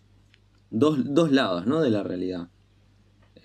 dos, 0.70 0.98
dos 1.14 1.30
lados 1.30 1.66
¿no? 1.66 1.80
de 1.80 1.90
la 1.90 2.02
realidad. 2.02 2.48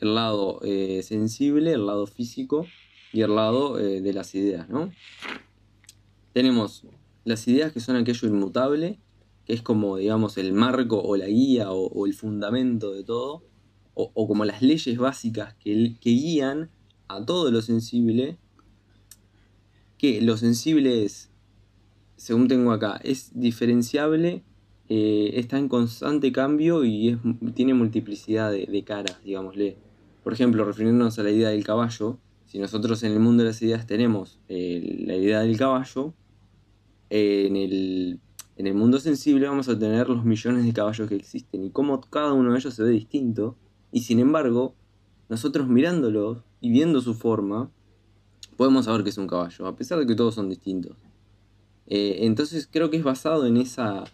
El 0.02 0.16
lado 0.16 0.60
eh, 0.64 1.02
sensible, 1.04 1.72
el 1.74 1.86
lado 1.86 2.06
físico 2.08 2.66
y 3.14 3.22
el 3.22 3.36
lado 3.36 3.80
eh, 3.80 4.02
de 4.02 4.14
las 4.14 4.36
ideas, 4.36 4.68
¿no? 4.68 4.92
Tenemos 6.34 6.86
las 7.24 7.48
ideas 7.48 7.72
que 7.72 7.80
son 7.80 7.96
aquello 7.96 8.28
inmutable, 8.28 9.00
que 9.46 9.54
es 9.54 9.62
como, 9.62 9.98
digamos, 9.98 10.38
el 10.38 10.54
marco 10.54 11.02
o 11.02 11.16
la 11.16 11.28
guía 11.28 11.72
o, 11.72 12.06
el 12.06 12.14
fundamento 12.14 12.92
de 12.92 13.04
todo, 13.04 13.44
o, 13.94 14.12
o 14.14 14.28
como 14.28 14.46
las 14.46 14.62
leyes 14.62 14.98
básicas 14.98 15.54
que, 15.56 15.96
que 16.00 16.10
guían 16.10 16.70
a 17.08 17.24
todo 17.26 17.52
lo 17.52 17.62
sensible, 17.62 18.38
que 19.98 20.22
lo 20.22 20.38
sensible 20.38 21.06
es, 21.06 21.30
según 22.16 22.48
tengo 22.48 22.72
acá, 22.72 23.00
es 23.04 23.32
diferenciable, 23.34 24.44
eh, 24.88 25.32
está 25.36 25.58
en 25.58 25.68
constante 25.68 26.32
cambio 26.32 26.86
y 26.86 27.18
tiene 27.56 27.74
multiplicidad 27.74 28.52
de, 28.52 28.66
de 28.66 28.84
caras, 28.84 29.18
digámosle. 29.24 29.78
Por 30.24 30.34
ejemplo, 30.34 30.66
refiriéndonos 30.66 31.18
a 31.20 31.24
la 31.24 31.32
idea 31.32 31.50
del 31.50 31.64
caballo, 31.64 32.20
si 32.46 32.60
nosotros 32.60 33.04
en 33.04 33.12
el 33.12 33.20
mundo 33.20 33.44
de 33.44 33.50
las 33.50 33.62
ideas 33.62 33.86
tenemos 33.86 34.40
eh, 34.48 35.04
la 35.06 35.16
idea 35.16 35.42
del 35.42 35.58
caballo, 35.58 36.14
en, 37.10 37.56
el, 37.56 38.20
en 38.58 38.68
el 38.68 38.74
mundo 38.74 39.00
sensible 39.00 39.48
vamos 39.48 39.68
a 39.68 39.78
tener 39.78 40.08
los 40.08 40.24
millones 40.24 40.66
de 40.66 40.74
caballos 40.74 41.10
que 41.10 41.16
existen 41.16 41.64
y 41.64 41.72
cómo 41.72 42.00
cada 42.02 42.34
uno 42.34 42.52
de 42.52 42.60
ellos 42.60 42.74
se 42.74 42.84
ve 42.84 42.90
distinto. 42.90 43.56
Y 43.92 44.02
sin 44.02 44.20
embargo, 44.20 44.74
nosotros 45.28 45.68
mirándolo 45.68 46.44
y 46.62 46.72
viendo 46.72 47.02
su 47.02 47.16
forma, 47.16 47.70
podemos 48.56 48.86
saber 48.86 49.04
que 49.04 49.10
es 49.10 49.18
un 49.18 49.28
caballo, 49.28 49.68
a 49.68 49.76
pesar 49.76 50.00
de 50.00 50.06
que 50.06 50.16
todos 50.16 50.36
son 50.36 50.50
distintos. 50.50 50.96
Eh, 51.88 52.20
entonces 52.22 52.68
creo 52.72 52.90
que 52.90 52.98
es 52.98 53.04
basado 53.04 53.46
en, 53.46 53.58
esa, 53.58 54.06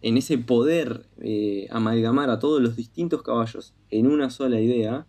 en 0.00 0.16
ese 0.16 0.38
poder 0.38 1.06
eh, 1.20 1.68
amalgamar 1.70 2.30
a 2.30 2.38
todos 2.38 2.62
los 2.62 2.76
distintos 2.76 3.22
caballos 3.22 3.74
en 3.90 4.06
una 4.06 4.30
sola 4.30 4.60
idea, 4.60 5.06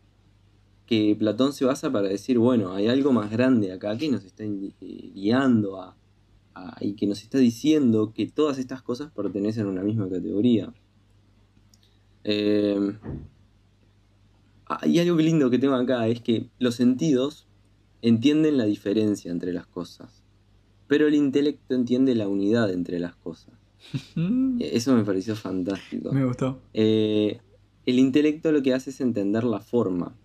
que 0.86 1.16
Platón 1.18 1.54
se 1.54 1.64
basa 1.64 1.90
para 1.90 2.10
decir, 2.10 2.38
bueno, 2.38 2.74
hay 2.74 2.88
algo 2.88 3.14
más 3.14 3.32
grande 3.32 3.72
acá 3.72 3.98
que 3.98 4.10
nos 4.10 4.26
está 4.26 4.44
eh, 4.44 4.74
guiando 5.14 5.82
a, 5.82 5.96
y 6.80 6.94
que 6.94 7.08
nos 7.08 7.22
está 7.22 7.38
diciendo 7.38 8.14
que 8.14 8.28
todas 8.28 8.58
estas 8.58 8.82
cosas 8.82 9.12
pertenecen 9.12 9.66
a 9.66 9.70
una 9.70 9.84
misma 9.84 10.10
categoría. 10.10 10.74
Eh, 12.24 12.98
ah, 14.68 14.86
y 14.86 15.00
algo 15.00 15.18
lindo 15.18 15.50
que 15.50 15.60
tengo 15.60 15.76
acá 15.76 16.08
es 16.08 16.22
que 16.22 16.50
los 16.60 16.76
sentidos 16.76 17.48
entienden 18.02 18.58
la 18.58 18.66
diferencia 18.66 19.32
entre 19.32 19.54
las 19.54 19.68
cosas, 19.68 20.24
pero 20.88 21.08
el 21.08 21.16
intelecto 21.16 21.76
entiende 21.76 22.16
la 22.16 22.28
unidad 22.28 22.72
entre 22.72 23.00
las 23.00 23.16
cosas. 23.16 23.54
Eh, 24.60 24.72
Eso 24.74 24.96
me 24.96 25.04
pareció 25.04 25.36
fantástico. 25.36 26.12
Me 26.12 26.24
gustó. 26.24 26.62
Eh, 26.74 27.40
el 27.86 27.98
intelecto 27.98 28.52
lo 28.52 28.62
que 28.62 28.74
hace 28.74 28.92
es 28.92 29.02
entender 29.02 29.44
la 29.44 29.60
forma. 29.60 30.16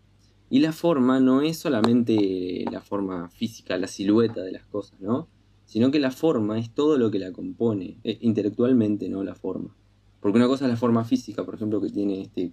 Y 0.51 0.61
la 0.61 0.73
forma 0.73 1.19
no 1.21 1.41
es 1.41 1.59
solamente 1.59 2.65
la 2.71 2.81
forma 2.81 3.31
física, 3.31 3.79
la 3.79 3.89
silueta 3.89 4.43
de 4.43 4.53
las 4.53 4.65
cosas, 4.67 5.01
¿no? 5.01 5.29
Sino 5.67 5.91
que 5.91 6.01
la 6.01 6.11
forma 6.11 6.59
es 6.59 6.71
todo 6.71 6.97
lo 6.97 7.11
que 7.11 7.19
la 7.19 7.33
compone, 7.33 7.99
eh, 8.05 8.19
intelectualmente, 8.23 9.09
no 9.09 9.23
la 9.23 9.35
forma. 9.35 9.77
Porque 10.21 10.39
una 10.39 10.49
cosa 10.49 10.65
es 10.65 10.71
la 10.71 10.77
forma 10.79 11.05
física, 11.05 11.45
por 11.45 11.55
ejemplo, 11.55 11.81
que 11.81 11.91
tiene 11.91 12.23
este 12.23 12.53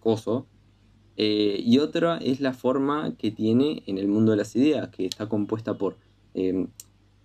coso, 0.00 0.46
Eh, 1.16 1.62
y 1.64 1.78
otra 1.78 2.18
es 2.18 2.40
la 2.40 2.52
forma 2.52 3.14
que 3.16 3.30
tiene 3.30 3.84
en 3.86 3.98
el 3.98 4.08
mundo 4.08 4.32
de 4.32 4.36
las 4.38 4.56
ideas, 4.56 4.88
que 4.88 5.06
está 5.06 5.28
compuesta 5.28 5.78
por 5.78 5.96
eh, 6.34 6.66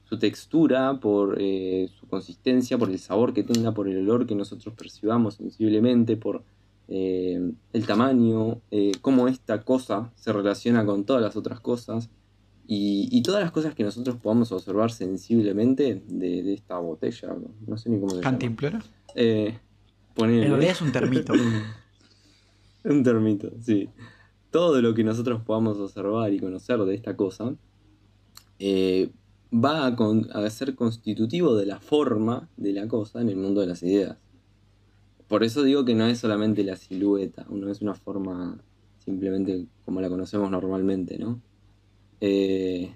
su 0.04 0.20
textura, 0.20 1.00
por 1.00 1.38
eh, 1.40 1.90
su 2.00 2.06
consistencia, 2.08 2.78
por 2.78 2.92
el 2.92 3.00
sabor 3.00 3.34
que 3.34 3.42
tenga, 3.42 3.74
por 3.74 3.88
el 3.88 3.98
olor 3.98 4.28
que 4.28 4.36
nosotros 4.36 4.76
percibamos 4.76 5.36
sensiblemente, 5.36 6.18
por 6.18 6.44
el 6.92 7.86
tamaño, 7.88 8.62
cómo 9.02 9.28
esta 9.28 9.64
cosa 9.64 10.12
se 10.16 10.34
relaciona 10.34 10.86
con 10.86 11.04
todas 11.04 11.22
las 11.22 11.36
otras 11.36 11.60
cosas 11.60 12.10
y, 12.72 13.10
y 13.12 13.24
todas 13.24 13.42
las 13.42 13.52
cosas 13.52 13.74
que 13.74 13.84
nosotros 13.84 14.18
podamos 14.18 14.52
observar 14.52 14.92
sensiblemente 14.92 16.04
de, 16.08 16.44
de 16.44 16.54
esta 16.54 16.78
botella. 16.78 17.36
No 17.66 17.78
sé 17.78 17.90
ni 17.90 17.98
cómo 18.00 18.12
se 18.12 18.18
llama. 18.18 18.30
¿Cantimplora? 18.30 18.80
Eh, 19.16 19.58
ponele. 20.14 20.44
En 20.44 20.50
realidad 20.52 20.74
es 20.74 20.82
un 20.82 20.92
termito. 20.92 21.34
Un 22.86 23.04
termito, 23.04 23.52
sí. 23.60 23.90
Todo 24.52 24.82
lo 24.82 24.94
que 24.94 25.04
nosotros 25.04 25.42
podamos 25.42 25.78
observar 25.80 26.32
y 26.34 26.40
conocer 26.40 26.80
de 26.80 26.96
esta 26.96 27.16
cosa 27.18 27.56
eh, 28.60 29.10
va 29.54 29.86
a, 29.88 29.96
con- 29.96 30.30
a 30.34 30.50
ser 30.50 30.76
constitutivo 30.76 31.56
de 31.56 31.66
la 31.66 31.80
forma 31.80 32.50
de 32.56 32.74
la 32.74 32.88
cosa 32.88 33.20
en 33.22 33.30
el 33.30 33.36
mundo 33.36 33.62
de 33.62 33.68
las 33.68 33.84
ideas. 33.84 34.18
Por 35.28 35.44
eso 35.44 35.64
digo 35.64 35.86
que 35.86 35.94
no 35.96 36.06
es 36.06 36.20
solamente 36.20 36.64
la 36.64 36.76
silueta, 36.76 37.46
no 37.50 37.70
es 37.70 37.82
una 37.82 37.96
forma 37.96 38.58
simplemente 39.04 39.66
como 39.86 40.02
la 40.02 40.10
conocemos 40.10 40.50
normalmente, 40.50 41.18
¿no? 41.20 41.42
Eh, 42.22 42.94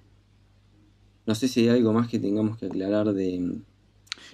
no 1.26 1.36
sé 1.36 1.47
si 1.47 1.61
hay 1.61 1.78
algo 1.78 1.93
más 1.93 2.07
que 2.09 2.19
tengamos 2.19 2.57
que 2.57 2.65
aclarar 2.67 3.13
de... 3.13 3.57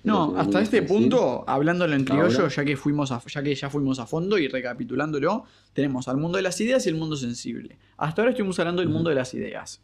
No, 0.04 0.34
hasta 0.38 0.62
este 0.62 0.82
punto, 0.82 1.44
hablándolo 1.48 1.94
en 1.94 2.06
criollo, 2.06 2.48
ya 2.48 2.64
que, 2.66 2.78
fuimos 2.78 3.12
a- 3.12 3.22
ya 3.28 3.44
que 3.44 3.54
ya 3.54 3.70
fuimos 3.70 4.00
a 4.00 4.06
fondo 4.06 4.38
y 4.38 4.48
recapitulándolo, 4.48 5.44
tenemos 5.74 6.08
al 6.08 6.18
mundo 6.18 6.38
de 6.38 6.44
las 6.44 6.60
ideas 6.62 6.86
y 6.86 6.90
el 6.90 6.96
mundo 6.96 7.16
sensible. 7.18 7.78
Hasta 7.98 8.22
ahora 8.22 8.32
estuvimos 8.32 8.58
hablando 8.60 8.82
del 8.82 8.90
mundo 8.90 9.10
de 9.10 9.16
las 9.18 9.34
ideas. 9.34 9.82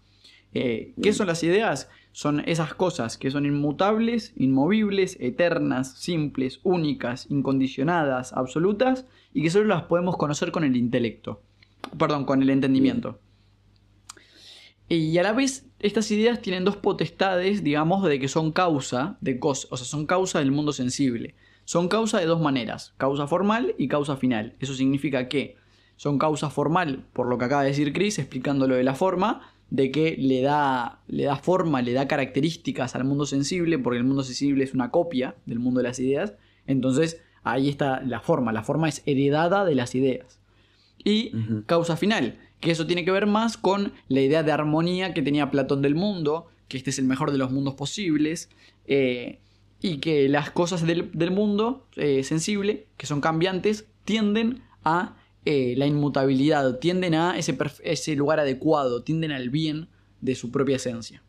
Eh, 0.53 0.93
¿Qué 1.01 1.11
son 1.11 1.27
las 1.27 1.43
ideas? 1.43 1.89
Son 2.13 2.39
esas 2.47 2.73
cosas 2.75 3.17
que 3.17 3.29
son 3.29 3.45
inmutables, 3.45 4.31
inmovibles, 4.37 5.17
eternas, 5.19 5.97
simples, 5.97 6.61
únicas, 6.63 7.27
incondicionadas, 7.29 8.31
absolutas 8.31 9.05
y 9.33 9.41
que 9.43 9.49
solo 9.49 9.65
las 9.65 9.83
podemos 9.83 10.15
conocer 10.15 10.51
con 10.53 10.63
el 10.63 10.77
intelecto. 10.77 11.41
Perdón, 11.99 12.23
con 12.23 12.41
el 12.41 12.49
entendimiento. 12.51 13.19
Y 14.87 15.17
a 15.17 15.23
la 15.23 15.33
vez, 15.33 15.65
estas 15.79 16.09
ideas 16.11 16.41
tienen 16.41 16.63
dos 16.63 16.77
potestades, 16.77 17.63
digamos, 17.63 18.03
de 18.03 18.19
que 18.19 18.27
son 18.27 18.51
causa 18.51 19.17
de 19.21 19.39
cosas, 19.39 19.71
o 19.71 19.77
sea, 19.77 19.85
son 19.85 20.05
causa 20.05 20.39
del 20.39 20.51
mundo 20.51 20.73
sensible. 20.73 21.35
Son 21.63 21.87
causa 21.87 22.19
de 22.19 22.27
dos 22.27 22.39
maneras, 22.39 22.93
causa 22.97 23.25
formal 23.25 23.73
y 23.79 23.87
causa 23.87 24.17
final. 24.17 24.53
Eso 24.59 24.75
significa 24.75 25.27
que 25.27 25.55
son 25.95 26.19
causa 26.19 26.51
formal, 26.51 27.05
por 27.13 27.27
lo 27.27 27.37
que 27.37 27.45
acaba 27.45 27.63
de 27.63 27.69
decir 27.69 27.91
Chris, 27.91 28.19
explicando 28.19 28.67
lo 28.67 28.75
de 28.75 28.83
la 28.83 28.93
forma, 28.93 29.41
de 29.71 29.89
que 29.89 30.15
le 30.17 30.41
da, 30.41 30.99
le 31.07 31.23
da 31.23 31.37
forma, 31.37 31.81
le 31.81 31.93
da 31.93 32.07
características 32.07 32.95
al 32.95 33.03
mundo 33.03 33.25
sensible, 33.25 33.79
porque 33.79 33.97
el 33.97 34.03
mundo 34.03 34.23
sensible 34.23 34.63
es 34.63 34.75
una 34.75 34.91
copia 34.91 35.35
del 35.47 35.57
mundo 35.57 35.79
de 35.79 35.87
las 35.87 35.99
ideas. 35.99 36.35
Entonces, 36.67 37.21
ahí 37.43 37.69
está 37.69 38.01
la 38.01 38.19
forma, 38.19 38.53
la 38.53 38.63
forma 38.63 38.87
es 38.87 39.01
heredada 39.07 39.65
de 39.65 39.73
las 39.73 39.95
ideas. 39.95 40.39
Y 41.03 41.31
causa 41.65 41.97
final, 41.97 42.37
que 42.65 42.71
eso 42.71 42.87
tiene 42.87 43.05
que 43.05 43.11
ver 43.11 43.27
más 43.27 43.57
con 43.57 43.93
la 44.07 44.21
idea 44.21 44.41
de 44.41 44.51
armonía 44.51 45.13
que 45.13 45.21
tenía 45.21 45.51
Platón 45.51 45.83
del 45.83 45.93
mundo, 45.93 46.47
que 46.67 46.77
este 46.77 46.89
es 46.89 46.97
el 46.97 47.05
mejor 47.05 47.31
de 47.31 47.37
los 47.37 47.51
mundos 47.51 47.75
posibles, 47.75 48.49
eh, 48.87 49.39
y 49.81 49.97
que 49.97 50.27
las 50.29 50.49
cosas 50.49 50.85
del, 50.85 51.11
del 51.13 51.29
mundo 51.29 51.85
eh, 51.95 52.23
sensible, 52.23 52.87
que 52.97 53.05
son 53.05 53.21
cambiantes, 53.21 53.85
tienden 54.03 54.63
a 54.83 55.15
eh, 55.45 55.75
la 55.77 55.85
inmutabilidad, 55.85 56.79
tienden 56.79 57.13
a 57.13 57.37
ese, 57.37 57.55
ese 57.83 58.15
lugar 58.15 58.39
adecuado, 58.39 59.03
tienden 59.03 59.31
al 59.31 59.51
bien 59.51 59.87
de 60.21 60.33
su 60.33 60.49
propia 60.49 60.77
esencia. 60.77 61.21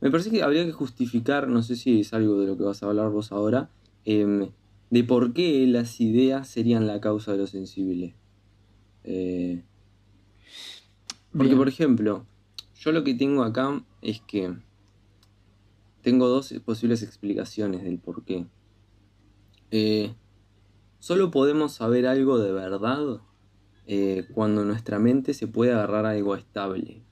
Me 0.00 0.10
parece 0.10 0.30
que 0.30 0.42
habría 0.42 0.64
que 0.64 0.72
justificar, 0.72 1.48
no 1.48 1.62
sé 1.62 1.76
si 1.76 2.00
es 2.00 2.14
algo 2.14 2.40
de 2.40 2.46
lo 2.46 2.56
que 2.56 2.64
vas 2.64 2.82
a 2.82 2.86
hablar 2.86 3.10
vos 3.10 3.30
ahora, 3.30 3.68
em, 4.06 4.48
de 4.88 5.04
por 5.04 5.34
qué 5.34 5.66
las 5.66 6.00
ideas 6.00 6.48
serían 6.48 6.86
la 6.86 7.02
causa 7.02 7.32
de 7.32 7.38
lo 7.38 7.46
sensible. 7.46 8.14
Eh, 9.04 9.62
porque, 11.32 11.48
Bien. 11.48 11.58
por 11.58 11.68
ejemplo, 11.68 12.26
yo 12.76 12.92
lo 12.92 13.04
que 13.04 13.14
tengo 13.14 13.42
acá 13.42 13.84
es 14.02 14.20
que 14.22 14.54
tengo 16.02 16.28
dos 16.28 16.52
posibles 16.64 17.02
explicaciones 17.02 17.82
del 17.82 17.98
por 17.98 18.24
qué. 18.24 18.46
Eh, 19.70 20.14
solo 21.00 21.30
podemos 21.30 21.72
saber 21.72 22.06
algo 22.06 22.38
de 22.38 22.52
verdad 22.52 23.20
eh, 23.86 24.26
cuando 24.32 24.64
nuestra 24.64 24.98
mente 24.98 25.34
se 25.34 25.46
puede 25.48 25.72
agarrar 25.72 26.06
a 26.06 26.10
algo 26.10 26.36
estable. 26.36 27.02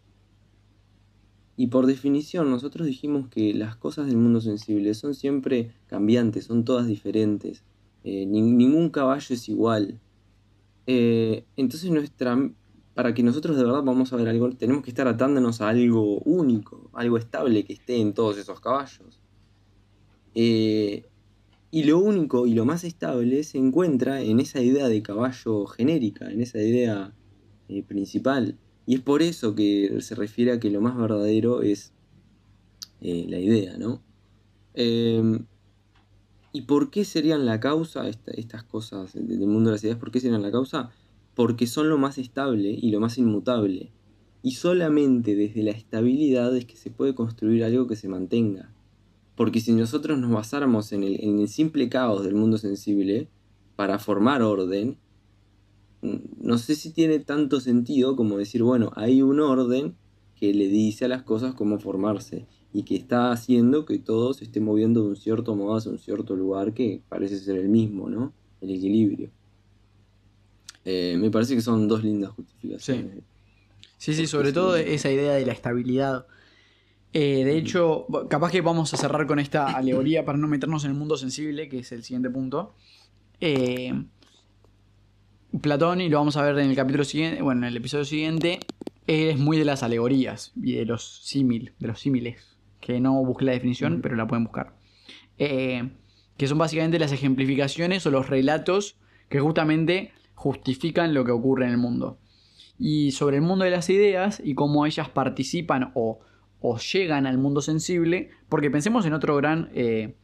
Y 1.56 1.66
por 1.66 1.86
definición, 1.86 2.50
nosotros 2.50 2.86
dijimos 2.86 3.28
que 3.28 3.52
las 3.54 3.76
cosas 3.76 4.06
del 4.06 4.16
mundo 4.16 4.40
sensible 4.40 4.94
son 4.94 5.14
siempre 5.14 5.74
cambiantes, 5.86 6.44
son 6.46 6.64
todas 6.64 6.86
diferentes. 6.86 7.62
Eh, 8.04 8.24
ni- 8.26 8.40
ningún 8.42 8.88
caballo 8.90 9.34
es 9.34 9.48
igual. 9.48 10.00
Eh, 10.86 11.44
entonces, 11.56 11.90
nuestra, 11.90 12.36
para 12.94 13.14
que 13.14 13.22
nosotros 13.22 13.56
de 13.56 13.64
verdad 13.64 13.82
vamos 13.82 14.12
a 14.12 14.16
ver 14.16 14.28
algo, 14.28 14.50
tenemos 14.50 14.82
que 14.82 14.90
estar 14.90 15.06
atándonos 15.08 15.60
a 15.60 15.68
algo 15.68 16.18
único, 16.20 16.90
algo 16.92 17.18
estable 17.18 17.64
que 17.64 17.74
esté 17.74 18.00
en 18.00 18.14
todos 18.14 18.38
esos 18.38 18.60
caballos. 18.60 19.20
Eh, 20.34 21.04
y 21.70 21.84
lo 21.84 21.98
único 21.98 22.46
y 22.46 22.54
lo 22.54 22.64
más 22.64 22.84
estable 22.84 23.44
se 23.44 23.58
encuentra 23.58 24.20
en 24.22 24.40
esa 24.40 24.60
idea 24.60 24.88
de 24.88 25.02
caballo 25.02 25.66
genérica, 25.66 26.30
en 26.30 26.42
esa 26.42 26.58
idea 26.58 27.14
eh, 27.68 27.82
principal. 27.82 28.58
Y 28.84 28.96
es 28.96 29.00
por 29.00 29.22
eso 29.22 29.54
que 29.54 30.00
se 30.00 30.14
refiere 30.14 30.52
a 30.52 30.60
que 30.60 30.70
lo 30.70 30.80
más 30.80 30.96
verdadero 30.96 31.62
es 31.62 31.92
la 33.00 33.38
idea, 33.38 33.76
¿no? 33.78 34.00
¿Y 36.52 36.62
por 36.62 36.90
qué 36.90 37.04
serían 37.04 37.46
la 37.46 37.60
causa 37.60 38.08
esta- 38.08 38.32
estas 38.32 38.62
cosas 38.62 39.14
de- 39.14 39.22
del 39.22 39.48
mundo 39.48 39.70
de 39.70 39.76
las 39.76 39.84
ideas? 39.84 39.98
¿Por 39.98 40.10
qué 40.10 40.20
serían 40.20 40.42
la 40.42 40.52
causa? 40.52 40.90
Porque 41.34 41.66
son 41.66 41.88
lo 41.88 41.96
más 41.96 42.18
estable 42.18 42.70
y 42.70 42.90
lo 42.90 43.00
más 43.00 43.16
inmutable. 43.16 43.90
Y 44.42 44.52
solamente 44.52 45.34
desde 45.34 45.62
la 45.62 45.70
estabilidad 45.70 46.54
es 46.56 46.66
que 46.66 46.76
se 46.76 46.90
puede 46.90 47.14
construir 47.14 47.64
algo 47.64 47.86
que 47.86 47.96
se 47.96 48.08
mantenga. 48.08 48.70
Porque 49.34 49.60
si 49.60 49.72
nosotros 49.72 50.18
nos 50.18 50.30
basáramos 50.30 50.92
en 50.92 51.04
el, 51.04 51.24
en 51.24 51.38
el 51.38 51.48
simple 51.48 51.88
caos 51.88 52.22
del 52.22 52.34
mundo 52.34 52.58
sensible 52.58 53.28
para 53.76 53.98
formar 53.98 54.42
orden, 54.42 54.98
mm, 56.02 56.16
no 56.42 56.58
sé 56.58 56.74
si 56.74 56.90
tiene 56.92 57.18
tanto 57.18 57.60
sentido 57.60 58.14
como 58.14 58.36
decir, 58.36 58.62
bueno, 58.62 58.90
hay 58.94 59.22
un 59.22 59.40
orden 59.40 59.96
que 60.34 60.52
le 60.52 60.68
dice 60.68 61.06
a 61.06 61.08
las 61.08 61.22
cosas 61.22 61.54
cómo 61.54 61.78
formarse 61.78 62.46
y 62.72 62.84
que 62.84 62.96
está 62.96 63.32
haciendo 63.32 63.84
que 63.84 63.98
todo 63.98 64.32
se 64.34 64.44
esté 64.44 64.60
moviendo 64.60 65.02
de 65.02 65.08
un 65.10 65.16
cierto 65.16 65.54
modo 65.54 65.76
hacia 65.76 65.90
un 65.90 65.98
cierto 65.98 66.34
lugar 66.34 66.72
que 66.72 67.02
parece 67.08 67.38
ser 67.38 67.58
el 67.58 67.68
mismo, 67.68 68.08
¿no? 68.08 68.32
El 68.60 68.70
equilibrio. 68.70 69.30
Eh, 70.84 71.16
me 71.18 71.30
parece 71.30 71.54
que 71.54 71.60
son 71.60 71.86
dos 71.86 72.02
lindas 72.02 72.30
justificaciones. 72.30 73.22
Sí, 73.98 74.14
sí, 74.14 74.26
sobre 74.26 74.52
todo 74.52 74.76
esa 74.76 75.10
idea 75.10 75.34
de 75.34 75.46
la 75.46 75.52
estabilidad. 75.52 76.26
Eh, 77.12 77.44
de 77.44 77.56
hecho, 77.58 78.06
capaz 78.28 78.50
que 78.50 78.62
vamos 78.62 78.92
a 78.94 78.96
cerrar 78.96 79.26
con 79.26 79.38
esta 79.38 79.66
alegoría 79.66 80.24
para 80.24 80.38
no 80.38 80.48
meternos 80.48 80.84
en 80.84 80.92
el 80.92 80.96
mundo 80.96 81.16
sensible, 81.16 81.68
que 81.68 81.80
es 81.80 81.92
el 81.92 82.02
siguiente 82.02 82.30
punto. 82.30 82.74
Eh, 83.40 83.92
Platón, 85.60 86.00
y 86.00 86.08
lo 86.08 86.18
vamos 86.18 86.36
a 86.36 86.42
ver 86.42 86.58
en 86.58 86.70
el 86.70 86.76
capítulo 86.76 87.04
siguiente, 87.04 87.42
bueno, 87.42 87.62
en 87.62 87.68
el 87.68 87.76
episodio 87.76 88.06
siguiente, 88.06 88.60
es 89.06 89.38
muy 89.38 89.58
de 89.58 89.66
las 89.66 89.82
alegorías 89.82 90.52
y 90.56 90.72
de 90.72 90.86
los 90.86 91.20
símil, 91.22 91.72
de 91.78 91.88
los 91.88 92.00
símiles, 92.00 92.51
que 92.82 93.00
no 93.00 93.24
busqué 93.24 93.46
la 93.46 93.52
definición, 93.52 94.00
pero 94.02 94.16
la 94.16 94.26
pueden 94.26 94.44
buscar. 94.44 94.74
Eh, 95.38 95.88
que 96.36 96.46
son 96.46 96.58
básicamente 96.58 96.98
las 96.98 97.12
ejemplificaciones 97.12 98.04
o 98.04 98.10
los 98.10 98.28
relatos 98.28 98.98
que 99.30 99.40
justamente 99.40 100.12
justifican 100.34 101.14
lo 101.14 101.24
que 101.24 101.30
ocurre 101.30 101.64
en 101.64 101.70
el 101.70 101.78
mundo 101.78 102.18
y 102.78 103.12
sobre 103.12 103.36
el 103.36 103.42
mundo 103.42 103.64
de 103.64 103.70
las 103.70 103.88
ideas 103.90 104.42
y 104.44 104.54
cómo 104.54 104.86
ellas 104.86 105.08
participan 105.08 105.92
o, 105.94 106.18
o 106.60 106.78
llegan 106.78 107.26
al 107.26 107.38
mundo 107.38 107.60
sensible, 107.60 108.30
porque 108.48 108.72
pensemos 108.72 109.06
en 109.06 109.12
otro 109.12 109.36
gran, 109.36 109.70
eh, 109.72 110.16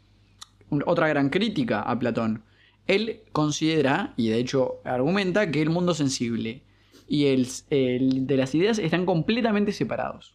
otra 0.85 1.07
gran 1.07 1.31
crítica 1.31 1.83
a 1.83 1.97
Platón. 1.99 2.43
Él 2.89 3.21
considera, 3.31 4.15
y 4.17 4.31
de 4.31 4.39
hecho 4.39 4.81
argumenta, 4.85 5.53
que 5.53 5.63
el 5.63 5.71
mundo 5.71 5.95
sensible 5.95 6.65
y 7.07 7.27
el, 7.27 7.47
el 7.71 8.27
de 8.27 8.37
las 8.37 8.55
ideas 8.57 8.81
están 8.81 9.07
completamente 9.07 9.71
separados. 9.71 10.35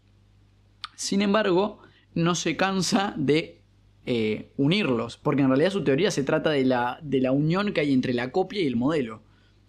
Sin 0.95 1.21
embargo, 1.21 1.79
no 2.15 2.35
se 2.35 2.55
cansa 2.57 3.13
de 3.17 3.61
eh, 4.05 4.51
unirlos, 4.57 5.17
porque 5.17 5.41
en 5.41 5.47
realidad 5.49 5.71
su 5.71 5.83
teoría 5.83 6.11
se 6.11 6.23
trata 6.23 6.49
de 6.49 6.65
la, 6.65 6.99
de 7.01 7.21
la 7.21 7.31
unión 7.31 7.73
que 7.73 7.81
hay 7.81 7.93
entre 7.93 8.13
la 8.13 8.31
copia 8.31 8.61
y 8.61 8.67
el 8.67 8.75
modelo 8.75 9.21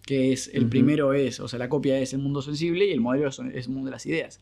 que 0.05 0.31
es 0.33 0.49
el 0.53 0.65
primero 0.69 1.13
es, 1.13 1.39
o 1.39 1.47
sea, 1.47 1.57
la 1.57 1.67
copia 1.67 1.97
es 1.97 2.13
el 2.13 2.19
mundo 2.19 2.43
sensible 2.43 2.85
y 2.85 2.91
el 2.91 3.01
modelo 3.01 3.31
son- 3.31 3.51
es 3.55 3.65
el 3.65 3.73
mundo 3.73 3.85
de 3.87 3.91
las 3.91 4.05
ideas. 4.05 4.39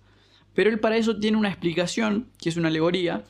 Pero 0.53 0.69
él 0.69 0.77
para 0.81 0.97
eso 0.97 1.17
tiene 1.21 1.37
una 1.37 1.47
explicación, 1.47 2.27
que 2.37 2.49
es 2.49 2.57
una 2.57 2.67
alegoría, 2.67 3.23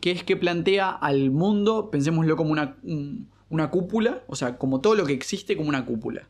que 0.00 0.10
es 0.10 0.24
que 0.24 0.36
plantea 0.36 0.90
al 0.90 1.30
mundo, 1.30 1.88
pensémoslo 1.92 2.34
como 2.36 2.50
una, 2.50 2.76
un- 2.82 3.28
una 3.50 3.70
cúpula, 3.70 4.24
o 4.26 4.34
sea, 4.34 4.58
como 4.58 4.80
todo 4.80 4.96
lo 4.96 5.06
que 5.06 5.12
existe 5.12 5.56
como 5.56 5.68
una 5.68 5.84
cúpula. 5.86 6.28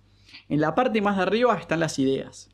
En 0.50 0.60
la 0.60 0.74
parte 0.74 1.00
más 1.00 1.16
de 1.16 1.22
arriba 1.22 1.56
están 1.56 1.80
las 1.80 1.98
ideas. 1.98 2.50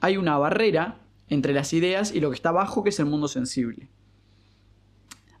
Hay 0.00 0.16
una 0.16 0.38
barrera 0.38 1.00
entre 1.28 1.52
las 1.52 1.74
ideas 1.74 2.14
y 2.14 2.20
lo 2.20 2.30
que 2.30 2.36
está 2.36 2.48
abajo, 2.48 2.82
que 2.82 2.88
es 2.88 2.98
el 2.98 3.06
mundo 3.06 3.28
sensible. 3.28 3.88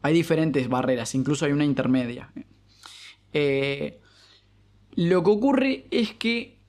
Hay 0.06 0.14
diferentes 0.14 0.68
barreras, 0.68 1.16
incluso 1.16 1.46
hay 1.46 1.52
una 1.52 1.64
intermedia. 1.64 2.30
Eh, 3.32 3.98
lo 4.94 5.24
que 5.24 5.30
ocurre 5.30 5.86
es 5.90 6.14
que 6.14 6.60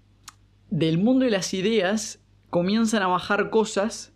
del 0.72 0.98
mundo 0.98 1.26
de 1.26 1.30
las 1.30 1.54
ideas 1.54 2.20
comienzan 2.50 3.04
a 3.04 3.08
bajar 3.08 3.52
cosas, 3.52 4.12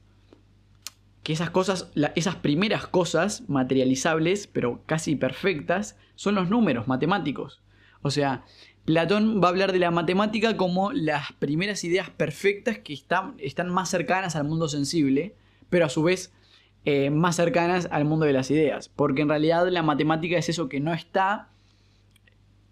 que 1.21 1.33
esas 1.33 1.51
cosas, 1.51 1.91
esas 2.15 2.37
primeras 2.37 2.87
cosas 2.87 3.47
materializables, 3.47 4.47
pero 4.47 4.81
casi 4.87 5.15
perfectas, 5.15 5.97
son 6.15 6.33
los 6.33 6.49
números 6.49 6.87
matemáticos. 6.87 7.61
O 8.01 8.09
sea, 8.09 8.43
Platón 8.85 9.39
va 9.39 9.49
a 9.49 9.51
hablar 9.51 9.71
de 9.71 9.77
la 9.77 9.91
matemática 9.91 10.57
como 10.57 10.93
las 10.93 11.31
primeras 11.33 11.83
ideas 11.83 12.09
perfectas 12.09 12.79
que 12.79 12.93
están 12.93 13.69
más 13.69 13.87
cercanas 13.87 14.35
al 14.35 14.45
mundo 14.45 14.67
sensible, 14.67 15.35
pero 15.69 15.85
a 15.85 15.89
su 15.89 16.01
vez 16.01 16.33
eh, 16.83 17.11
más 17.11 17.35
cercanas 17.35 17.87
al 17.91 18.05
mundo 18.05 18.25
de 18.25 18.33
las 18.33 18.49
ideas. 18.49 18.89
Porque 18.89 19.21
en 19.21 19.29
realidad 19.29 19.67
la 19.69 19.83
matemática 19.83 20.37
es 20.37 20.49
eso 20.49 20.67
que 20.67 20.79
no 20.79 20.93
está 20.93 21.49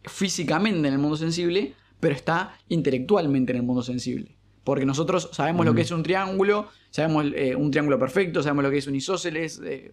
físicamente 0.03 0.87
en 0.87 0.93
el 0.93 0.99
mundo 0.99 1.15
sensible, 1.15 1.73
pero 1.99 2.15
está 2.15 2.57
intelectualmente 2.69 3.51
en 3.51 3.57
el 3.57 3.63
mundo 3.63 3.83
sensible. 3.83 4.35
Porque 4.63 4.85
nosotros 4.85 5.29
sabemos 5.31 5.65
lo 5.65 5.73
que 5.73 5.81
es 5.81 5.91
un 5.91 6.03
triángulo, 6.03 6.69
sabemos 6.89 7.27
eh, 7.35 7.55
un 7.55 7.71
triángulo 7.71 7.99
perfecto, 7.99 8.41
sabemos 8.41 8.63
lo 8.63 8.71
que 8.71 8.77
es 8.77 8.87
un 8.87 8.95
isósceles, 8.95 9.61
eh, 9.63 9.91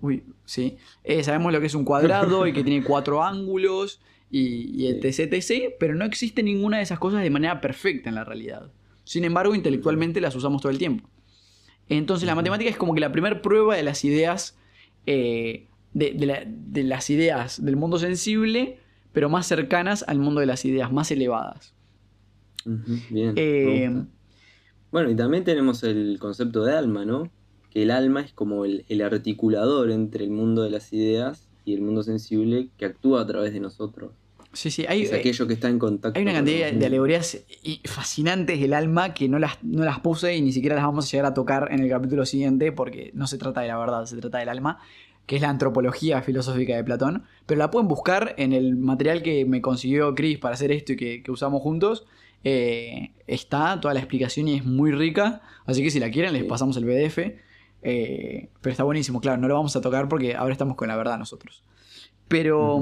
uy, 0.00 0.24
sí, 0.44 0.76
sabemos 1.22 1.52
lo 1.52 1.60
que 1.60 1.66
es 1.66 1.74
un 1.74 1.84
cuadrado 1.84 2.46
y 2.46 2.52
que 2.52 2.64
tiene 2.64 2.84
cuatro 2.86 3.22
ángulos 3.22 4.00
y, 4.30 4.82
y 4.82 4.88
etc, 4.88 5.32
etc, 5.32 5.74
pero 5.78 5.94
no 5.94 6.04
existe 6.04 6.42
ninguna 6.42 6.78
de 6.78 6.84
esas 6.84 6.98
cosas 6.98 7.22
de 7.22 7.30
manera 7.30 7.60
perfecta 7.60 8.08
en 8.08 8.16
la 8.16 8.24
realidad. 8.24 8.70
Sin 9.04 9.24
embargo, 9.24 9.54
intelectualmente 9.54 10.20
las 10.20 10.34
usamos 10.34 10.62
todo 10.62 10.72
el 10.72 10.78
tiempo. 10.78 11.08
Entonces 11.88 12.26
la 12.26 12.34
matemática 12.34 12.70
es 12.70 12.76
como 12.76 12.94
que 12.94 13.00
la 13.00 13.12
primera 13.12 13.42
prueba 13.42 13.76
de 13.76 13.82
las 13.82 14.04
ideas, 14.04 14.56
eh, 15.06 15.66
de, 15.94 16.12
de 16.12 16.26
la- 16.26 16.44
de 16.46 16.84
las 16.84 17.10
ideas 17.10 17.62
del 17.64 17.76
mundo 17.76 17.98
sensible, 17.98 18.78
pero 19.12 19.28
más 19.28 19.46
cercanas 19.46 20.04
al 20.08 20.18
mundo 20.18 20.40
de 20.40 20.46
las 20.46 20.64
ideas, 20.64 20.90
más 20.92 21.10
elevadas. 21.10 21.74
Bien. 23.10 23.34
Eh. 23.36 24.04
Bueno, 24.90 25.10
y 25.10 25.16
también 25.16 25.44
tenemos 25.44 25.82
el 25.82 26.18
concepto 26.18 26.64
de 26.64 26.74
alma, 26.76 27.04
¿no? 27.04 27.30
Que 27.70 27.82
el 27.82 27.90
alma 27.90 28.20
es 28.20 28.32
como 28.32 28.64
el, 28.64 28.84
el 28.88 29.02
articulador 29.02 29.90
entre 29.90 30.24
el 30.24 30.30
mundo 30.30 30.62
de 30.62 30.70
las 30.70 30.92
ideas 30.92 31.48
y 31.64 31.74
el 31.74 31.80
mundo 31.82 32.02
sensible 32.02 32.68
que 32.76 32.84
actúa 32.84 33.22
a 33.22 33.26
través 33.26 33.52
de 33.52 33.60
nosotros. 33.60 34.12
Sí, 34.52 34.70
sí, 34.70 34.84
hay, 34.88 35.02
es 35.02 35.12
aquello 35.12 35.46
que 35.46 35.54
está 35.54 35.68
en 35.68 35.78
contacto. 35.78 36.18
hay 36.18 36.24
una 36.24 36.32
cantidad 36.32 36.72
de 36.72 36.86
alegorías 36.86 37.38
fascinantes 37.84 38.60
del 38.60 38.74
alma 38.74 39.14
que 39.14 39.28
no 39.28 39.38
las, 39.38 39.62
no 39.62 39.84
las 39.84 40.00
puse 40.00 40.36
y 40.36 40.42
ni 40.42 40.52
siquiera 40.52 40.76
las 40.76 40.84
vamos 40.84 41.06
a 41.06 41.10
llegar 41.10 41.26
a 41.26 41.34
tocar 41.34 41.68
en 41.70 41.80
el 41.80 41.88
capítulo 41.88 42.26
siguiente 42.26 42.72
porque 42.72 43.10
no 43.14 43.26
se 43.26 43.38
trata 43.38 43.60
de 43.60 43.68
la 43.68 43.78
verdad, 43.78 44.04
se 44.06 44.16
trata 44.16 44.38
del 44.38 44.48
alma, 44.48 44.78
que 45.26 45.36
es 45.36 45.42
la 45.42 45.50
antropología 45.50 46.22
filosófica 46.22 46.76
de 46.76 46.84
Platón. 46.84 47.24
Pero 47.46 47.58
la 47.58 47.70
pueden 47.70 47.88
buscar 47.88 48.34
en 48.38 48.52
el 48.52 48.76
material 48.76 49.22
que 49.22 49.44
me 49.44 49.60
consiguió 49.60 50.14
Chris 50.14 50.38
para 50.38 50.54
hacer 50.54 50.72
esto 50.72 50.92
y 50.92 50.96
que, 50.96 51.22
que 51.22 51.30
usamos 51.30 51.62
juntos. 51.62 52.06
Eh, 52.44 53.12
está 53.26 53.80
toda 53.80 53.94
la 53.94 54.00
explicación 54.00 54.48
y 54.48 54.56
es 54.56 54.64
muy 54.64 54.92
rica. 54.92 55.42
Así 55.64 55.82
que 55.82 55.90
si 55.90 56.00
la 56.00 56.10
quieren, 56.10 56.32
les 56.32 56.44
pasamos 56.44 56.76
el 56.76 56.84
PDF. 56.84 57.18
Eh, 57.82 58.48
pero 58.60 58.70
está 58.70 58.84
buenísimo, 58.84 59.20
claro, 59.20 59.40
no 59.40 59.48
lo 59.48 59.54
vamos 59.54 59.74
a 59.74 59.80
tocar 59.80 60.08
porque 60.08 60.36
ahora 60.36 60.52
estamos 60.52 60.76
con 60.76 60.88
la 60.88 60.96
verdad 60.96 61.18
nosotros. 61.18 61.64
Pero 62.28 62.80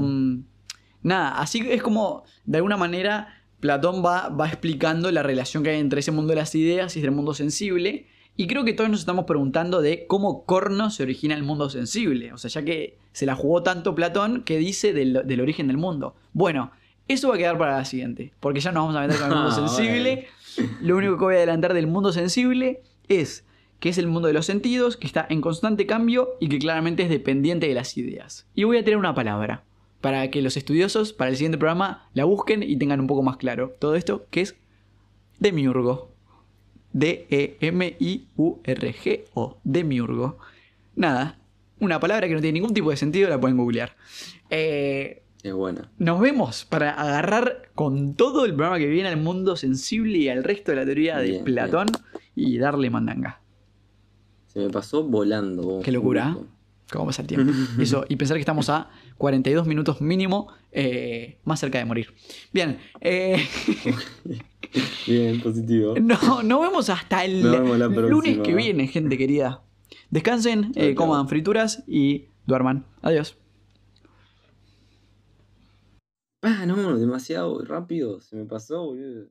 nada, 1.03 1.38
así 1.38 1.66
es 1.70 1.82
como 1.82 2.24
de 2.44 2.59
alguna 2.59 2.76
manera 2.76 3.42
Platón 3.61 4.05
va, 4.05 4.28
va 4.30 4.46
explicando 4.46 5.11
la 5.12 5.22
relación 5.22 5.62
que 5.62 5.70
hay 5.70 5.80
entre 5.80 6.01
ese 6.01 6.12
mundo 6.12 6.30
de 6.30 6.40
las 6.40 6.55
ideas 6.55 6.96
y 6.96 7.01
el 7.01 7.11
mundo 7.11 7.34
sensible. 7.34 8.07
Y 8.36 8.46
creo 8.46 8.64
que 8.64 8.72
todos 8.72 8.88
nos 8.88 9.01
estamos 9.01 9.26
preguntando 9.26 9.82
de 9.82 10.07
cómo 10.07 10.46
corno 10.46 10.90
se 10.90 11.03
origina 11.03 11.34
el 11.34 11.42
mundo 11.42 11.68
sensible. 11.68 12.32
O 12.32 12.38
sea, 12.38 12.48
ya 12.51 12.64
que 12.64 12.96
se 13.12 13.26
la 13.26 13.34
jugó 13.34 13.62
tanto 13.62 13.94
Platón, 13.94 14.44
¿qué 14.44 14.57
dice 14.57 14.94
del, 14.94 15.22
del 15.26 15.40
origen 15.42 15.66
del 15.66 15.76
mundo? 15.76 16.14
Bueno, 16.32 16.70
eso 17.07 17.28
va 17.28 17.34
a 17.34 17.38
quedar 17.38 17.59
para 17.59 17.76
la 17.76 17.84
siguiente, 17.84 18.32
porque 18.40 18.61
ya 18.61 18.72
nos 18.72 18.84
vamos 18.84 18.96
a 18.96 19.01
meter 19.01 19.20
con 19.20 19.30
el 19.30 19.34
mundo 19.34 19.51
Ah, 19.51 19.68
sensible. 19.68 20.28
Lo 20.80 20.96
único 20.96 21.18
que 21.18 21.24
voy 21.24 21.34
a 21.34 21.38
adelantar 21.38 21.74
del 21.74 21.86
mundo 21.86 22.12
sensible 22.12 22.82
es 23.09 23.44
que 23.78 23.88
es 23.88 23.98
el 23.98 24.07
mundo 24.07 24.28
de 24.28 24.34
los 24.34 24.46
sentidos, 24.46 24.96
que 24.96 25.07
está 25.07 25.26
en 25.28 25.40
constante 25.40 25.86
cambio 25.86 26.30
y 26.38 26.48
que 26.48 26.59
claramente 26.59 27.03
es 27.03 27.11
dependiente 27.11 27.66
de 27.66 27.74
las 27.74 27.96
ideas. 27.96 28.46
Y 28.55 28.64
voy 28.64 28.78
a 28.78 28.84
tener 28.84 28.96
una 28.96 29.14
palabra 29.14 29.64
para 30.01 30.30
que 30.30 30.40
los 30.42 30.57
estudiosos 30.57 31.12
para 31.12 31.30
el 31.30 31.36
siguiente 31.36 31.59
programa 31.59 32.09
la 32.14 32.24
busquen 32.24 32.62
y 32.62 32.76
tengan 32.76 33.01
un 33.01 33.07
poco 33.07 33.22
más 33.22 33.36
claro 33.36 33.74
todo 33.78 33.94
esto, 33.96 34.26
que 34.30 34.40
es 34.42 34.57
demiurgo. 35.38 36.11
D-E-M-I-U-R-G-O. 38.30 39.59
Demiurgo. 39.64 40.38
Nada, 40.96 41.38
una 41.78 42.01
palabra 42.01 42.26
que 42.28 42.34
no 42.34 42.40
tiene 42.40 42.59
ningún 42.61 42.74
tipo 42.74 42.90
de 42.90 42.96
sentido, 42.96 43.28
la 43.28 43.40
pueden 43.40 43.57
googlear. 43.57 43.94
Eh, 44.51 45.22
Es 45.42 45.53
buena. 45.55 45.90
nos 45.98 46.20
vemos 46.20 46.64
para 46.64 46.90
agarrar 46.90 47.70
con 47.74 48.14
todo 48.14 48.44
el 48.44 48.55
programa 48.55 48.78
que 48.78 48.86
viene 48.86 49.09
al 49.09 49.16
mundo 49.18 49.57
sensible 49.57 50.18
y 50.18 50.28
al 50.28 50.44
resto 50.44 50.72
de 50.72 50.76
la 50.76 50.84
teoría 50.84 51.18
de 51.18 51.30
Bien, 51.30 51.44
Platón 51.44 51.86
y 52.34 52.59
darle 52.59 52.90
mandanga. 52.90 53.40
Se 54.48 54.59
me 54.59 54.68
pasó 54.70 55.05
volando. 55.05 55.80
Qué 55.84 55.92
locura, 55.92 56.32
justo. 56.32 56.48
¿Cómo 56.92 57.07
pasa 57.07 57.22
el 57.22 57.28
tiempo? 57.28 57.53
Eso, 57.80 58.05
y 58.09 58.16
pensar 58.16 58.36
que 58.36 58.40
estamos 58.40 58.68
a 58.68 58.90
42 59.21 59.66
minutos 59.66 60.01
mínimo 60.01 60.49
eh, 60.73 61.41
más 61.45 61.61
cerca 61.61 61.77
de 61.77 61.85
morir. 61.85 62.14
Bien, 62.55 62.79
eh, 63.03 63.37
Bien, 65.07 65.39
positivo. 65.43 65.95
no, 66.01 66.43
nos 66.43 66.61
vemos 66.62 66.89
hasta 66.89 67.27
el 67.27 67.43
vemos 67.43 67.79
lunes 68.09 68.39
que 68.39 68.55
viene, 68.55 68.87
gente 68.87 69.18
querida. 69.18 69.62
Descansen, 70.09 70.73
eh, 70.75 70.95
coman 70.95 71.29
frituras 71.29 71.85
y 71.87 72.29
duerman. 72.47 72.87
Adiós. 73.03 73.37
Ah, 76.41 76.64
no, 76.64 76.99
demasiado 76.99 77.62
rápido. 77.62 78.23
Se 78.23 78.37
me 78.37 78.47
pasó, 78.47 78.87
boludo. 78.87 79.29